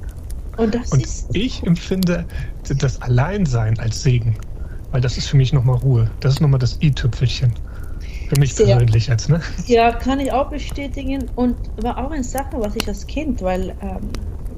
Und, 0.58 0.76
das 0.76 0.92
und 0.92 1.04
ist 1.04 1.28
ich 1.34 1.64
empfinde 1.64 2.26
das 2.68 3.02
Alleinsein 3.02 3.80
als 3.80 4.04
Segen, 4.04 4.36
weil 4.92 5.02
das 5.02 5.18
ist 5.18 5.28
für 5.28 5.38
mich 5.38 5.54
nochmal 5.54 5.78
Ruhe. 5.78 6.10
Das 6.20 6.34
ist 6.34 6.42
nochmal 6.42 6.60
das 6.60 6.78
i-Tüpfelchen. 6.82 7.54
Für 8.28 8.40
mich 8.40 8.54
Sehr, 8.54 8.66
persönlich 8.68 9.08
jetzt, 9.08 9.30
ne? 9.30 9.42
Ja, 9.66 9.92
kann 9.92 10.20
ich 10.20 10.32
auch 10.32 10.50
bestätigen. 10.50 11.26
Und 11.36 11.56
war 11.82 11.98
auch 11.98 12.12
eine 12.12 12.24
Sache, 12.24 12.60
was 12.60 12.76
ich 12.76 12.88
als 12.88 13.08
Kind, 13.08 13.42
weil 13.42 13.70
ähm, 13.82 14.10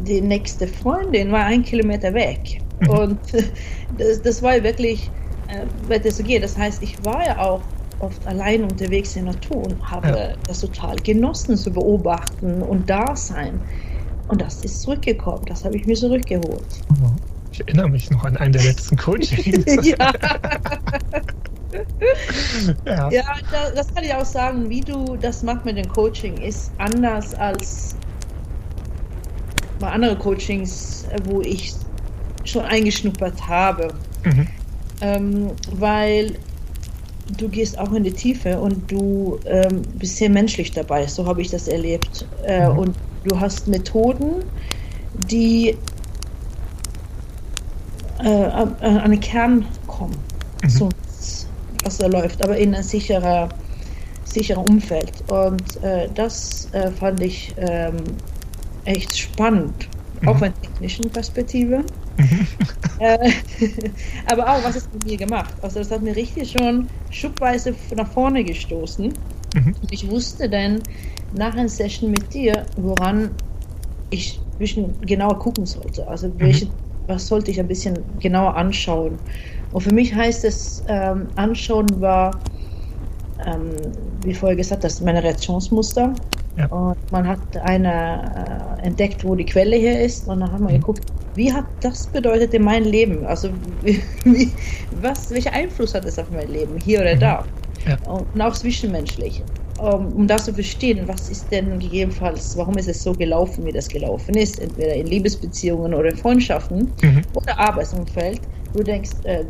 die 0.05 0.19
nächste 0.19 0.67
Freundin 0.67 1.31
war 1.31 1.45
ein 1.45 1.63
Kilometer 1.63 2.13
weg. 2.13 2.61
Und 2.89 3.20
das, 3.98 4.22
das 4.22 4.41
war 4.41 4.62
wirklich, 4.63 5.10
äh, 5.48 5.65
weil 5.88 6.00
das 6.00 6.17
so 6.17 6.24
geht. 6.24 6.44
Das 6.44 6.58
heißt, 6.58 6.82
ich 6.82 7.04
war 7.06 7.26
ja 7.26 7.38
auch 7.38 7.62
oft 8.00 8.26
allein 8.26 8.63
unterwegs 8.63 9.15
in 9.15 9.26
der 9.26 9.34
Natur 9.34 9.58
und 9.58 9.91
habe 9.91 10.08
ja. 10.08 10.34
das 10.48 10.62
total 10.62 10.96
genossen 10.98 11.56
zu 11.56 11.72
beobachten 11.72 12.62
und 12.63 12.89
da 12.89 13.15
sein. 13.15 13.60
Und 14.28 14.41
das 14.41 14.63
ist 14.63 14.82
zurückgekommen. 14.82 15.44
Das 15.46 15.63
habe 15.65 15.76
ich 15.78 15.86
mir 15.86 15.96
zurückgeholt. 15.96 16.65
Ich 17.52 17.60
erinnere 17.60 17.89
mich 17.89 18.10
noch 18.10 18.24
an 18.24 18.38
einen 18.38 18.54
der 18.54 18.63
letzten 18.63 18.96
Coachings. 18.98 19.65
ja. 19.86 20.13
ja, 22.86 23.12
ja 23.12 23.24
das, 23.52 23.74
das 23.76 23.94
kann 23.94 24.04
ich 24.04 24.13
auch 24.13 24.26
sagen. 24.26 24.70
Wie 24.70 24.82
du 24.82 25.17
das 25.17 25.44
machst 25.44 25.65
mit 25.65 25.78
dem 25.78 25.89
Coaching, 25.89 26.38
ist 26.38 26.72
anders 26.78 27.36
als 27.36 27.96
bei 29.80 29.89
anderen 29.89 30.17
Coachings, 30.20 31.06
wo 31.26 31.41
ich 31.41 31.74
schon 32.43 32.63
eingeschnuppert 32.63 33.47
habe. 33.47 33.93
Mhm. 34.23 34.47
Ähm, 35.01 35.51
weil 35.71 36.36
du 37.38 37.49
gehst 37.49 37.77
auch 37.77 37.91
in 37.93 38.04
die 38.04 38.12
Tiefe 38.12 38.60
und 38.60 38.91
du 38.91 39.39
ähm, 39.45 39.82
bist 39.95 40.17
sehr 40.17 40.30
menschlich 40.30 40.71
dabei. 40.71 41.08
So 41.08 41.25
habe 41.25 41.41
ich 41.41 41.49
das 41.49 41.67
erlebt. 41.67 42.27
Äh, 42.45 42.69
mhm. 42.69 42.77
Und 42.77 42.95
du 43.23 43.39
hast 43.39 43.67
Methoden, 43.67 44.43
die 45.30 45.77
äh, 48.19 48.27
an, 48.27 48.75
an 48.82 49.12
den 49.12 49.19
Kern 49.19 49.65
kommen. 49.88 50.17
Mhm. 50.63 50.69
So, 50.69 50.89
was 51.84 51.97
da 51.97 52.08
läuft, 52.08 52.43
aber 52.43 52.58
in 52.58 52.75
ein 52.75 52.84
sicherer, 52.84 53.49
sicherer 54.23 54.63
Umfeld. 54.69 55.23
Und 55.30 55.84
äh, 55.84 56.08
das 56.13 56.67
äh, 56.73 56.91
fand 56.91 57.21
ich 57.21 57.54
ähm, 57.58 57.97
echt 58.86 59.17
spannend, 59.17 59.88
mhm. 60.21 60.27
auch 60.27 60.38
von 60.38 60.54
technischen 60.62 61.10
Perspektive. 61.10 61.84
äh, 63.00 63.32
aber 64.32 64.50
auch, 64.50 64.63
was 64.63 64.76
es 64.76 64.89
mit 64.93 65.06
mir 65.06 65.17
gemacht. 65.17 65.54
Also 65.62 65.80
das 65.80 65.91
hat 65.91 66.02
mir 66.02 66.15
richtig 66.15 66.52
schon 66.52 66.88
schubweise 67.10 67.74
nach 67.95 68.12
vorne 68.12 68.43
gestoßen. 68.43 69.13
Mhm. 69.56 69.76
Ich 69.89 70.10
wusste 70.10 70.50
dann 70.50 70.82
nach 71.34 71.54
einer 71.54 71.69
Session 71.69 72.12
mit 72.12 72.34
dir, 72.34 72.65
woran 72.78 73.32
ich 74.10 74.39
ein 74.39 74.60
bisschen 74.60 75.02
genauer 75.02 75.39
gucken 75.39 75.65
sollte. 75.65 76.08
Also 76.08 76.28
mhm. 76.28 76.34
welche, 76.38 76.65
mhm. 76.65 76.71
was 77.08 77.28
sollte 77.28 77.52
ich 77.52 77.60
ein 77.60 77.67
bisschen 77.67 77.97
genauer 78.19 78.56
anschauen. 78.56 79.17
Und 79.71 79.82
für 79.82 79.93
mich 79.93 80.13
heißt 80.13 80.43
es, 80.45 80.84
ähm, 80.88 81.28
anschauen 81.36 81.88
war, 82.02 82.39
ähm, 83.45 83.71
wie 84.24 84.34
vorher 84.34 84.56
gesagt, 84.56 84.84
das 84.84 85.02
meine 85.02 85.24
Reaktionsmuster. 85.24 86.13
Ja. 86.62 86.67
Und 86.67 87.12
man 87.12 87.27
hat 87.27 87.40
eine 87.63 88.77
äh, 88.81 88.85
entdeckt, 88.85 89.23
wo 89.23 89.35
die 89.35 89.46
Quelle 89.46 89.75
hier 89.75 90.00
ist. 90.00 90.27
Und 90.27 90.42
dann 90.42 90.52
haben 90.52 90.65
wir 90.65 90.73
mhm. 90.73 90.79
geguckt, 90.79 91.02
wie 91.35 91.52
hat 91.52 91.65
das 91.81 92.08
bedeutet 92.08 92.54
in 92.54 92.63
meinem 92.63 92.85
Leben? 92.85 93.25
Also, 93.25 93.50
wie, 93.81 94.52
was, 95.02 95.31
welcher 95.31 95.54
Einfluss 95.54 95.94
hat 95.94 96.06
es 96.06 96.19
auf 96.19 96.29
mein 96.31 96.52
Leben, 96.52 96.77
hier 96.83 97.02
oder 97.02 97.15
mhm. 97.15 97.19
da? 97.19 97.46
Ja. 97.88 98.12
Und 98.12 98.42
auch 98.42 98.54
zwischenmenschlich. 98.54 99.42
Um, 99.79 100.13
um 100.13 100.27
das 100.27 100.46
zu 100.46 100.54
verstehen, 100.54 101.08
was 101.08 101.29
ist 101.29 101.52
denn 101.52 101.79
gegebenenfalls, 101.79 102.56
warum 102.56 102.77
ist 102.77 102.88
es 102.88 103.02
so 103.02 103.13
gelaufen, 103.13 103.65
wie 103.65 103.71
das 103.71 103.88
gelaufen 103.88 104.35
ist, 104.35 104.60
entweder 104.60 104.94
in 104.94 105.08
Liebesbeziehungen 105.08 105.96
oder 105.96 106.10
in 106.10 106.17
Freundschaften 106.17 106.92
mhm. 107.02 107.21
oder 107.33 107.58
Arbeitsumfeld, 107.58 108.42
du 108.75 108.83
denkst, 108.83 109.10
äh, 109.23 109.44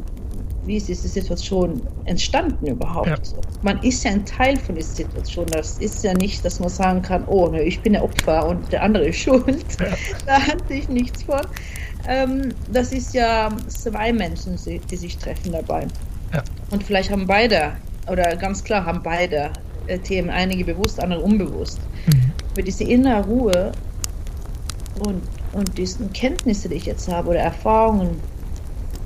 wie 0.66 0.78
ist 0.78 0.88
diese 0.88 1.07
Situation 1.07 1.82
entstanden 2.05 2.68
überhaupt? 2.68 3.07
Ja. 3.07 3.18
Man 3.64 3.82
ist 3.84 4.03
ja 4.03 4.12
ein 4.12 4.26
Teil 4.26 4.57
von 4.57 4.76
dieser 4.76 4.95
Situation. 4.95 5.47
Das 5.47 5.78
ist 5.80 6.03
ja 6.03 6.14
nicht, 6.14 6.45
dass 6.45 6.59
man 6.59 6.70
sagen 6.70 7.01
kann, 7.01 7.24
oh, 7.28 7.47
ne, 7.47 7.64
ich 7.64 7.80
bin 7.82 7.93
der 7.93 8.03
Opfer 8.03 8.47
und 8.47 8.72
der 8.72 8.84
andere 8.84 9.07
ist 9.07 9.18
schuld. 9.20 9.66
Ja. 9.80 9.88
Da 10.26 10.39
hatte 10.39 10.74
ich 10.74 10.88
nichts 10.89 11.24
von. 11.24 11.41
ähm, 12.07 12.49
das 12.72 12.91
ist 12.91 13.14
ja 13.14 13.49
zwei 13.68 14.14
Menschen, 14.14 14.57
die 14.66 14.95
sich 14.95 15.18
treffen 15.18 15.51
dabei. 15.51 15.88
Ja. 16.34 16.43
Und 16.70 16.84
vielleicht 16.84 17.12
haben 17.12 17.28
beide, 17.28 17.74
oder 18.09 18.36
ganz 18.36 18.64
klar 18.64 18.86
haben 18.86 19.01
beide 19.03 19.51
äh, 19.88 19.97
Themen, 19.99 20.30
einige 20.30 20.66
bewusst, 20.66 21.01
andere 21.01 21.22
unbewusst. 21.22 21.80
Mhm. 22.07 22.32
Aber 22.51 22.62
diese 22.62 22.84
innere 22.84 23.26
Ruhe 23.26 23.72
und, 24.99 25.22
und 25.53 25.78
diese 25.78 26.05
Kenntnisse, 26.09 26.70
die 26.70 26.76
ich 26.76 26.86
jetzt 26.86 27.07
habe, 27.07 27.30
oder 27.30 27.39
Erfahrungen, 27.39 28.20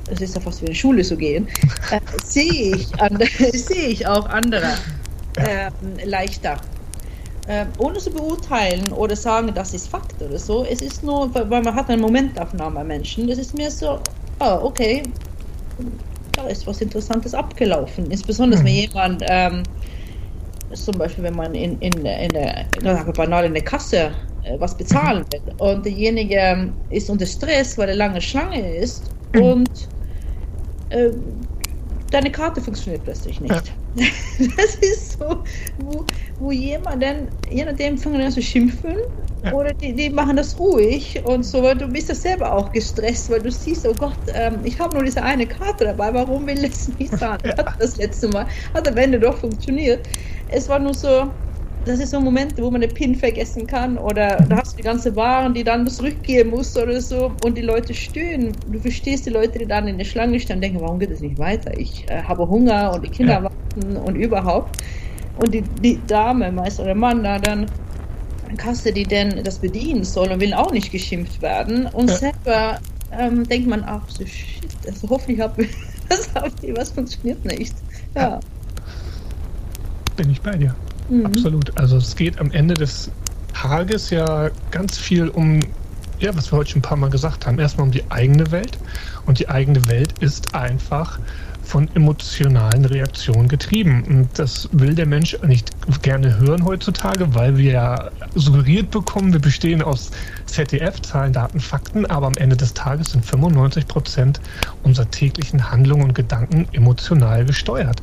es 0.10 0.22
ist 0.22 0.36
ja 0.36 0.42
fast 0.42 0.62
wie 0.62 0.66
in 0.66 0.72
die 0.72 0.78
Schule 0.78 1.04
zu 1.04 1.18
gehen, 1.18 1.48
äh, 1.92 2.00
sehe 2.24 2.76
ich, 2.76 2.88
sehe 3.54 3.88
ich 3.88 4.08
auch 4.08 4.28
andere 4.28 4.76
äh, 5.38 5.70
leichter. 6.06 6.58
Äh, 7.48 7.66
ohne 7.78 8.00
zu 8.00 8.10
beurteilen 8.10 8.92
oder 8.92 9.16
sagen, 9.16 9.52
das 9.54 9.74
ist 9.76 9.88
Fakt 9.88 10.20
oder 10.22 10.40
so. 10.40 10.66
Es 10.66 10.82
ist 10.82 11.04
nur, 11.04 11.34
weil 11.34 11.46
man 11.46 11.76
hat 11.76 11.90
eine 11.90 12.02
Momentaufnahme 12.02 12.84
Menschen. 12.84 13.28
Das 13.28 13.38
ist 13.38 13.56
mehr 13.56 13.70
so, 13.70 14.00
oh, 14.40 14.60
okay, 14.64 15.04
da 16.32 16.48
ist 16.48 16.66
was 16.66 16.82
Interessantes 16.82 17.36
abgelaufen. 17.36 18.10
Insbesondere 18.10 18.62
mhm. 18.62 18.66
wenn 18.66 18.74
jemand, 18.74 19.24
ähm, 19.28 19.64
zum 20.74 20.98
Beispiel 20.98 21.24
wenn 21.24 21.36
man 21.36 21.54
in, 21.54 21.80
in, 21.80 21.94
in 22.04 22.30
der, 22.30 22.66
banal 23.16 23.46
in 23.46 23.54
der 23.54 23.64
Kasse 23.64 24.12
äh, 24.44 24.60
was 24.60 24.76
bezahlen 24.76 25.24
will 25.32 25.42
und 25.60 25.86
derjenige 25.86 26.36
ähm, 26.36 26.74
ist 26.90 27.10
unter 27.10 27.26
Stress, 27.26 27.78
weil 27.78 27.90
er 27.90 27.96
lange 27.96 28.22
Schlange 28.22 28.76
ist 28.78 29.04
mhm. 29.34 29.42
und 29.42 29.70
äh, 30.96 31.12
deine 32.12 32.32
Karte 32.32 32.62
funktioniert 32.62 33.04
plötzlich 33.04 33.40
nicht. 33.42 33.54
Ja. 33.54 33.62
Das 34.58 34.76
ist 34.76 35.14
so, 35.14 35.44
wo, 35.80 36.06
wo 36.40 36.52
jemand 36.52 37.02
dann, 37.02 37.30
je 37.50 37.64
nachdem, 37.64 37.98
fangen 37.98 38.20
an 38.20 38.32
zu 38.32 38.42
schimpfen 38.42 38.98
ja. 39.46 39.54
oder 39.54 39.74
die, 39.74 39.94
die 39.94 40.10
machen 40.10 40.36
das 40.36 40.60
ruhig 40.60 41.22
und 41.26 41.44
so, 41.44 41.64
weil 41.64 41.78
du 41.78 41.88
bist 41.88 42.10
ja 42.10 42.16
selber 42.16 42.54
auch 42.54 42.72
gestresst, 42.74 43.30
weil 43.30 43.42
du 43.42 43.50
siehst, 43.50 43.88
oh 43.88 43.94
Gott, 43.98 44.18
ähm, 44.34 44.60
ich 44.66 44.78
habe 44.78 44.96
nur 44.96 45.06
diese 45.06 45.24
eine 45.24 45.48
Karte 45.48 45.86
dabei, 45.86 46.14
warum 46.14 46.46
will 46.46 46.66
es 46.66 46.90
nicht 47.00 47.18
sagen? 47.18 47.48
Ja. 47.48 47.64
Das 47.80 47.96
letzte 47.96 48.28
Mal, 48.28 48.46
hat 48.74 48.88
am 48.88 48.98
Ende 48.98 49.20
doch 49.20 49.38
funktioniert. 49.38 50.06
Es 50.50 50.68
war 50.68 50.80
nur 50.80 50.94
so, 50.94 51.30
das 51.86 52.00
ist 52.00 52.12
so 52.12 52.18
ein 52.18 52.24
Moment, 52.24 52.58
wo 52.58 52.72
man 52.72 52.82
eine 52.82 52.92
PIN 52.92 53.16
vergessen 53.16 53.68
kann 53.68 53.98
oder 53.98 54.38
da 54.50 54.58
hast 54.58 54.74
du 54.74 54.78
die 54.78 54.84
ganze 54.84 55.16
Waren, 55.16 55.54
die 55.54 55.64
dann 55.64 55.88
zurückgehen 55.88 56.50
musst 56.50 56.78
oder 56.78 57.00
so 57.00 57.32
und 57.44 57.58
die 57.58 57.62
Leute 57.62 57.94
stöhnen. 57.94 58.52
Du 58.72 58.80
verstehst 58.80 59.26
die 59.26 59.30
Leute, 59.30 59.60
die 59.60 59.66
dann 59.66 59.88
in 59.88 59.98
der 59.98 60.06
Schlange 60.06 60.40
stehen 60.40 60.58
und 60.58 60.62
denken, 60.62 60.82
warum 60.82 61.00
geht 61.00 61.12
es 61.12 61.22
nicht 61.22 61.38
weiter? 61.38 61.78
Ich 61.78 62.10
äh, 62.10 62.24
habe 62.24 62.48
Hunger 62.48 62.94
und 62.94 63.06
die 63.06 63.10
Kinder 63.10 63.34
ja. 63.34 63.44
warten 63.44 63.98
und 63.98 64.16
überhaupt. 64.16 64.78
Und 65.38 65.54
die, 65.54 65.62
die 65.62 66.00
Dame, 66.08 66.52
meist 66.52 66.80
oder 66.80 66.96
Mann, 66.96 67.24
da 67.24 67.38
dann 67.40 67.68
Kasse, 68.58 68.92
die 68.92 69.04
denn 69.04 69.44
das 69.44 69.60
bedienen 69.60 70.04
soll 70.04 70.32
und 70.32 70.40
will 70.40 70.54
auch 70.54 70.72
nicht 70.72 70.92
geschimpft 70.92 71.42
werden. 71.42 71.88
Und 71.88 72.10
ja. 72.10 72.16
selber 72.16 72.80
ähm, 73.12 73.48
denkt 73.48 73.68
man, 73.68 73.84
ach 73.86 74.08
so 74.08 74.26
shit, 74.26 74.70
also 74.88 75.10
hoffentlich 75.10 75.40
hab, 75.40 75.58
das 76.10 76.30
was 76.74 76.92
funktioniert 76.92 77.44
nicht. 77.46 77.76
Ja. 78.16 78.40
Bin 80.16 80.30
ich 80.30 80.42
bei 80.42 80.56
dir. 80.56 80.74
Mhm. 81.10 81.26
Absolut. 81.26 81.78
Also 81.78 81.98
es 81.98 82.16
geht 82.16 82.40
am 82.40 82.52
Ende 82.52 82.74
des 82.74 83.12
Tages 83.54 84.10
ja 84.10 84.50
ganz 84.72 84.98
viel 84.98 85.30
um, 85.30 85.60
ja, 86.20 86.36
was 86.36 86.52
wir 86.52 86.58
heute 86.58 86.72
schon 86.72 86.80
ein 86.80 86.84
paar 86.84 86.98
Mal 86.98 87.10
gesagt 87.10 87.46
haben. 87.46 87.60
Erstmal 87.60 87.88
um 87.88 87.92
die 87.92 88.04
eigene 88.10 88.52
Welt. 88.52 88.78
Und 89.26 89.40
die 89.40 89.50
eigene 89.50 89.88
Welt 89.88 90.20
ist 90.20 90.54
einfach 90.56 91.20
von 91.66 91.90
emotionalen 91.96 92.86
Reaktionen 92.86 93.48
getrieben. 93.48 94.04
Und 94.08 94.30
das 94.38 94.70
will 94.72 94.94
der 94.94 95.08
Mensch 95.08 95.38
nicht 95.46 95.72
gerne 96.02 96.38
hören 96.38 96.64
heutzutage, 96.64 97.34
weil 97.34 97.58
wir 97.58 97.72
ja 97.72 98.12
suggeriert 98.36 98.92
bekommen, 98.92 99.34
wir 99.34 99.40
bestehen 99.40 99.82
aus 99.82 100.12
ZDF, 100.46 101.02
Zahlen, 101.02 101.34
Daten, 101.34 101.60
Fakten, 101.60 102.06
aber 102.06 102.28
am 102.28 102.36
Ende 102.38 102.56
des 102.56 102.74
Tages 102.74 103.12
sind 103.12 103.26
95 103.26 103.88
Prozent 103.88 104.40
unserer 104.84 105.10
täglichen 105.10 105.72
Handlungen 105.72 106.04
und 106.04 106.14
Gedanken 106.14 106.68
emotional 106.72 107.46
gesteuert. 107.46 108.02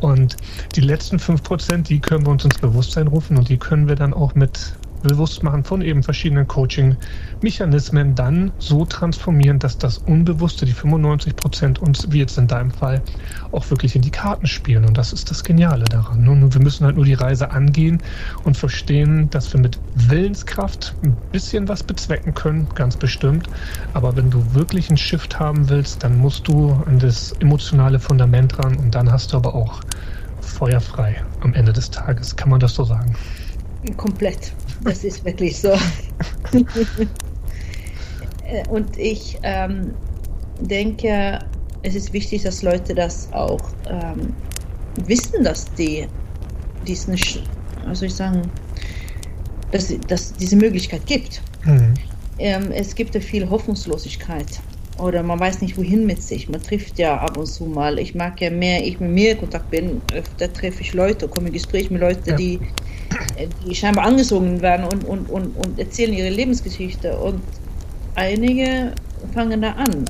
Und 0.00 0.36
die 0.74 0.80
letzten 0.80 1.18
5 1.18 1.42
Prozent, 1.42 1.88
die 1.88 2.00
können 2.00 2.26
wir 2.26 2.32
uns 2.32 2.44
ins 2.44 2.58
Bewusstsein 2.58 3.06
rufen 3.06 3.38
und 3.38 3.48
die 3.48 3.58
können 3.58 3.88
wir 3.88 3.94
dann 3.94 4.12
auch 4.12 4.34
mit 4.34 4.74
Bewusstmachen 5.08 5.64
von 5.64 5.82
eben 5.82 6.02
verschiedenen 6.02 6.46
Coaching-Mechanismen 6.48 8.14
dann 8.14 8.52
so 8.58 8.84
transformieren, 8.84 9.58
dass 9.58 9.78
das 9.78 9.98
Unbewusste, 9.98 10.66
die 10.66 10.72
95 10.72 11.36
Prozent 11.36 11.78
uns, 11.78 12.10
wie 12.10 12.18
jetzt 12.18 12.38
in 12.38 12.46
deinem 12.46 12.70
Fall, 12.70 13.02
auch 13.52 13.68
wirklich 13.70 13.94
in 13.96 14.02
die 14.02 14.10
Karten 14.10 14.46
spielen. 14.46 14.84
Und 14.84 14.98
das 14.98 15.12
ist 15.12 15.30
das 15.30 15.44
Geniale 15.44 15.84
daran. 15.84 16.26
Und 16.28 16.54
wir 16.54 16.60
müssen 16.60 16.84
halt 16.84 16.96
nur 16.96 17.04
die 17.04 17.14
Reise 17.14 17.50
angehen 17.50 18.02
und 18.44 18.56
verstehen, 18.56 19.30
dass 19.30 19.52
wir 19.52 19.60
mit 19.60 19.78
Willenskraft 19.94 20.94
ein 21.02 21.16
bisschen 21.32 21.68
was 21.68 21.82
bezwecken 21.82 22.34
können, 22.34 22.66
ganz 22.74 22.96
bestimmt. 22.96 23.48
Aber 23.92 24.16
wenn 24.16 24.30
du 24.30 24.54
wirklich 24.54 24.88
einen 24.88 24.96
Shift 24.96 25.38
haben 25.38 25.68
willst, 25.68 26.02
dann 26.02 26.18
musst 26.18 26.48
du 26.48 26.72
an 26.86 26.98
das 26.98 27.32
emotionale 27.40 27.98
Fundament 27.98 28.58
ran 28.58 28.76
und 28.76 28.94
dann 28.94 29.10
hast 29.10 29.32
du 29.32 29.36
aber 29.36 29.54
auch 29.54 29.80
feuerfrei 30.40 31.22
am 31.40 31.54
Ende 31.54 31.72
des 31.72 31.90
Tages. 31.90 32.36
Kann 32.36 32.50
man 32.50 32.60
das 32.60 32.74
so 32.74 32.84
sagen? 32.84 33.14
Komplett. 33.96 34.52
Das 34.84 35.02
ist 35.02 35.24
wirklich 35.24 35.58
so. 35.58 35.72
Und 38.68 38.98
ich 38.98 39.38
ähm, 39.42 39.94
denke, 40.60 41.38
es 41.82 41.94
ist 41.94 42.12
wichtig, 42.12 42.42
dass 42.42 42.62
Leute 42.62 42.94
das 42.94 43.32
auch 43.32 43.60
ähm, 43.88 44.34
wissen, 45.06 45.42
dass 45.42 45.72
die 45.74 46.06
diesen, 46.86 47.16
soll 47.92 48.08
ich 48.08 48.14
sagen, 48.14 48.42
dass, 49.70 49.92
dass 50.08 50.32
diese 50.34 50.56
Möglichkeit 50.56 51.06
gibt. 51.06 51.40
Mhm. 51.64 51.94
Ähm, 52.38 52.70
es 52.72 52.94
gibt 52.94 53.14
ja 53.14 53.20
viel 53.20 53.48
Hoffnungslosigkeit 53.48 54.60
oder 54.98 55.22
man 55.22 55.40
weiß 55.40 55.60
nicht 55.60 55.76
wohin 55.76 56.06
mit 56.06 56.22
sich. 56.22 56.48
Man 56.48 56.62
trifft 56.62 56.98
ja 56.98 57.18
ab 57.18 57.36
und 57.36 57.46
zu 57.46 57.64
mal. 57.64 57.98
Ich 57.98 58.14
mag 58.14 58.40
ja 58.40 58.50
mehr, 58.50 58.86
ich 58.86 59.00
mit 59.00 59.10
mir 59.10 59.32
in 59.32 59.38
Kontakt 59.38 59.70
bin, 59.70 60.00
da 60.38 60.46
treffe 60.48 60.82
ich 60.82 60.92
Leute, 60.92 61.26
komme 61.26 61.48
in 61.48 61.52
Gespräch 61.52 61.90
mit 61.90 62.00
Leuten, 62.00 62.30
ja. 62.30 62.36
die, 62.36 62.60
die 63.66 63.74
scheinbar 63.74 64.04
angesungen 64.06 64.60
werden 64.60 64.86
und, 64.86 65.04
und, 65.04 65.28
und, 65.30 65.56
und 65.56 65.78
erzählen 65.78 66.12
ihre 66.12 66.30
Lebensgeschichte. 66.30 67.16
Und 67.18 67.42
einige 68.14 68.92
fangen 69.32 69.62
da 69.62 69.72
an. 69.72 70.04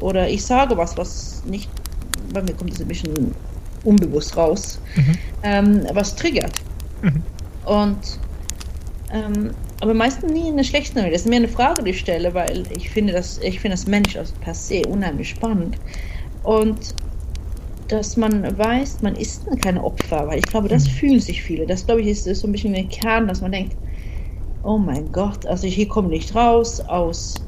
Oder 0.00 0.28
ich 0.28 0.44
sage 0.44 0.76
was, 0.76 0.96
was 0.96 1.42
nicht, 1.46 1.70
bei 2.32 2.42
mir 2.42 2.54
kommt 2.54 2.72
es 2.72 2.80
ein 2.80 2.88
bisschen 2.88 3.34
unbewusst 3.84 4.36
raus, 4.36 4.80
mhm. 4.96 5.18
ähm, 5.42 5.86
was 5.92 6.16
triggert. 6.16 6.60
Mhm. 7.02 7.22
Und 7.66 8.18
ähm, 9.12 9.50
aber 9.80 9.94
meistens 9.94 10.32
nie 10.32 10.48
in 10.48 10.56
der 10.56 10.64
schlechten 10.64 10.96
Weise. 10.96 11.10
Das 11.10 11.20
ist 11.22 11.28
mehr 11.28 11.38
eine 11.38 11.48
Frage, 11.48 11.82
die 11.82 11.90
ich 11.90 12.00
stelle, 12.00 12.32
weil 12.34 12.64
ich 12.76 12.90
finde 12.90 13.12
das, 13.12 13.38
ich 13.38 13.60
finde 13.60 13.76
das 13.76 13.86
Mensch 13.86 14.16
also 14.16 14.34
per 14.40 14.54
se 14.54 14.82
unheimlich 14.88 15.30
spannend. 15.30 15.76
Und 16.42 16.94
dass 17.88 18.16
man 18.16 18.56
weiß, 18.56 19.02
man 19.02 19.14
ist 19.14 19.44
kein 19.60 19.78
Opfer, 19.78 20.26
weil 20.26 20.38
ich 20.38 20.46
glaube, 20.46 20.68
das 20.68 20.86
mhm. 20.86 20.90
fühlen 20.90 21.20
sich 21.20 21.42
viele. 21.42 21.66
Das, 21.66 21.84
glaube 21.84 22.00
ich, 22.00 22.08
ist, 22.08 22.26
ist 22.26 22.40
so 22.40 22.48
ein 22.48 22.52
bisschen 22.52 22.72
der 22.72 22.84
Kern, 22.84 23.28
dass 23.28 23.40
man 23.40 23.52
denkt, 23.52 23.76
oh 24.62 24.78
mein 24.78 25.12
Gott, 25.12 25.44
also 25.46 25.66
ich 25.66 25.74
hier 25.74 25.88
komme 25.88 26.08
nicht 26.08 26.34
raus 26.34 26.80
aus 26.80 27.43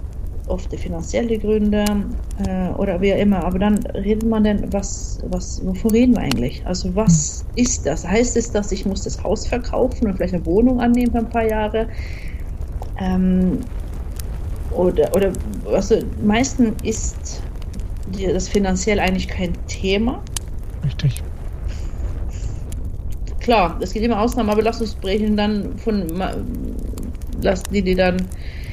oft 0.47 0.75
finanzielle 0.79 1.39
Gründe 1.39 1.85
äh, 2.47 2.69
oder 2.77 3.01
wie 3.01 3.13
auch 3.13 3.19
immer. 3.19 3.45
Aber 3.45 3.59
dann 3.59 3.79
redet 3.87 4.29
man 4.29 4.45
denn, 4.45 4.73
was, 4.73 5.19
was, 5.29 5.65
wovon 5.65 5.91
reden 5.91 6.15
wir 6.15 6.23
eigentlich? 6.23 6.65
Also 6.67 6.95
was 6.95 7.45
ist 7.57 7.87
das? 7.87 8.07
Heißt 8.07 8.37
es, 8.37 8.51
dass 8.51 8.73
ich 8.73 8.87
muss 8.87 9.03
das 9.03 9.23
Haus 9.23 9.47
verkaufen 9.47 10.07
und 10.07 10.17
vielleicht 10.17 10.35
eine 10.35 10.47
Wohnung 10.47 10.81
annehmen 10.81 11.13
für 11.13 11.19
ein 11.19 11.31
paar 11.31 11.49
Jahre? 11.49 11.89
Ähm, 12.99 13.61
oder, 14.73 15.15
oder 15.15 15.33
also 15.73 15.99
meistens 16.23 16.75
ist 16.83 17.43
das 18.33 18.49
finanziell 18.49 19.01
eigentlich 19.01 19.29
kein 19.29 19.53
Thema. 19.67 20.23
Richtig. 20.85 21.23
Klar, 23.41 23.79
es 23.81 23.93
gibt 23.93 24.05
immer 24.05 24.21
Ausnahmen, 24.21 24.51
aber 24.51 24.63
lass 24.63 24.81
uns 24.81 24.93
sprechen 24.93 25.37
dann 25.37 25.79
von 25.79 26.07
lass 27.43 27.63
die, 27.65 27.83
die 27.83 27.95
dann 27.95 28.17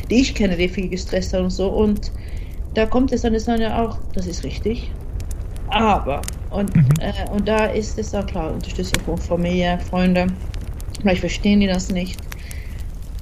die 0.10 0.22
ich 0.22 0.36
kenne, 0.36 0.56
die 0.56 0.68
viel 0.68 0.90
gestresst 0.90 1.34
haben 1.34 1.46
und 1.46 1.52
so. 1.52 1.70
Und 1.70 2.12
da 2.74 2.86
kommt 2.86 3.12
es 3.12 3.22
dann, 3.22 3.34
ist 3.34 3.48
dann 3.48 3.62
ja 3.62 3.84
auch, 3.84 3.98
das 4.14 4.28
ist 4.28 4.44
richtig. 4.44 4.92
Aber, 5.70 6.22
und, 6.50 6.76
mhm. 6.76 6.86
äh, 7.00 7.30
und 7.32 7.48
da 7.48 7.66
ist 7.66 7.98
es 7.98 8.14
auch 8.14 8.26
klar, 8.26 8.54
Unterstützung 8.54 9.02
von 9.06 9.18
Familie, 9.18 9.80
Freunde, 9.90 10.28
vielleicht 11.02 11.22
verstehen 11.22 11.60
die 11.62 11.68
das 11.68 11.90
nicht. 11.90 12.20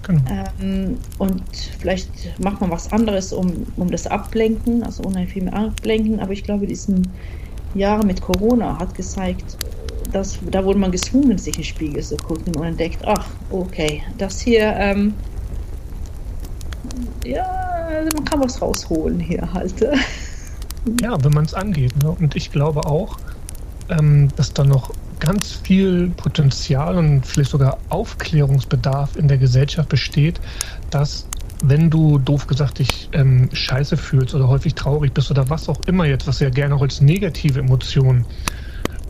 Genau. 0.03 0.21
Ähm, 0.59 0.97
und 1.19 1.43
vielleicht 1.79 2.09
macht 2.39 2.59
man 2.59 2.71
was 2.71 2.91
anderes, 2.91 3.32
um, 3.32 3.67
um 3.77 3.89
das 3.91 4.07
ablenken, 4.07 4.84
also 4.84 5.03
unheimlich 5.03 5.34
viel 5.34 5.43
mehr 5.43 5.53
ablenken. 5.53 6.19
Aber 6.19 6.34
ich 6.34 6.43
glaube, 6.43 6.65
diesen 6.67 7.07
Jahre 7.75 8.05
mit 8.05 8.21
Corona 8.21 8.77
hat 8.79 8.95
gezeigt, 8.95 9.57
dass 10.11 10.39
da 10.49 10.65
wurde 10.65 10.79
man 10.79 10.91
gezwungen, 10.91 11.38
sich 11.38 11.57
in 11.57 11.63
Spiegel 11.63 12.03
zu 12.03 12.17
gucken 12.17 12.55
und 12.55 12.65
entdeckt, 12.65 12.99
ach, 13.05 13.29
okay, 13.51 14.01
das 14.17 14.41
hier 14.41 14.75
ähm, 14.77 15.13
ja, 17.26 17.89
man 18.13 18.26
kann 18.26 18.41
was 18.41 18.61
rausholen 18.61 19.19
hier 19.19 19.47
halt. 19.53 19.74
Ja, 21.01 21.24
wenn 21.24 21.34
man 21.34 21.45
es 21.45 21.53
angeht. 21.53 21.95
Ne? 22.01 22.09
Und 22.09 22.36
ich 22.36 22.51
glaube 22.51 22.86
auch, 22.86 23.17
ähm, 23.89 24.30
dass 24.36 24.53
da 24.53 24.63
noch 24.63 24.91
ganz 25.19 25.51
viel 25.51 26.09
Potenzial 26.09 26.97
und 26.97 27.26
vielleicht 27.26 27.51
sogar 27.51 27.78
Aufklärungsbedarf 27.89 29.15
in 29.15 29.28
der 29.28 29.38
Gesellschaft 29.38 29.89
besteht, 29.89 30.41
dass 30.89 31.28
wenn 31.63 31.91
du 31.91 32.17
doof 32.17 32.47
gesagt 32.47 32.80
dich 32.80 33.09
ähm, 33.13 33.49
scheiße 33.53 33.95
fühlst 33.95 34.34
oder 34.34 34.47
häufig 34.47 34.74
traurig 34.74 35.13
bist 35.13 35.30
oder 35.30 35.47
was 35.49 35.69
auch 35.69 35.80
immer 35.86 36.05
jetzt, 36.05 36.26
was 36.28 36.39
ja 36.39 36.49
gerne 36.49 36.74
auch 36.74 36.82
als 36.82 37.01
negative 37.01 37.59
Emotion 37.59 38.26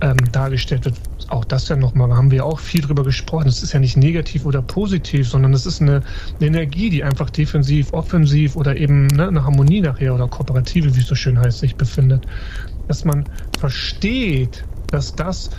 ähm, 0.02 0.18
dargestellt 0.34 0.84
wird, 0.84 0.96
auch 1.32 1.46
das 1.46 1.70
ja 1.70 1.76
nochmal, 1.76 2.16
haben 2.16 2.32
wir 2.32 2.46
auch 2.46 2.60
viel 2.60 2.82
drüber 2.82 3.04
gesprochen. 3.04 3.48
Es 3.48 3.64
ist 3.64 3.74
ja 3.74 3.80
nicht 3.80 3.98
negativ 3.98 4.46
oder 4.46 4.62
positiv, 4.62 5.28
sondern 5.28 5.54
es 5.54 5.66
ist 5.66 5.82
eine, 5.82 6.02
eine 6.40 6.48
Energie, 6.48 6.90
die 6.90 7.04
einfach 7.04 7.30
defensiv, 7.30 7.94
offensiv 7.94 8.56
oder 8.56 8.76
eben 8.76 9.08
ne, 9.08 9.28
eine 9.28 9.44
Harmonie 9.44 9.82
nachher 9.82 10.14
oder 10.14 10.28
kooperative, 10.28 10.96
wie 10.96 11.00
es 11.00 11.08
so 11.08 11.16
schön 11.16 11.40
heißt, 11.40 11.60
sich 11.60 11.76
befindet. 11.76 12.28
Dass 12.88 13.06
man 13.06 13.26
versteht, 13.60 14.66
dass 14.88 15.16
das 15.16 15.50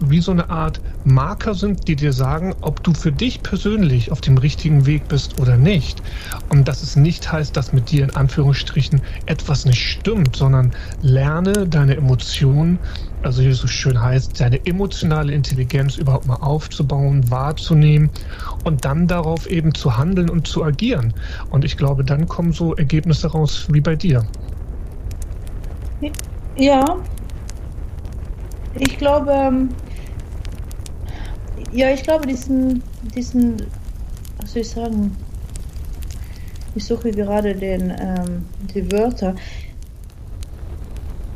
wie 0.00 0.20
so 0.20 0.30
eine 0.30 0.50
Art 0.50 0.80
Marker 1.04 1.54
sind, 1.54 1.88
die 1.88 1.96
dir 1.96 2.12
sagen, 2.12 2.54
ob 2.60 2.82
du 2.82 2.92
für 2.92 3.12
dich 3.12 3.42
persönlich 3.42 4.12
auf 4.12 4.20
dem 4.20 4.36
richtigen 4.38 4.86
Weg 4.86 5.08
bist 5.08 5.40
oder 5.40 5.56
nicht. 5.56 6.02
Und 6.50 6.68
dass 6.68 6.82
es 6.82 6.96
nicht 6.96 7.32
heißt, 7.32 7.56
dass 7.56 7.72
mit 7.72 7.90
dir 7.90 8.04
in 8.04 8.14
Anführungsstrichen 8.14 9.00
etwas 9.26 9.64
nicht 9.64 9.82
stimmt, 9.82 10.36
sondern 10.36 10.72
lerne 11.00 11.66
deine 11.66 11.96
Emotionen, 11.96 12.78
also 13.22 13.42
wie 13.42 13.48
es 13.48 13.58
so 13.58 13.66
schön 13.66 14.00
heißt, 14.00 14.40
deine 14.40 14.64
emotionale 14.66 15.32
Intelligenz 15.32 15.96
überhaupt 15.96 16.26
mal 16.26 16.36
aufzubauen, 16.36 17.28
wahrzunehmen 17.30 18.10
und 18.64 18.84
dann 18.84 19.06
darauf 19.06 19.46
eben 19.46 19.74
zu 19.74 19.96
handeln 19.96 20.30
und 20.30 20.46
zu 20.46 20.64
agieren. 20.64 21.12
Und 21.50 21.64
ich 21.64 21.76
glaube, 21.76 22.04
dann 22.04 22.28
kommen 22.28 22.52
so 22.52 22.74
Ergebnisse 22.74 23.28
raus 23.28 23.66
wie 23.70 23.80
bei 23.80 23.96
dir. 23.96 24.24
Ja, 26.56 26.98
ich 28.78 28.98
glaube, 28.98 29.32
ähm, 29.32 29.68
ja, 31.72 31.90
ich 31.90 32.02
glaube, 32.02 32.26
diesen, 32.26 32.82
diesen, 33.14 33.56
was 34.38 34.52
soll 34.52 34.62
ich 34.62 34.68
sagen? 34.68 35.16
Ich 36.74 36.84
suche 36.84 37.10
gerade 37.10 37.54
den, 37.54 37.90
ähm, 37.98 38.44
die 38.74 38.90
Wörter. 38.92 39.34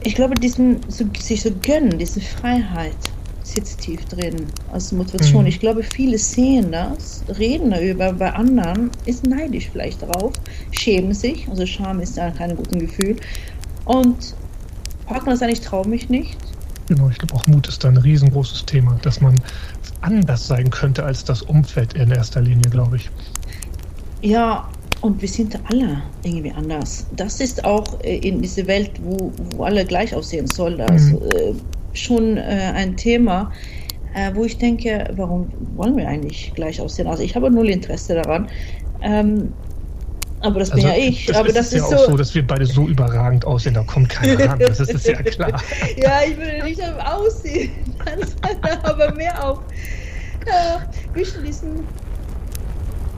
Ich 0.02 0.14
glaube, 0.14 0.34
diesen, 0.34 0.80
so, 0.88 1.04
sich 1.18 1.42
so 1.42 1.50
gönnen, 1.62 1.98
diese 1.98 2.20
Freiheit 2.20 2.96
sitzt 3.42 3.80
tief 3.80 4.04
drin 4.06 4.46
als 4.72 4.92
Motivation. 4.92 5.42
Mhm. 5.42 5.48
Ich 5.48 5.60
glaube, 5.60 5.82
viele 5.82 6.18
sehen 6.18 6.72
das, 6.72 7.22
reden 7.38 7.70
darüber, 7.70 8.12
bei 8.12 8.32
anderen 8.32 8.90
ist 9.06 9.26
neidisch 9.26 9.68
vielleicht 9.70 10.02
drauf, 10.02 10.32
schämen 10.70 11.12
sich, 11.12 11.48
also 11.48 11.66
Scham 11.66 12.00
ist 12.00 12.16
ja 12.16 12.30
kein 12.30 12.56
gutes 12.56 12.78
Gefühl 12.78 13.16
und 13.84 14.34
packen 15.06 15.30
das 15.30 15.42
an, 15.42 15.48
ich 15.48 15.60
traue 15.60 15.86
mich 15.86 16.08
nicht. 16.08 16.36
Genau, 16.88 17.08
ich 17.08 17.18
glaube 17.18 17.34
auch 17.34 17.46
Mut 17.46 17.68
ist 17.68 17.84
da 17.84 17.88
ein 17.88 17.96
riesengroßes 17.96 18.64
Thema, 18.66 18.98
dass 19.02 19.20
man 19.20 19.34
anders 20.00 20.46
sein 20.46 20.70
könnte 20.70 21.04
als 21.04 21.24
das 21.24 21.42
Umfeld 21.42 21.94
in 21.94 22.10
erster 22.10 22.40
Linie, 22.40 22.68
glaube 22.70 22.96
ich. 22.96 23.10
Ja, 24.22 24.68
und 25.00 25.20
wir 25.20 25.28
sind 25.28 25.58
alle 25.70 26.02
irgendwie 26.22 26.52
anders. 26.52 27.06
Das 27.16 27.40
ist 27.40 27.64
auch 27.64 27.98
äh, 28.02 28.18
in 28.18 28.42
dieser 28.42 28.66
Welt, 28.66 28.90
wo, 29.02 29.32
wo 29.52 29.64
alle 29.64 29.84
gleich 29.84 30.14
aussehen 30.14 30.46
sollen, 30.46 30.80
also, 30.80 31.16
mhm. 31.16 31.26
äh, 31.36 31.54
schon 31.96 32.36
äh, 32.36 32.72
ein 32.74 32.96
Thema, 32.96 33.50
äh, 34.14 34.30
wo 34.34 34.44
ich 34.44 34.58
denke, 34.58 35.08
warum 35.16 35.48
wollen 35.76 35.96
wir 35.96 36.08
eigentlich 36.08 36.52
gleich 36.54 36.80
aussehen? 36.80 37.06
Also 37.06 37.22
ich 37.22 37.34
habe 37.34 37.50
null 37.50 37.70
Interesse 37.70 38.14
daran. 38.14 38.48
Ähm, 39.02 39.52
aber 40.40 40.60
das 40.60 40.70
also, 40.70 40.86
bin 40.86 40.94
ja 40.94 40.98
ich. 40.98 41.26
Das 41.26 41.36
aber 41.36 41.48
ist 41.48 41.56
das 41.56 41.72
ist 41.72 41.90
ja 41.90 41.98
auch 41.98 42.06
so, 42.06 42.16
dass 42.16 42.34
wir 42.34 42.46
beide 42.46 42.64
so 42.64 42.86
überragend 42.86 43.44
aussehen, 43.44 43.74
da 43.74 43.82
kommt 43.82 44.08
keiner 44.08 44.48
ran. 44.48 44.58
Das 44.58 44.80
ist, 44.80 44.90
ist 44.90 45.06
ja 45.06 45.14
klar. 45.22 45.62
ja, 46.02 46.20
ich 46.26 46.36
würde 46.36 46.64
nicht 46.64 46.80
auf 46.82 46.98
Aussehen, 46.98 47.70
aber 48.82 49.14
mehr 49.14 49.46
auf 49.46 49.60
ja, 50.46 50.82
bisschen 51.12 51.44
diesen 51.44 51.84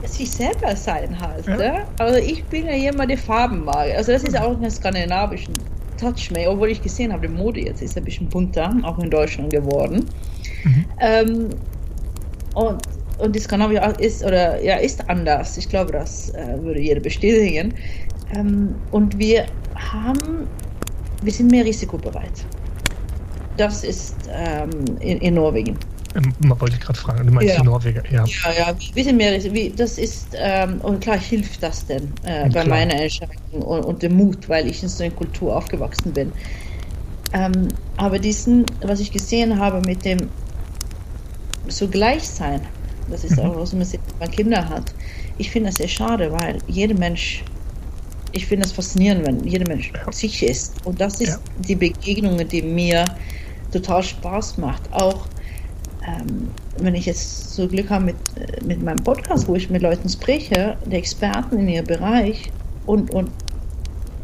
sich 0.07 0.31
selber 0.31 0.75
sein 0.75 1.19
halt. 1.19 1.47
Ja. 1.47 1.57
Ne? 1.57 1.85
Also 1.99 2.19
ich 2.19 2.43
bin 2.45 2.65
ja 2.65 2.73
jemand, 2.73 3.09
der 3.09 3.17
Farben 3.17 3.63
mag. 3.63 3.91
Also 3.95 4.11
das 4.11 4.23
ist 4.23 4.39
auch 4.39 4.55
einen 4.55 4.71
skandinavischen 4.71 5.53
Touch 5.99 6.31
mehr, 6.31 6.51
obwohl 6.51 6.69
ich 6.69 6.81
gesehen 6.81 7.13
habe, 7.13 7.27
die 7.27 7.33
Mode 7.33 7.61
jetzt 7.61 7.81
ist 7.81 7.97
ein 7.97 8.03
bisschen 8.03 8.27
bunter, 8.27 8.75
auch 8.83 8.99
in 8.99 9.09
Deutschland 9.09 9.51
geworden. 9.51 10.05
Mhm. 10.63 10.85
Ähm, 10.99 11.49
und 12.55 12.81
und 13.19 13.35
die 13.35 13.39
Skandinavien 13.39 13.95
ist 13.99 14.23
oder 14.23 14.61
ja 14.61 14.77
ist 14.77 15.07
anders. 15.09 15.57
Ich 15.57 15.69
glaube, 15.69 15.91
das 15.91 16.31
äh, 16.31 16.61
würde 16.61 16.81
jeder 16.81 16.99
bestätigen. 16.99 17.73
Ähm, 18.35 18.75
und 18.91 19.17
wir 19.17 19.45
haben, 19.75 20.47
wir 21.21 21.31
sind 21.31 21.51
mehr 21.51 21.65
risikobereit. 21.65 22.45
Das 23.57 23.83
ist 23.83 24.15
ähm, 24.31 24.69
in, 24.99 25.19
in, 25.19 25.35
Norwegen. 25.35 25.77
Ähm, 26.15 26.33
wollte 26.59 26.75
ich 26.75 26.81
gerade 26.81 26.99
fragen, 26.99 27.25
du 27.25 27.33
meinst 27.33 27.55
ja. 27.55 27.61
die 27.61 27.65
Norweger, 27.65 28.03
ja. 28.11 28.23
Ja, 28.25 28.51
ja, 28.57 28.75
wir 28.93 29.03
sind 29.03 29.17
mehr, 29.17 29.41
wie, 29.53 29.69
das 29.71 29.97
ist, 29.97 30.27
ähm, 30.35 30.79
und 30.81 31.01
klar 31.01 31.17
hilft 31.17 31.63
das 31.63 31.85
denn 31.85 32.13
äh, 32.23 32.49
bei 32.49 32.65
meiner 32.65 32.93
Entscheidung 32.93 33.61
und, 33.61 33.83
und, 33.83 34.03
dem 34.03 34.15
Mut, 34.15 34.47
weil 34.47 34.67
ich 34.67 34.83
in 34.83 34.89
so 34.89 35.03
einer 35.03 35.13
Kultur 35.13 35.55
aufgewachsen 35.55 36.13
bin. 36.13 36.31
Ähm, 37.33 37.67
aber 37.97 38.19
diesen, 38.19 38.65
was 38.81 38.99
ich 38.99 39.11
gesehen 39.11 39.59
habe 39.59 39.81
mit 39.87 40.05
dem 40.05 40.29
so 41.67 41.87
gleich 41.87 42.27
sein, 42.27 42.61
das 43.09 43.23
ist 43.23 43.39
auch, 43.39 43.55
was 43.55 43.73
man 43.73 43.85
sieht, 43.85 44.01
wenn 44.07 44.19
man 44.19 44.31
Kinder 44.31 44.69
hat. 44.69 44.93
Ich 45.37 45.49
finde 45.49 45.69
das 45.69 45.77
sehr 45.77 45.87
schade, 45.87 46.31
weil 46.31 46.59
jeder 46.67 46.97
Mensch, 46.97 47.43
ich 48.31 48.45
finde 48.45 48.65
es 48.65 48.71
faszinierend, 48.71 49.25
wenn 49.25 49.43
jeder 49.45 49.67
Mensch 49.67 49.91
ja. 49.93 50.11
sich 50.11 50.43
ist. 50.43 50.75
Und 50.85 51.01
das 51.01 51.19
ist 51.19 51.29
ja. 51.29 51.39
die 51.67 51.75
Begegnung, 51.75 52.47
die 52.47 52.61
mir 52.61 53.05
total 53.71 54.03
Spaß 54.03 54.57
macht. 54.57 54.91
Auch 54.93 55.27
ähm, 56.05 56.49
wenn 56.79 56.95
ich 56.95 57.05
jetzt 57.05 57.53
so 57.53 57.67
Glück 57.67 57.89
habe 57.89 58.05
mit, 58.05 58.15
äh, 58.35 58.63
mit 58.63 58.81
meinem 58.81 59.03
Podcast, 59.03 59.47
wo 59.47 59.55
ich 59.55 59.69
mit 59.69 59.81
Leuten 59.81 60.09
spreche, 60.09 60.77
die 60.85 60.95
Experten 60.95 61.59
in 61.59 61.69
ihrem 61.69 61.85
Bereich 61.85 62.51
und, 62.85 63.11
und 63.13 63.29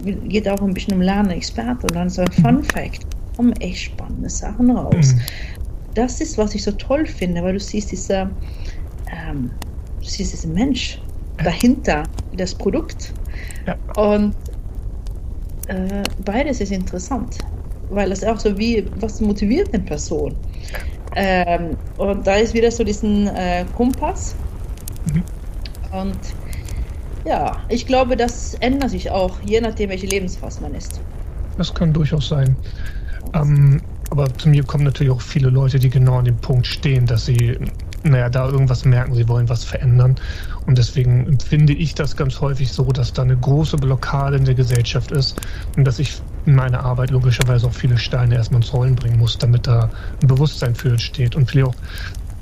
geht 0.04 0.48
auch 0.48 0.62
ein 0.62 0.74
bisschen 0.74 0.94
um 0.94 1.02
Lernen, 1.02 1.32
Experten 1.32 1.84
und 1.84 1.96
dann 1.96 2.10
so 2.10 2.22
ein 2.22 2.32
Fun 2.32 2.64
Fact, 2.64 3.06
kommen 3.36 3.54
echt 3.54 3.84
spannende 3.84 4.30
Sachen 4.30 4.72
raus. 4.72 5.14
Mhm 5.14 5.22
das 6.00 6.22
ist, 6.22 6.38
was 6.38 6.56
ich 6.56 6.64
so 6.64 6.72
toll 6.72 7.06
finde, 7.06 7.44
weil 7.44 7.54
du 7.54 7.60
siehst 7.60 7.92
dieser, 7.92 8.30
ähm, 9.12 9.52
du 10.00 10.06
siehst 10.06 10.34
diesen 10.34 10.54
Mensch 10.54 11.02
dahinter, 11.44 12.04
das 12.36 12.54
Produkt. 12.54 13.14
Ja. 13.66 13.76
Und 14.02 14.36
äh, 15.68 16.04
beides 16.26 16.62
ist 16.62 16.72
interessant, 16.72 17.38
weil 17.90 18.10
das 18.10 18.24
auch 18.24 18.40
so 18.40 18.58
wie, 18.58 18.86
was 19.00 19.20
motiviert 19.22 19.74
eine 19.74 19.84
Person? 19.84 20.36
Ähm, 21.16 21.78
und 21.98 22.26
da 22.26 22.36
ist 22.36 22.54
wieder 22.54 22.72
so 22.72 22.84
diesen 22.84 23.28
äh, 23.28 23.66
Kompass. 23.76 24.36
Mhm. 25.12 25.24
Und 25.92 26.20
ja, 27.26 27.58
ich 27.68 27.86
glaube, 27.86 28.16
das 28.16 28.56
ändert 28.56 28.92
sich 28.92 29.12
auch, 29.12 29.40
je 29.42 29.62
nachdem, 29.62 29.90
welche 29.90 30.08
Lebensphase 30.08 30.62
man 30.62 30.76
ist. 30.76 31.02
Das 31.58 31.74
kann 31.74 31.94
durchaus 31.94 32.30
sein. 32.30 32.56
Ähm, 33.34 33.82
aber 34.10 34.34
zu 34.38 34.50
mir 34.50 34.64
kommen 34.64 34.84
natürlich 34.84 35.12
auch 35.12 35.22
viele 35.22 35.50
Leute, 35.50 35.80
die 35.80 35.90
genau 35.90 36.18
an 36.18 36.26
dem 36.26 36.38
Punkt 36.38 36.66
stehen, 36.66 37.06
dass 37.06 37.26
sie, 37.26 37.58
naja, 38.04 38.30
da 38.30 38.48
irgendwas 38.48 38.86
merken, 38.86 39.14
sie 39.14 39.28
wollen 39.28 39.50
was 39.50 39.64
verändern. 39.64 40.16
Und 40.66 40.78
deswegen 40.78 41.28
empfinde 41.28 41.74
ich 41.74 41.94
das 41.94 42.16
ganz 42.16 42.40
häufig 42.42 42.72
so, 42.72 42.86
dass 42.86 43.14
da 43.14 43.24
eine 43.24 43.38
große 43.38 43.78
Blockade 43.78 44.38
in 44.38 44.46
der 44.46 44.56
Gesellschaft 44.56 45.12
ist 45.12 45.40
und 45.78 45.86
dass 45.86 46.00
ich 46.00 46.22
in 46.46 46.56
meiner 46.56 46.84
Arbeit 46.84 47.12
logischerweise 47.12 47.68
auch 47.68 47.74
viele 47.74 47.98
Steine 47.98 48.36
erstmal 48.36 48.62
ins 48.62 48.74
Rollen 48.74 48.96
bringen 48.96 49.20
muss, 49.20 49.38
damit 49.38 49.68
da 49.68 49.90
ein 50.22 50.28
Bewusstsein 50.28 50.76
für 50.76 50.90
entsteht 50.90 51.36
und 51.36 51.50
vielleicht 51.50 51.68
auch 51.68 51.76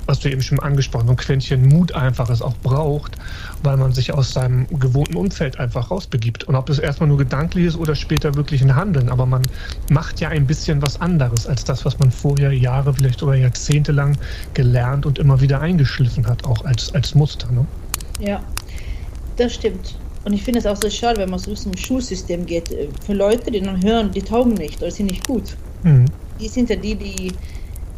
was 0.08 0.20
du 0.20 0.30
eben 0.30 0.40
schon 0.40 0.58
angesprochen 0.60 1.04
hast, 1.04 1.10
ein 1.10 1.16
Quäntchen 1.16 1.68
Mut 1.68 1.92
einfach 1.92 2.30
es 2.30 2.40
auch 2.40 2.56
braucht, 2.62 3.18
weil 3.62 3.76
man 3.76 3.92
sich 3.92 4.14
aus 4.14 4.32
seinem 4.32 4.66
gewohnten 4.80 5.16
Umfeld 5.16 5.60
einfach 5.60 5.90
rausbegibt. 5.90 6.44
Und 6.44 6.56
ob 6.56 6.64
das 6.64 6.78
erstmal 6.78 7.10
nur 7.10 7.18
gedanklich 7.18 7.66
ist 7.66 7.76
oder 7.76 7.94
später 7.94 8.34
wirklich 8.34 8.62
ein 8.62 8.74
Handeln, 8.74 9.10
aber 9.10 9.26
man 9.26 9.42
macht 9.90 10.20
ja 10.20 10.30
ein 10.30 10.46
bisschen 10.46 10.80
was 10.80 10.98
anderes 10.98 11.46
als 11.46 11.62
das, 11.62 11.84
was 11.84 11.98
man 11.98 12.10
vorher 12.10 12.52
Jahre, 12.52 12.94
vielleicht 12.94 13.20
sogar 13.20 13.36
Jahrzehnte 13.36 13.92
lang 13.92 14.16
gelernt 14.54 15.04
und 15.04 15.18
immer 15.18 15.42
wieder 15.42 15.60
eingeschliffen 15.60 16.26
hat, 16.26 16.46
auch 16.46 16.64
als, 16.64 16.94
als 16.94 17.14
Muster. 17.14 17.52
Ne? 17.52 17.66
Ja, 18.18 18.40
das 19.36 19.54
stimmt. 19.54 19.94
Und 20.28 20.34
ich 20.34 20.42
finde 20.42 20.58
es 20.58 20.66
auch 20.66 20.76
so 20.76 20.90
schade, 20.90 21.20
wenn 21.20 21.30
man 21.30 21.38
so 21.38 21.54
zum 21.54 21.74
Schulsystem 21.74 22.44
geht. 22.44 22.68
Für 23.06 23.14
Leute, 23.14 23.50
die 23.50 23.62
dann 23.62 23.82
hören, 23.82 24.10
die 24.10 24.20
taugen 24.20 24.52
nicht 24.52 24.76
oder 24.82 24.90
sind 24.90 25.06
nicht 25.06 25.26
gut. 25.26 25.56
Mhm. 25.84 26.04
Die 26.38 26.48
sind 26.48 26.68
ja 26.68 26.76
die, 26.76 26.94
die 26.94 27.32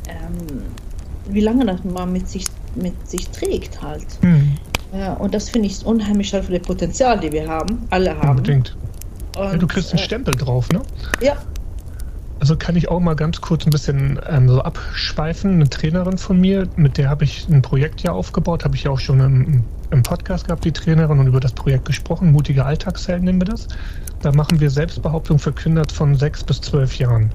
ähm, 0.07 0.63
wie 1.29 1.41
lange 1.41 1.67
das 1.67 1.83
man 1.83 2.13
mit 2.13 2.29
sich, 2.29 2.45
mit 2.77 2.95
sich 3.09 3.29
trägt 3.31 3.83
halt. 3.83 4.07
Mhm. 4.23 4.57
Ja, 4.93 5.15
und 5.15 5.35
das 5.35 5.51
finde 5.51 5.67
ich 5.67 5.85
unheimlich 5.85 6.29
schade 6.29 6.45
für 6.45 6.53
das 6.53 6.63
Potenzial, 6.63 7.19
die 7.19 7.33
wir 7.33 7.49
haben, 7.49 7.89
alle 7.91 8.17
haben. 8.17 8.39
Unbedingt. 8.39 8.77
Und, 9.37 9.43
ja, 9.43 9.57
du 9.57 9.67
kriegst 9.67 9.91
einen 9.91 9.99
äh, 9.99 10.05
Stempel 10.05 10.37
drauf, 10.37 10.69
ne? 10.69 10.83
Ja. 11.21 11.37
Also 12.41 12.57
kann 12.57 12.75
ich 12.75 12.89
auch 12.89 13.01
mal 13.01 13.15
ganz 13.15 13.43
kurz 13.43 13.67
ein 13.67 13.71
bisschen 13.71 14.19
ähm, 14.27 14.49
so 14.49 14.63
abschweifen. 14.63 15.53
Eine 15.53 15.69
Trainerin 15.69 16.17
von 16.17 16.41
mir, 16.41 16.67
mit 16.77 16.97
der 16.97 17.11
habe 17.11 17.25
ich 17.25 17.47
ein 17.49 17.61
Projekt 17.61 18.03
ja 18.03 18.13
aufgebaut, 18.13 18.65
habe 18.65 18.75
ich 18.77 18.85
ja 18.85 18.91
auch 18.91 18.99
schon 18.99 19.21
im, 19.21 19.65
im 19.91 20.03
Podcast 20.03 20.47
gehabt, 20.47 20.65
die 20.65 20.73
Trainerin, 20.73 21.19
und 21.19 21.27
über 21.27 21.41
das 21.41 21.53
Projekt 21.53 21.85
gesprochen. 21.85 22.33
Mutige 22.33 22.65
Alltagshelden 22.65 23.27
nennen 23.27 23.41
wir 23.43 23.47
das. 23.47 23.69
Da 24.23 24.33
machen 24.33 24.59
wir 24.59 24.71
Selbstbehauptung 24.71 25.39
für 25.39 25.53
Kinder 25.53 25.85
von 25.93 26.15
sechs 26.15 26.43
bis 26.43 26.63
zwölf 26.63 26.99
Jahren. 26.99 27.31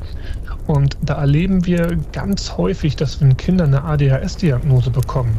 Und 0.68 0.97
da 1.01 1.16
erleben 1.16 1.66
wir 1.66 1.97
ganz 2.11 2.57
häufig, 2.57 2.95
dass 2.95 3.22
wenn 3.22 3.38
Kinder 3.38 3.66
eine 3.66 3.84
ADHS-Diagnose 3.84 4.89
bekommen, 4.89 5.38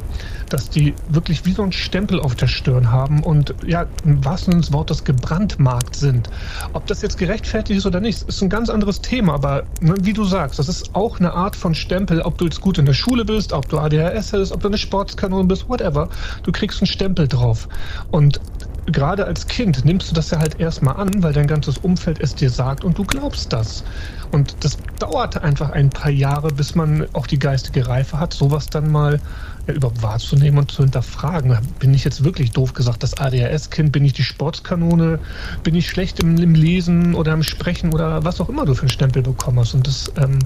dass 0.49 0.70
die 0.70 0.95
wirklich 1.09 1.45
wie 1.45 1.53
so 1.53 1.62
ein 1.62 1.72
Stempel 1.72 2.20
auf 2.20 2.35
der 2.37 2.47
Stirn 2.47 2.93
haben 2.93 3.22
und 3.22 3.55
ja, 3.66 3.87
im 4.05 4.24
wahrsten 4.24 4.53
Sinne 4.53 4.62
des 4.62 4.72
Wortes 4.72 5.05
gebrandmarkt 5.05 5.97
sind. 5.97 6.31
Ob 6.72 6.87
das 6.87 7.03
jetzt 7.03 7.18
gerechtfertigt 7.18 7.79
ist 7.79 7.87
oder 7.87 8.01
nicht, 8.01 8.22
ist 8.22 8.43
ein 8.43 8.49
ganz 8.49 8.68
anderes 8.68 9.01
Thema. 9.01 9.35
Aber 9.35 9.64
ne, 9.81 9.95
wie 10.03 10.12
du 10.12 10.24
sagst, 10.24 10.59
das 10.59 10.68
ist 10.68 10.95
auch 10.95 11.18
eine 11.18 11.33
Art 11.33 11.57
von 11.57 11.74
Stempel, 11.74 12.20
ob 12.20 12.39
du 12.39 12.45
jetzt 12.45 12.61
gut 12.61 12.79
in 12.79 12.87
der 12.87 12.95
Schule 12.95 13.24
bist, 13.24 13.53
ob 13.53 13.68
du 13.68 13.79
ADHS 13.79 14.33
hast, 14.33 14.53
ob 14.53 14.61
du 14.61 14.68
eine 14.68 14.79
Sportskanone 14.79 15.45
bist, 15.45 15.68
whatever. 15.68 16.09
Du 16.45 16.53
kriegst 16.53 16.81
einen 16.81 16.87
Stempel 16.87 17.27
drauf. 17.27 17.68
Und 18.11 18.41
gerade 18.87 19.26
als 19.26 19.47
Kind 19.47 19.84
nimmst 19.84 20.11
du 20.11 20.14
das 20.14 20.30
ja 20.30 20.39
halt 20.39 20.61
erstmal 20.61 20.97
an, 20.97 21.22
weil 21.22 21.32
dein 21.32 21.47
ganzes 21.47 21.78
Umfeld 21.78 22.20
es 22.20 22.34
dir 22.34 22.51
sagt 22.51 22.84
und 22.84 22.97
du 22.97 23.05
glaubst 23.05 23.53
das. 23.53 23.84
Und 24.32 24.57
das 24.61 24.78
dauert 24.99 25.43
einfach 25.43 25.70
ein 25.70 25.91
paar 25.91 26.11
Jahre, 26.11 26.49
bis 26.49 26.74
man 26.74 27.07
auch 27.12 27.26
die 27.26 27.39
geistige 27.39 27.89
Reife 27.89 28.18
hat, 28.18 28.32
sowas 28.32 28.68
dann 28.70 28.91
mal 28.91 29.20
ja, 29.66 29.74
überhaupt 29.74 30.03
wahrzunehmen 30.03 30.59
und 30.59 30.70
zu 30.70 30.82
hinterfragen. 30.82 31.57
Bin 31.78 31.95
ich 31.95 32.05
jetzt 32.05 32.22
wirklich 32.24 32.53
doof 32.53 32.74
gesagt 32.74 33.03
das 33.03 33.18
ADHS-Kind? 33.18 33.93
Bin 33.93 34.05
ich 34.05 34.12
die 34.12 34.22
Sportskanone? 34.22 35.18
Bin 35.64 35.74
ich 35.74 35.89
schlecht 35.89 36.20
im, 36.20 36.37
im, 36.39 36.55
Lesen 36.55 37.14
oder 37.14 37.32
im 37.32 37.43
Sprechen 37.43 37.93
oder 37.93 38.24
was 38.24 38.41
auch 38.41 38.49
immer 38.49 38.64
du 38.64 38.74
für 38.74 38.82
einen 38.82 38.91
Stempel 38.91 39.22
bekommen 39.22 39.59
hast? 39.59 39.74
Und 39.74 39.87
das, 39.87 40.12
ähm, 40.16 40.39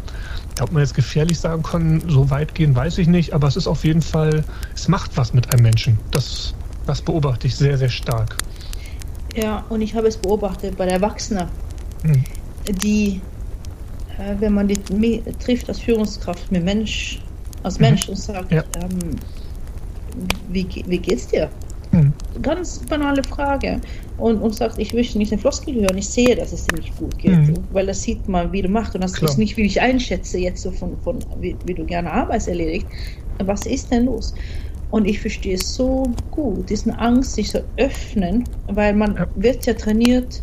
ob 0.61 0.73
man 0.73 0.83
jetzt 0.83 0.95
gefährlich 0.95 1.39
sagen 1.39 1.63
kann, 1.63 2.03
so 2.09 2.31
weit 2.31 2.55
gehen, 2.55 2.75
weiß 2.75 2.99
ich 2.99 3.09
nicht, 3.09 3.35
aber 3.35 3.49
es 3.49 3.57
ist 3.57 3.67
auf 3.67 3.85
jeden 3.85 4.03
Fall, 4.03 4.45
es 4.75 4.89
macht 4.89 5.17
was 5.17 5.35
mit 5.35 5.53
einem 5.53 5.63
Menschen. 5.63 5.99
Das 6.11 6.55
das 6.91 7.01
beobachte 7.01 7.47
ich 7.47 7.55
sehr, 7.55 7.79
sehr 7.79 7.89
stark. 7.89 8.37
Ja, 9.37 9.65
und 9.69 9.81
ich 9.81 9.95
habe 9.95 10.09
es 10.09 10.17
beobachtet 10.17 10.77
bei 10.77 10.87
Erwachsenen, 10.87 11.47
hm. 12.03 12.25
die, 12.83 13.21
äh, 14.19 14.35
wenn 14.41 14.55
man 14.55 14.67
die 14.67 14.79
trifft 15.39 15.69
als 15.69 15.79
Führungskraft 15.79 16.51
mit 16.51 16.65
Mensch, 16.65 17.21
als 17.63 17.79
mhm. 17.79 17.87
Mensch 17.87 18.09
und 18.09 18.19
sagt, 18.19 18.51
ja. 18.51 18.65
ähm, 18.83 19.17
wie, 20.49 20.67
wie 20.87 20.99
geht's 20.99 21.29
dir? 21.29 21.49
Mhm. 21.93 22.13
Ganz 22.43 22.81
banale 22.89 23.23
Frage. 23.23 23.81
Und, 24.19 24.43
und 24.43 24.55
sagt, 24.57 24.79
ich 24.79 24.93
möchte 24.93 25.19
nicht 25.19 25.31
den 25.31 25.39
Floskel 25.39 25.75
hören, 25.75 25.97
ich 25.97 26.09
sehe, 26.09 26.35
dass 26.35 26.53
es 26.53 26.67
dir 26.67 26.77
nicht 26.77 26.97
gut 26.97 27.17
geht. 27.19 27.39
Mhm. 27.39 27.55
Weil 27.73 27.87
das 27.87 28.03
sieht 28.03 28.29
man, 28.29 28.51
wie 28.53 28.63
du 28.63 28.69
machst. 28.69 28.95
Und 28.97 29.05
das 29.05 29.13
Klar. 29.13 29.31
ist 29.31 29.39
nicht, 29.39 29.57
wie 29.57 29.63
ich 29.63 29.81
einschätze, 29.81 30.39
jetzt 30.39 30.63
so 30.63 30.73
von, 30.73 30.97
von 31.03 31.19
wie, 31.41 31.55
wie 31.67 31.75
du 31.75 31.85
gerne 31.85 32.13
Arbeit 32.13 32.49
erledigt. 32.49 32.87
Was 33.45 33.65
ist 33.67 33.91
denn 33.91 34.07
los? 34.07 34.35
Und 34.91 35.05
ich 35.07 35.21
verstehe 35.21 35.57
so 35.59 36.05
gut 36.31 36.69
diesen 36.69 36.93
Angst, 36.93 37.35
sich 37.35 37.51
zu 37.51 37.65
öffnen, 37.77 38.45
weil 38.67 38.95
man 38.95 39.17
ja. 39.17 39.27
wird 39.37 39.67
ja 39.67 39.75
trainiert, 39.75 40.43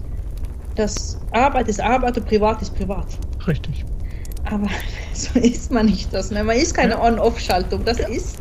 dass 0.75 1.19
Arbeit 1.31 1.67
ist 1.67 1.81
Arbeit 1.81 2.17
und 2.17 2.25
Privat 2.25 2.61
ist 2.61 2.75
Privat. 2.75 3.07
Richtig. 3.45 3.83
Aber 4.45 4.67
so 5.13 5.39
ist 5.39 5.71
man 5.71 5.87
nicht 5.87 6.13
das. 6.13 6.31
Ne? 6.31 6.43
Man 6.43 6.57
ist 6.57 6.73
keine 6.73 6.93
ja. 6.93 7.03
On-Off-Schaltung. 7.03 7.83
Das 7.83 7.97
ja. 7.97 8.07
ist, 8.07 8.37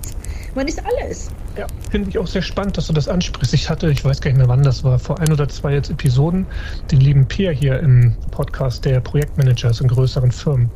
man 0.54 0.68
ist 0.68 0.80
alles. 0.84 1.30
Ja, 1.56 1.66
finde 1.90 2.10
ich 2.10 2.18
auch 2.18 2.26
sehr 2.26 2.42
spannend, 2.42 2.76
dass 2.76 2.86
du 2.86 2.92
das 2.92 3.08
ansprichst. 3.08 3.54
Ich 3.54 3.70
hatte, 3.70 3.90
ich 3.90 4.04
weiß 4.04 4.20
gar 4.20 4.30
nicht 4.30 4.36
mehr 4.36 4.48
wann 4.48 4.62
das 4.62 4.84
war, 4.84 4.98
vor 4.98 5.18
ein 5.20 5.32
oder 5.32 5.48
zwei 5.48 5.72
jetzt 5.72 5.90
Episoden, 5.90 6.46
den 6.90 7.00
lieben 7.00 7.26
Pierre 7.26 7.54
hier 7.54 7.80
im 7.80 8.14
Podcast, 8.30 8.84
der 8.84 9.00
Projektmanager 9.00 9.70
ist 9.70 9.80
in 9.80 9.88
größeren 9.88 10.30
Firmen. 10.30 10.70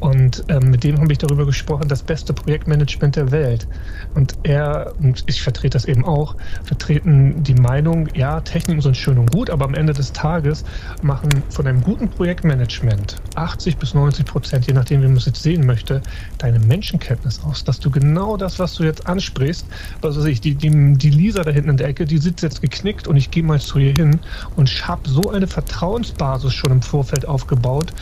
Und 0.00 0.44
ähm, 0.48 0.70
mit 0.70 0.82
dem 0.82 0.98
habe 0.98 1.12
ich 1.12 1.18
darüber 1.18 1.46
gesprochen, 1.46 1.88
das 1.88 2.02
beste 2.02 2.32
Projektmanagement 2.32 3.16
der 3.16 3.30
Welt. 3.30 3.68
Und 4.14 4.34
er, 4.42 4.94
und 4.98 5.24
ich 5.26 5.42
vertrete 5.42 5.74
das 5.76 5.84
eben 5.84 6.04
auch, 6.04 6.36
vertreten 6.64 7.42
die 7.42 7.54
Meinung, 7.54 8.08
ja, 8.14 8.40
Techniken 8.40 8.80
sind 8.80 8.96
schön 8.96 9.18
und 9.18 9.30
gut, 9.30 9.50
aber 9.50 9.66
am 9.66 9.74
Ende 9.74 9.92
des 9.92 10.12
Tages 10.12 10.64
machen 11.02 11.28
von 11.50 11.66
einem 11.66 11.82
guten 11.82 12.08
Projektmanagement 12.08 13.16
80 13.34 13.76
bis 13.76 13.94
90 13.94 14.24
Prozent, 14.24 14.66
je 14.66 14.72
nachdem, 14.72 15.02
wie 15.02 15.06
man 15.06 15.16
es 15.16 15.26
jetzt 15.26 15.42
sehen 15.42 15.66
möchte, 15.66 16.00
deine 16.38 16.58
Menschenkenntnis 16.58 17.40
aus. 17.44 17.64
Dass 17.64 17.78
du 17.78 17.90
genau 17.90 18.36
das, 18.36 18.58
was 18.58 18.74
du 18.74 18.84
jetzt 18.84 19.06
ansprichst, 19.06 19.66
was 20.00 20.16
weiß 20.16 20.24
ich, 20.24 20.40
die, 20.40 20.54
die, 20.54 20.94
die 20.94 21.10
Lisa 21.10 21.42
da 21.42 21.50
hinten 21.50 21.70
in 21.70 21.76
der 21.76 21.88
Ecke, 21.88 22.06
die 22.06 22.18
sitzt 22.18 22.42
jetzt 22.42 22.62
geknickt 22.62 23.06
und 23.06 23.16
ich 23.16 23.30
gehe 23.30 23.42
mal 23.42 23.60
zu 23.60 23.78
ihr 23.78 23.92
hin 23.92 24.18
und 24.56 24.88
habe 24.88 25.08
so 25.08 25.30
eine 25.30 25.46
Vertrauensbasis 25.46 26.54
schon 26.54 26.72
im 26.72 26.82
Vorfeld 26.82 27.26
aufgebaut, 27.28 27.92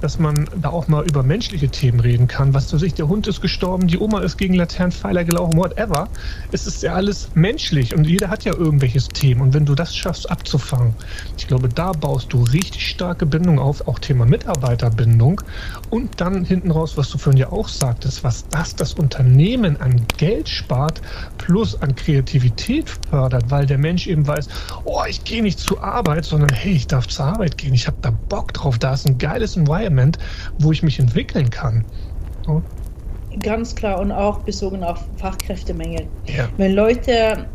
dass 0.00 0.18
man 0.18 0.48
da 0.60 0.70
auch 0.70 0.88
mal 0.88 1.04
über 1.06 1.22
menschliche 1.22 1.68
Themen 1.68 2.00
reden 2.00 2.28
kann. 2.28 2.54
Was 2.54 2.72
weiß 2.72 2.82
ich, 2.82 2.94
der 2.94 3.08
Hund 3.08 3.26
ist 3.26 3.40
gestorben, 3.40 3.88
die 3.88 3.98
Oma 3.98 4.20
ist 4.20 4.36
gegen 4.36 4.54
Laternenpfeiler 4.54 5.24
gelaufen, 5.24 5.56
whatever. 5.56 6.08
Es 6.52 6.66
ist 6.66 6.82
ja 6.82 6.94
alles 6.94 7.30
menschlich 7.34 7.94
und 7.94 8.04
jeder 8.04 8.28
hat 8.28 8.44
ja 8.44 8.54
irgendwelches 8.54 9.08
Themen. 9.08 9.40
Und 9.40 9.54
wenn 9.54 9.64
du 9.64 9.74
das 9.74 9.96
schaffst 9.96 10.30
abzufangen, 10.30 10.94
ich 11.36 11.46
glaube, 11.48 11.68
da 11.68 11.92
baust 11.92 12.32
du 12.32 12.42
richtig 12.42 12.88
starke 12.88 13.26
Bindung 13.26 13.58
auf, 13.58 13.86
auch 13.88 13.98
Thema 13.98 14.26
Mitarbeiterbindung. 14.26 15.40
Und 15.90 16.20
dann 16.20 16.44
hinten 16.44 16.70
raus, 16.70 16.96
was 16.96 17.10
du 17.10 17.18
vorhin 17.18 17.40
ja 17.40 17.50
auch 17.50 17.68
sagtest, 17.68 18.24
was 18.24 18.46
das 18.48 18.76
das 18.76 18.94
Unternehmen 18.94 19.80
an 19.80 20.06
Geld 20.16 20.48
spart, 20.48 21.00
plus 21.38 21.80
an 21.80 21.94
Kreativität 21.94 22.88
fördert, 23.10 23.50
weil 23.50 23.66
der 23.66 23.78
Mensch 23.78 24.06
eben 24.06 24.26
weiß, 24.26 24.48
oh, 24.84 25.02
ich 25.08 25.24
gehe 25.24 25.42
nicht 25.42 25.58
zur 25.58 25.82
Arbeit, 25.82 26.24
sondern 26.24 26.50
hey, 26.50 26.72
ich 26.72 26.86
darf 26.86 27.08
zur 27.08 27.26
Arbeit 27.26 27.58
gehen, 27.58 27.74
ich 27.74 27.86
habe 27.86 27.96
da 28.00 28.10
Bock 28.10 28.52
drauf, 28.52 28.78
da 28.78 28.94
ist 28.94 29.06
ein 29.06 29.18
geiles 29.18 29.56
Environment 29.56 29.87
Environment, 29.88 30.18
wo 30.58 30.72
ich 30.72 30.82
mich 30.82 30.98
entwickeln 30.98 31.50
kann. 31.50 31.84
So. 32.46 32.62
Ganz 33.40 33.74
klar 33.74 34.00
und 34.00 34.10
auch 34.12 34.40
bezogen 34.40 34.82
auf 34.82 35.04
Fachkräftemängel. 35.16 36.06
Ja. 36.26 36.48
Wenn 36.56 36.74
Leute, 36.74 37.46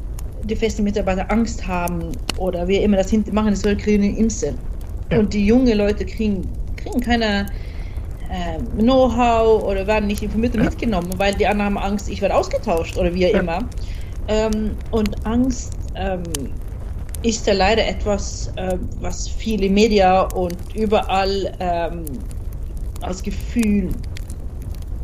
die 0.43 0.55
festen 0.55 0.83
Mitarbeiter 0.83 1.29
Angst 1.31 1.65
haben 1.67 2.11
oder 2.37 2.67
wie 2.67 2.77
immer 2.77 2.97
das 2.97 3.11
machen, 3.11 3.51
das 3.51 3.61
soll 3.61 3.75
kriegen 3.75 4.03
eine 4.03 4.17
Insel. 4.17 4.55
Ja. 5.11 5.19
Und 5.19 5.33
die 5.33 5.45
jungen 5.45 5.77
Leute 5.77 6.05
kriegen, 6.05 6.47
kriegen 6.77 6.99
keine 6.99 7.45
äh, 8.29 8.59
Know-how 8.79 9.63
oder 9.63 9.85
werden 9.87 10.07
nicht 10.07 10.23
informiert 10.23 10.53
und 10.53 10.63
ja. 10.63 10.69
mitgenommen, 10.69 11.11
weil 11.17 11.33
die 11.35 11.47
anderen 11.47 11.75
haben 11.75 11.77
Angst, 11.77 12.09
ich 12.09 12.21
werde 12.21 12.35
ausgetauscht 12.35 12.97
oder 12.97 13.13
wie 13.13 13.25
immer. 13.25 13.59
Ähm, 14.27 14.71
und 14.91 15.25
Angst 15.25 15.73
ähm, 15.95 16.23
ist 17.23 17.47
ja 17.47 17.53
leider 17.53 17.87
etwas, 17.87 18.51
äh, 18.57 18.77
was 18.99 19.27
viele 19.27 19.69
Media 19.69 20.23
und 20.33 20.57
überall 20.75 21.53
ähm, 21.59 22.05
als 23.01 23.23
Gefühl 23.23 23.89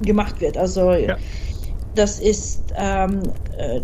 gemacht 0.01 0.39
wird. 0.41 0.57
Also 0.57 0.91
ja. 0.91 1.17
das 1.95 2.20
ist, 2.20 2.61
ähm, 2.78 3.22
äh, 3.57 3.82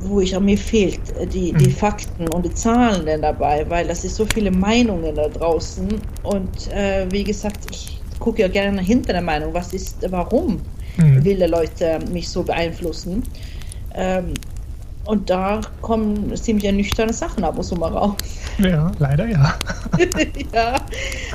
wo 0.00 0.20
ich 0.20 0.36
an 0.36 0.44
mir 0.44 0.58
fehlt, 0.58 1.00
äh, 1.18 1.26
die, 1.26 1.52
die 1.52 1.68
mhm. 1.68 1.72
Fakten 1.72 2.28
und 2.28 2.44
die 2.44 2.54
Zahlen 2.54 3.06
denn 3.06 3.22
dabei, 3.22 3.68
weil 3.68 3.86
das 3.86 4.04
ist 4.04 4.16
so 4.16 4.26
viele 4.26 4.50
Meinungen 4.50 5.14
da 5.14 5.28
draußen 5.28 5.88
und 6.22 6.72
äh, 6.72 7.06
wie 7.10 7.24
gesagt, 7.24 7.58
ich 7.70 8.00
gucke 8.18 8.42
ja 8.42 8.48
gerne 8.48 8.82
hinter 8.82 9.12
der 9.12 9.22
Meinung, 9.22 9.54
was 9.54 9.72
ist, 9.72 9.98
warum 10.10 10.60
mhm. 10.96 11.24
will 11.24 11.38
der 11.38 11.48
Leute 11.48 11.98
mich 12.12 12.28
so 12.28 12.42
beeinflussen. 12.42 13.22
Ähm, 13.94 14.34
und 15.08 15.30
da 15.30 15.62
kommen 15.80 16.36
ziemlich 16.36 16.66
ernüchternde 16.66 17.14
Sachen 17.14 17.42
ab 17.42 17.56
und 17.56 17.64
zu 17.64 17.76
mal 17.76 17.90
raus. 17.90 18.14
Ja, 18.58 18.92
leider 18.98 19.26
ja. 19.26 19.54
ja, 20.52 20.76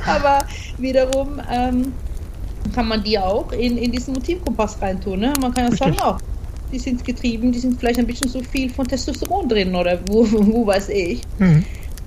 aber 0.06 0.46
wiederum 0.78 1.40
ähm, 1.50 1.92
kann 2.72 2.86
man 2.86 3.02
die 3.02 3.18
auch 3.18 3.50
in, 3.50 3.76
in 3.76 3.90
diesen 3.90 4.14
Motivkompass 4.14 4.80
reintun. 4.80 5.18
Ne? 5.18 5.32
Man 5.40 5.52
kann 5.52 5.72
ja 5.72 5.76
sagen, 5.76 5.96
ja, 5.98 6.16
die 6.70 6.78
sind 6.78 7.04
getrieben, 7.04 7.50
die 7.50 7.58
sind 7.58 7.80
vielleicht 7.80 7.98
ein 7.98 8.06
bisschen 8.06 8.28
zu 8.28 8.44
viel 8.44 8.70
von 8.70 8.86
Testosteron 8.86 9.48
drin 9.48 9.74
oder 9.74 9.98
wo, 10.06 10.24
wo 10.30 10.64
weiß 10.64 10.90
ich. 10.90 11.22
Mhm. 11.38 11.64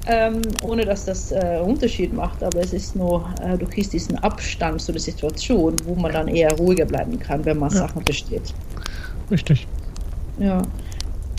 Ähm, 0.09 0.41
ohne 0.63 0.85
dass 0.85 1.03
das 1.03 1.33
äh, 1.33 1.59
Unterschied 1.61 2.13
macht, 2.13 2.41
aber 2.41 2.61
es 2.61 2.71
ist 2.71 2.95
nur, 2.95 3.29
äh, 3.41 3.57
du 3.57 3.65
kriegst 3.65 3.91
diesen 3.91 4.17
Abstand 4.19 4.81
zu 4.81 4.93
der 4.93 5.01
Situation, 5.01 5.75
wo 5.83 5.95
man 5.95 6.13
dann 6.13 6.29
eher 6.29 6.53
ruhiger 6.53 6.85
bleiben 6.85 7.19
kann, 7.19 7.43
wenn 7.43 7.59
man 7.59 7.69
ja. 7.71 7.79
Sachen 7.79 8.05
versteht. 8.05 8.53
Richtig. 9.29 9.67
Ja. 10.39 10.61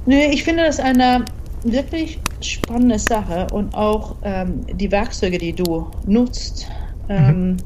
Nee, 0.08 0.30
ich 0.32 0.42
finde 0.42 0.64
das 0.64 0.80
eine 0.80 1.26
wirklich 1.64 2.18
spannende 2.40 2.98
Sache 2.98 3.46
und 3.52 3.74
auch 3.74 4.16
ähm, 4.22 4.64
die 4.66 4.90
Werkzeuge, 4.90 5.36
die 5.36 5.52
du 5.52 5.86
nutzt, 6.06 6.66
ähm, 7.10 7.50
mhm. 7.50 7.56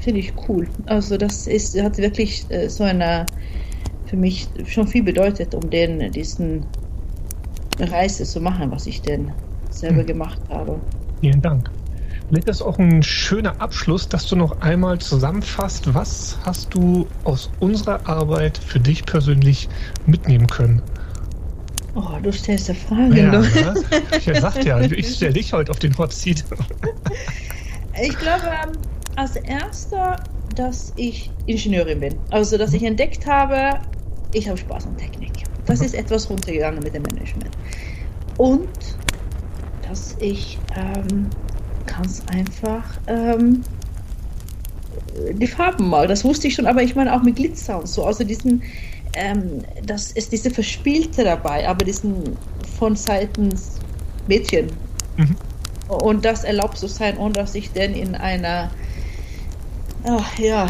finde 0.00 0.18
ich 0.18 0.32
cool. 0.48 0.66
Also 0.86 1.16
das 1.16 1.46
ist, 1.46 1.80
hat 1.80 1.96
wirklich 1.98 2.44
äh, 2.48 2.68
so 2.68 2.82
eine 2.82 3.24
für 4.06 4.16
mich 4.16 4.48
schon 4.66 4.88
viel 4.88 5.04
bedeutet, 5.04 5.54
um 5.54 5.70
den 5.70 6.10
diesen 6.10 6.66
Reise 7.78 8.24
zu 8.24 8.40
machen, 8.40 8.72
was 8.72 8.88
ich 8.88 9.00
denn 9.02 9.30
selber 9.70 10.02
mhm. 10.02 10.06
gemacht 10.06 10.40
habe. 10.48 10.80
Vielen 11.20 11.40
Dank. 11.40 11.70
Vielleicht 12.28 12.48
ist 12.48 12.62
auch 12.62 12.80
ein 12.80 13.00
schöner 13.04 13.60
Abschluss, 13.60 14.08
dass 14.08 14.26
du 14.26 14.34
noch 14.34 14.60
einmal 14.60 14.98
zusammenfasst, 14.98 15.94
was 15.94 16.36
hast 16.44 16.74
du 16.74 17.06
aus 17.22 17.48
unserer 17.60 18.08
Arbeit 18.08 18.58
für 18.58 18.80
dich 18.80 19.06
persönlich 19.06 19.68
mitnehmen 20.04 20.48
können? 20.48 20.82
Oh, 21.98 22.20
du 22.22 22.32
stellst 22.32 22.68
ja 22.68 22.74
Fragen. 22.74 23.16
Ja, 23.16 23.40
ne? 23.40 23.74
Ich 24.16 24.40
sag 24.40 24.64
ja, 24.64 24.80
ich 24.80 25.16
stelle 25.16 25.32
dich 25.32 25.52
heute 25.52 25.72
auf 25.72 25.80
den 25.80 25.96
Hot 25.98 26.12
Seat. 26.12 26.44
ich 28.00 28.16
glaube, 28.18 28.44
ähm, 28.46 28.72
als 29.16 29.34
erster, 29.34 30.22
dass 30.54 30.92
ich 30.96 31.30
Ingenieurin 31.46 31.98
bin. 31.98 32.14
Also, 32.30 32.56
dass 32.56 32.72
ich 32.72 32.84
entdeckt 32.84 33.26
habe, 33.26 33.80
ich 34.32 34.48
habe 34.48 34.56
Spaß 34.56 34.86
an 34.86 34.96
Technik. 34.96 35.32
Das 35.66 35.80
ist 35.80 35.94
etwas 35.94 36.30
runtergegangen 36.30 36.80
mit 36.84 36.94
dem 36.94 37.02
Management. 37.02 37.50
Und 38.36 38.68
dass 39.88 40.14
ich 40.20 40.56
ähm, 40.76 41.26
kannst 41.86 42.30
einfach 42.30 42.84
ähm, 43.08 43.64
die 45.32 45.46
Farben 45.48 45.88
mal. 45.88 46.06
Das 46.06 46.24
wusste 46.24 46.46
ich 46.46 46.54
schon, 46.54 46.66
aber 46.66 46.82
ich 46.82 46.94
meine 46.94 47.12
auch 47.14 47.22
mit 47.22 47.36
Glitzer 47.36 47.80
und 47.80 47.88
so. 47.88 48.04
Also 48.04 48.22
diesen, 48.22 48.62
ähm, 49.18 49.62
das 49.84 50.12
ist 50.12 50.32
diese 50.32 50.50
Verspielte 50.50 51.24
dabei, 51.24 51.68
aber 51.68 51.84
diesen 51.84 52.36
von 52.78 52.96
Seiten 52.96 53.52
Mädchen. 54.26 54.68
Mhm. 55.16 55.36
Und 55.88 56.24
das 56.24 56.44
erlaubt 56.44 56.78
so 56.78 56.86
sein, 56.86 57.18
ohne 57.18 57.32
dass 57.32 57.54
ich 57.54 57.72
denn 57.72 57.94
in 57.94 58.14
einer 58.14 58.70
ach, 60.04 60.38
ja, 60.38 60.68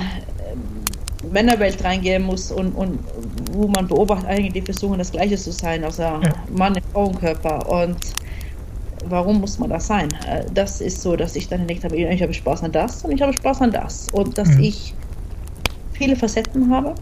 Männerwelt 1.30 1.82
reingehen 1.82 2.22
muss 2.22 2.50
und, 2.52 2.72
und 2.72 2.98
wo 3.52 3.68
man 3.68 3.88
beobachtet, 3.88 4.28
eigentlich 4.28 4.52
die 4.52 4.62
versuchen 4.62 4.98
das 4.98 5.10
Gleiche 5.10 5.36
zu 5.36 5.52
sein, 5.52 5.84
also 5.84 6.02
ja. 6.02 6.20
Mann 6.50 6.76
im 6.76 6.82
Frauenkörper. 6.92 7.68
Und 7.68 7.96
warum 9.06 9.40
muss 9.40 9.58
man 9.58 9.70
das 9.70 9.88
sein? 9.88 10.08
Äh, 10.26 10.44
das 10.54 10.80
ist 10.80 11.02
so, 11.02 11.16
dass 11.16 11.36
ich 11.36 11.48
dann 11.48 11.60
entdeckt 11.60 11.84
habe, 11.84 11.96
ich 11.96 12.22
habe 12.22 12.32
Spaß 12.32 12.62
an 12.62 12.72
das 12.72 13.04
und 13.04 13.12
ich 13.12 13.20
habe 13.20 13.32
Spaß 13.32 13.62
an 13.62 13.72
das. 13.72 14.08
Und 14.12 14.38
dass 14.38 14.48
mhm. 14.48 14.62
ich 14.62 14.94
viele 15.92 16.16
Facetten 16.16 16.70
habe. 16.70 16.94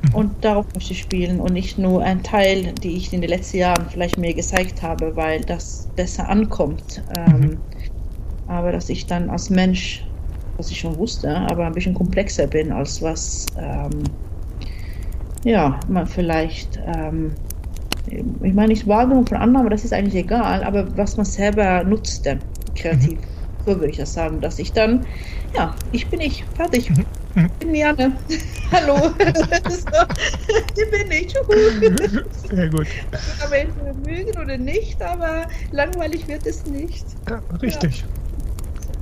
und 0.14 0.44
darauf 0.44 0.66
möchte 0.74 0.92
ich 0.92 1.00
spielen 1.00 1.40
und 1.40 1.52
nicht 1.52 1.78
nur 1.78 2.02
ein 2.02 2.22
Teil, 2.22 2.72
die 2.82 2.96
ich 2.96 3.12
in 3.12 3.20
den 3.20 3.30
letzten 3.30 3.58
Jahren 3.58 3.86
vielleicht 3.90 4.18
mir 4.18 4.34
gezeigt 4.34 4.82
habe, 4.82 5.14
weil 5.16 5.40
das 5.40 5.88
besser 5.96 6.28
ankommt. 6.28 7.02
Ähm, 7.16 7.40
mhm. 7.40 7.58
aber 8.46 8.72
dass 8.72 8.88
ich 8.88 9.06
dann 9.06 9.30
als 9.30 9.50
Mensch, 9.50 10.06
was 10.56 10.70
ich 10.70 10.80
schon 10.80 10.96
wusste, 10.96 11.34
aber 11.34 11.66
ein 11.66 11.72
bisschen 11.72 11.94
komplexer 11.94 12.46
bin, 12.46 12.72
als 12.72 13.02
was 13.02 13.46
ähm, 13.58 13.90
ja, 15.44 15.80
man 15.88 16.06
vielleicht 16.06 16.78
ähm, 16.86 17.32
ich 18.10 18.54
meine 18.54 18.68
nicht 18.68 18.86
Wahrnehmung 18.86 19.26
von 19.26 19.36
anderen, 19.36 19.66
aber 19.66 19.70
das 19.70 19.84
ist 19.84 19.92
eigentlich 19.92 20.24
egal, 20.24 20.64
aber 20.64 20.96
was 20.96 21.16
man 21.16 21.26
selber 21.26 21.84
nutzt 21.84 22.26
dann 22.26 22.40
kreativ. 22.74 23.12
Mhm. 23.12 23.64
So 23.66 23.74
würde 23.76 23.90
ich 23.90 23.98
das 23.98 24.14
sagen, 24.14 24.40
dass 24.40 24.58
ich 24.58 24.72
dann, 24.72 25.06
ja, 25.54 25.74
ich 25.92 26.06
bin 26.08 26.20
ich, 26.20 26.44
fertig. 26.56 26.90
Mhm. 26.90 27.04
Ich 27.36 27.52
bin 27.60 27.74
Janne. 27.74 28.12
Hallo. 28.72 29.12
hier 30.74 30.90
bin 30.90 31.12
ich. 31.12 31.34
Sehr 32.48 32.68
gut. 32.68 32.86
Aber 33.44 33.56
entweder 33.56 33.94
mögen 33.94 34.38
oder 34.40 34.58
nicht, 34.58 35.00
aber 35.00 35.46
langweilig 35.70 36.26
wird 36.26 36.46
es 36.46 36.66
nicht. 36.66 37.06
Ja, 37.28 37.40
richtig. 37.62 38.04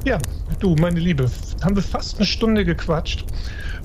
Ja. 0.05 0.13
ja, 0.13 0.19
du, 0.59 0.75
meine 0.77 1.01
Liebe, 1.01 1.31
haben 1.63 1.75
wir 1.75 1.83
fast 1.83 2.17
eine 2.17 2.27
Stunde 2.27 2.65
gequatscht. 2.65 3.25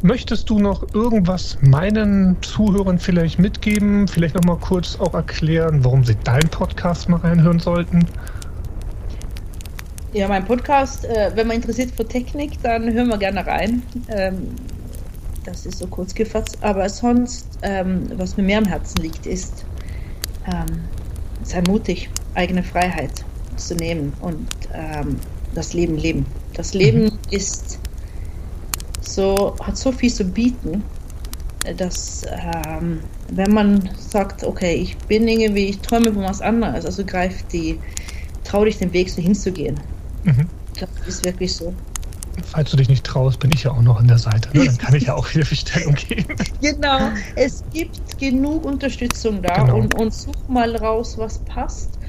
Möchtest 0.01 0.49
du 0.49 0.59
noch 0.59 0.93
irgendwas 0.93 1.57
meinen 1.61 2.35
Zuhörern 2.41 2.99
vielleicht 2.99 3.39
mitgeben? 3.39 4.09
Vielleicht 4.09 4.35
noch 4.35 4.43
mal 4.43 4.57
kurz 4.57 4.99
auch 4.99 5.13
erklären, 5.13 5.85
warum 5.85 6.03
sie 6.03 6.15
deinen 6.25 6.49
Podcast 6.49 7.07
mal 7.07 7.21
reinhören 7.21 7.59
sollten? 7.59 8.05
Ja, 10.13 10.27
mein 10.27 10.45
Podcast, 10.45 11.05
äh, 11.05 11.31
wenn 11.33 11.47
man 11.47 11.55
interessiert 11.55 11.89
für 11.89 12.07
Technik, 12.07 12.61
dann 12.61 12.93
hören 12.93 13.07
wir 13.07 13.17
gerne 13.17 13.47
rein. 13.47 13.81
Ähm, 14.09 14.49
das 15.43 15.65
ist 15.65 15.79
so 15.79 15.87
kurz 15.87 16.13
gefasst. 16.13 16.55
Aber 16.61 16.87
sonst, 16.87 17.47
ähm, 17.63 18.05
was 18.15 18.37
mir 18.37 18.43
mehr 18.43 18.59
am 18.59 18.65
Herzen 18.65 19.01
liegt, 19.01 19.25
ist, 19.25 19.65
ähm, 20.45 20.81
sei 21.41 21.63
mutig, 21.67 22.11
eigene 22.35 22.61
Freiheit 22.61 23.25
zu 23.55 23.73
nehmen 23.73 24.13
und 24.21 24.47
ähm, 24.71 25.15
das 25.55 25.73
Leben 25.73 25.97
leben. 25.97 26.27
Das 26.53 26.75
Leben 26.75 27.05
mhm. 27.05 27.19
ist 27.31 27.79
so, 29.01 29.55
hat 29.63 29.77
so 29.77 29.91
viel 29.91 30.13
zu 30.13 30.25
bieten, 30.25 30.83
dass 31.77 32.21
ähm, 32.29 32.99
wenn 33.31 33.51
man 33.51 33.89
sagt, 33.97 34.43
okay, 34.43 34.75
ich 34.75 34.95
bin 34.95 35.27
irgendwie, 35.27 35.69
ich 35.69 35.79
träume 35.79 36.13
von 36.13 36.21
was 36.21 36.39
anderes, 36.39 36.85
also 36.85 37.03
greif 37.03 37.41
die, 37.51 37.79
trau 38.43 38.63
dich 38.63 38.77
den 38.77 38.93
Weg 38.93 39.09
so 39.09 39.19
hinzugehen. 39.19 39.79
Mhm. 40.23 40.47
Das 40.79 40.89
ist 41.07 41.25
wirklich 41.25 41.53
so. 41.53 41.73
Falls 42.45 42.71
du 42.71 42.77
dich 42.77 42.89
nicht 42.89 43.05
traust, 43.05 43.39
bin 43.39 43.51
ich 43.53 43.63
ja 43.63 43.71
auch 43.71 43.81
noch 43.81 43.99
an 43.99 44.07
der 44.07 44.17
Seite. 44.17 44.49
Ne? 44.57 44.65
Dann 44.65 44.77
kann 44.77 44.95
ich 44.95 45.03
ja 45.03 45.13
auch 45.13 45.27
Hilfestellung 45.27 45.95
geben. 45.95 46.35
Genau, 46.61 47.09
es 47.35 47.63
gibt 47.73 48.17
genug 48.17 48.65
Unterstützung 48.65 49.41
da 49.41 49.53
genau. 49.55 49.75
und, 49.77 49.95
und 49.95 50.13
such 50.13 50.47
mal 50.47 50.75
raus, 50.77 51.17
was 51.17 51.39
passt 51.39 51.99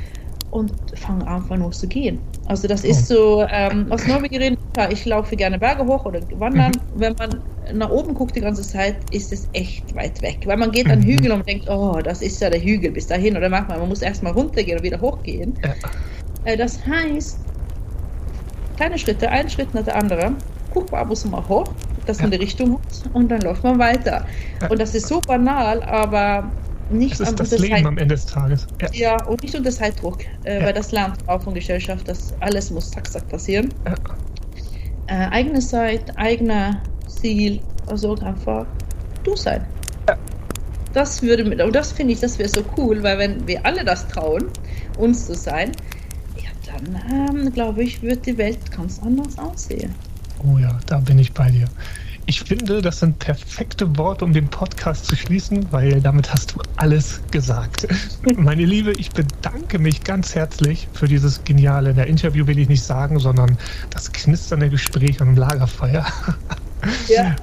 und 0.50 0.72
fang 0.94 1.22
einfach 1.24 1.56
nur 1.56 1.72
zu 1.72 1.88
gehen. 1.88 2.20
Also 2.46 2.68
das 2.68 2.84
ist 2.84 3.10
oh. 3.10 3.14
so, 3.14 3.46
ähm, 3.50 3.90
aus 3.90 4.06
Norwegerin, 4.06 4.56
ich 4.90 5.04
laufe 5.04 5.34
gerne 5.34 5.58
Berge 5.58 5.84
hoch 5.84 6.04
oder 6.04 6.20
wandern. 6.38 6.70
Mhm. 6.70 7.00
Wenn 7.00 7.14
man 7.18 7.40
nach 7.72 7.90
oben 7.90 8.14
guckt 8.14 8.36
die 8.36 8.40
ganze 8.40 8.62
Zeit, 8.62 8.96
ist 9.10 9.32
es 9.32 9.48
echt 9.52 9.94
weit 9.96 10.22
weg. 10.22 10.40
Weil 10.44 10.56
man 10.56 10.70
geht 10.70 10.88
an 10.88 11.00
mhm. 11.00 11.04
Hügel 11.04 11.32
und 11.32 11.48
denkt, 11.48 11.68
oh, 11.68 11.98
das 12.02 12.22
ist 12.22 12.40
ja 12.40 12.50
der 12.50 12.62
Hügel 12.62 12.92
bis 12.92 13.08
dahin. 13.08 13.36
Oder 13.36 13.48
manchmal, 13.48 13.78
man 13.78 13.88
muss 13.88 14.02
erstmal 14.02 14.32
runtergehen 14.32 14.78
und 14.78 14.84
wieder 14.84 15.00
hochgehen. 15.00 15.54
Ja. 15.64 15.74
Äh, 16.44 16.56
das 16.56 16.78
heißt, 16.86 17.38
kleine 18.76 18.98
Schritte, 18.98 19.28
ein 19.30 19.48
Schritt 19.48 19.74
nach 19.74 19.84
der 19.84 19.96
andere. 19.96 20.32
Guck 20.72 20.90
mal 20.90 21.00
ab 21.00 21.10
und 21.10 21.16
zu 21.16 21.28
mal 21.28 21.46
hoch, 21.48 21.66
dass 22.06 22.20
man 22.20 22.30
die 22.30 22.36
Richtung 22.36 22.74
hat 22.74 23.14
und 23.14 23.28
dann 23.28 23.40
läuft 23.42 23.62
man 23.62 23.78
weiter. 23.78 24.26
Und 24.68 24.80
das 24.80 24.94
ist 24.94 25.06
so 25.06 25.20
banal, 25.20 25.82
aber 25.82 26.50
nicht 26.90 27.18
das 27.18 27.30
ist 27.30 27.40
das 27.40 27.58
Leben 27.58 27.74
Zeit, 27.74 27.86
am 27.86 27.98
Ende 27.98 28.14
des 28.14 28.26
Tages. 28.26 28.66
Ja, 28.80 28.88
ja 28.92 29.24
und 29.24 29.42
nicht 29.42 29.54
unter 29.54 29.70
Zeitdruck, 29.70 30.18
äh, 30.44 30.58
ja. 30.58 30.66
weil 30.66 30.72
das 30.72 30.92
lernt 30.92 31.16
auch 31.28 31.42
von 31.42 31.54
Gesellschaft, 31.54 32.06
dass 32.08 32.34
alles 32.40 32.70
muss 32.70 32.90
zack, 32.90 33.10
zack 33.10 33.28
passieren. 33.28 33.72
Ja. 33.86 33.94
Äh, 35.06 35.30
eigene 35.30 35.60
Zeit, 35.60 36.16
eigener 36.16 36.82
Ziel, 37.06 37.60
also 37.86 38.16
einfach 38.16 38.66
du 39.22 39.36
sein. 39.36 39.64
Ja. 40.08 40.16
Das 40.92 41.22
würde 41.22 41.44
mit, 41.44 41.60
und 41.60 41.74
das 41.74 41.92
finde 41.92 42.12
ich, 42.12 42.20
das 42.20 42.38
wäre 42.38 42.48
so 42.48 42.62
cool, 42.76 43.02
weil 43.02 43.18
wenn 43.18 43.46
wir 43.46 43.64
alle 43.64 43.84
das 43.84 44.06
trauen, 44.08 44.44
uns 44.98 45.26
zu 45.26 45.34
sein, 45.34 45.72
dann 46.74 47.00
ähm, 47.10 47.52
glaube 47.52 47.82
ich, 47.82 48.02
wird 48.02 48.26
die 48.26 48.36
Welt 48.36 48.58
ganz 48.70 49.00
anders 49.00 49.38
aussehen. 49.38 49.94
Oh 50.46 50.58
ja, 50.58 50.78
da 50.86 50.98
bin 50.98 51.18
ich 51.18 51.32
bei 51.32 51.50
dir. 51.50 51.66
Ich 52.26 52.40
finde, 52.40 52.80
das 52.80 53.00
sind 53.00 53.18
perfekte 53.18 53.98
Worte, 53.98 54.24
um 54.24 54.32
den 54.32 54.48
Podcast 54.48 55.04
zu 55.04 55.14
schließen, 55.14 55.66
weil 55.72 56.00
damit 56.00 56.32
hast 56.32 56.54
du 56.54 56.60
alles 56.76 57.20
gesagt. 57.30 57.86
Meine 58.36 58.64
Liebe, 58.64 58.92
ich 58.92 59.10
bedanke 59.10 59.78
mich 59.78 60.02
ganz 60.02 60.34
herzlich 60.34 60.88
für 60.94 61.06
dieses 61.06 61.44
geniale, 61.44 61.92
der 61.92 62.06
Interview 62.06 62.46
will 62.46 62.58
ich 62.58 62.68
nicht 62.68 62.82
sagen, 62.82 63.18
sondern 63.18 63.58
das 63.90 64.10
knisternde 64.10 64.70
Gespräch 64.70 65.20
am 65.20 65.36
Lagerfeuer. 65.36 66.06
Ja, 67.08 67.34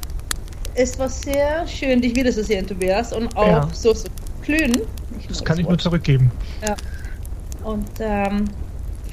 es 0.76 1.00
war 1.00 1.10
sehr 1.10 1.68
schön, 1.68 2.00
dich 2.00 2.16
wiederzusehen, 2.16 2.68
Tobias, 2.68 3.12
und 3.12 3.36
auch 3.36 3.48
ja. 3.48 3.70
so 3.74 3.92
zu 3.92 4.08
klönen. 4.44 4.82
Das 5.28 5.44
kann 5.44 5.58
das 5.58 5.64
ich 5.64 5.68
nur 5.68 5.80
zurückgeben. 5.80 6.32
Ja. 6.64 6.76
Und 7.64 7.90
ähm, 8.00 8.46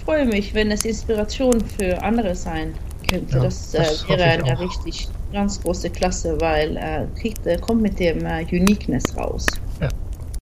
freue 0.09 0.25
mich, 0.25 0.55
wenn 0.55 0.71
es 0.71 0.87
Inspiration 0.87 1.61
für 1.61 2.03
andere 2.03 2.35
sein 2.35 2.73
könnte. 3.11 3.37
Ja, 3.37 3.43
das, 3.43 3.75
äh, 3.75 3.79
das 3.79 4.09
wäre 4.09 4.23
eine 4.23 4.59
richtig 4.59 5.07
ganz 5.35 5.61
große 5.61 5.91
Klasse, 5.91 6.41
weil 6.41 6.79
äh, 6.79 7.07
kriegt, 7.21 7.41
kommt 7.61 7.83
mit 7.83 8.01
dem 8.01 8.25
äh, 8.25 8.43
Uniqueness 8.51 9.15
raus. 9.19 9.47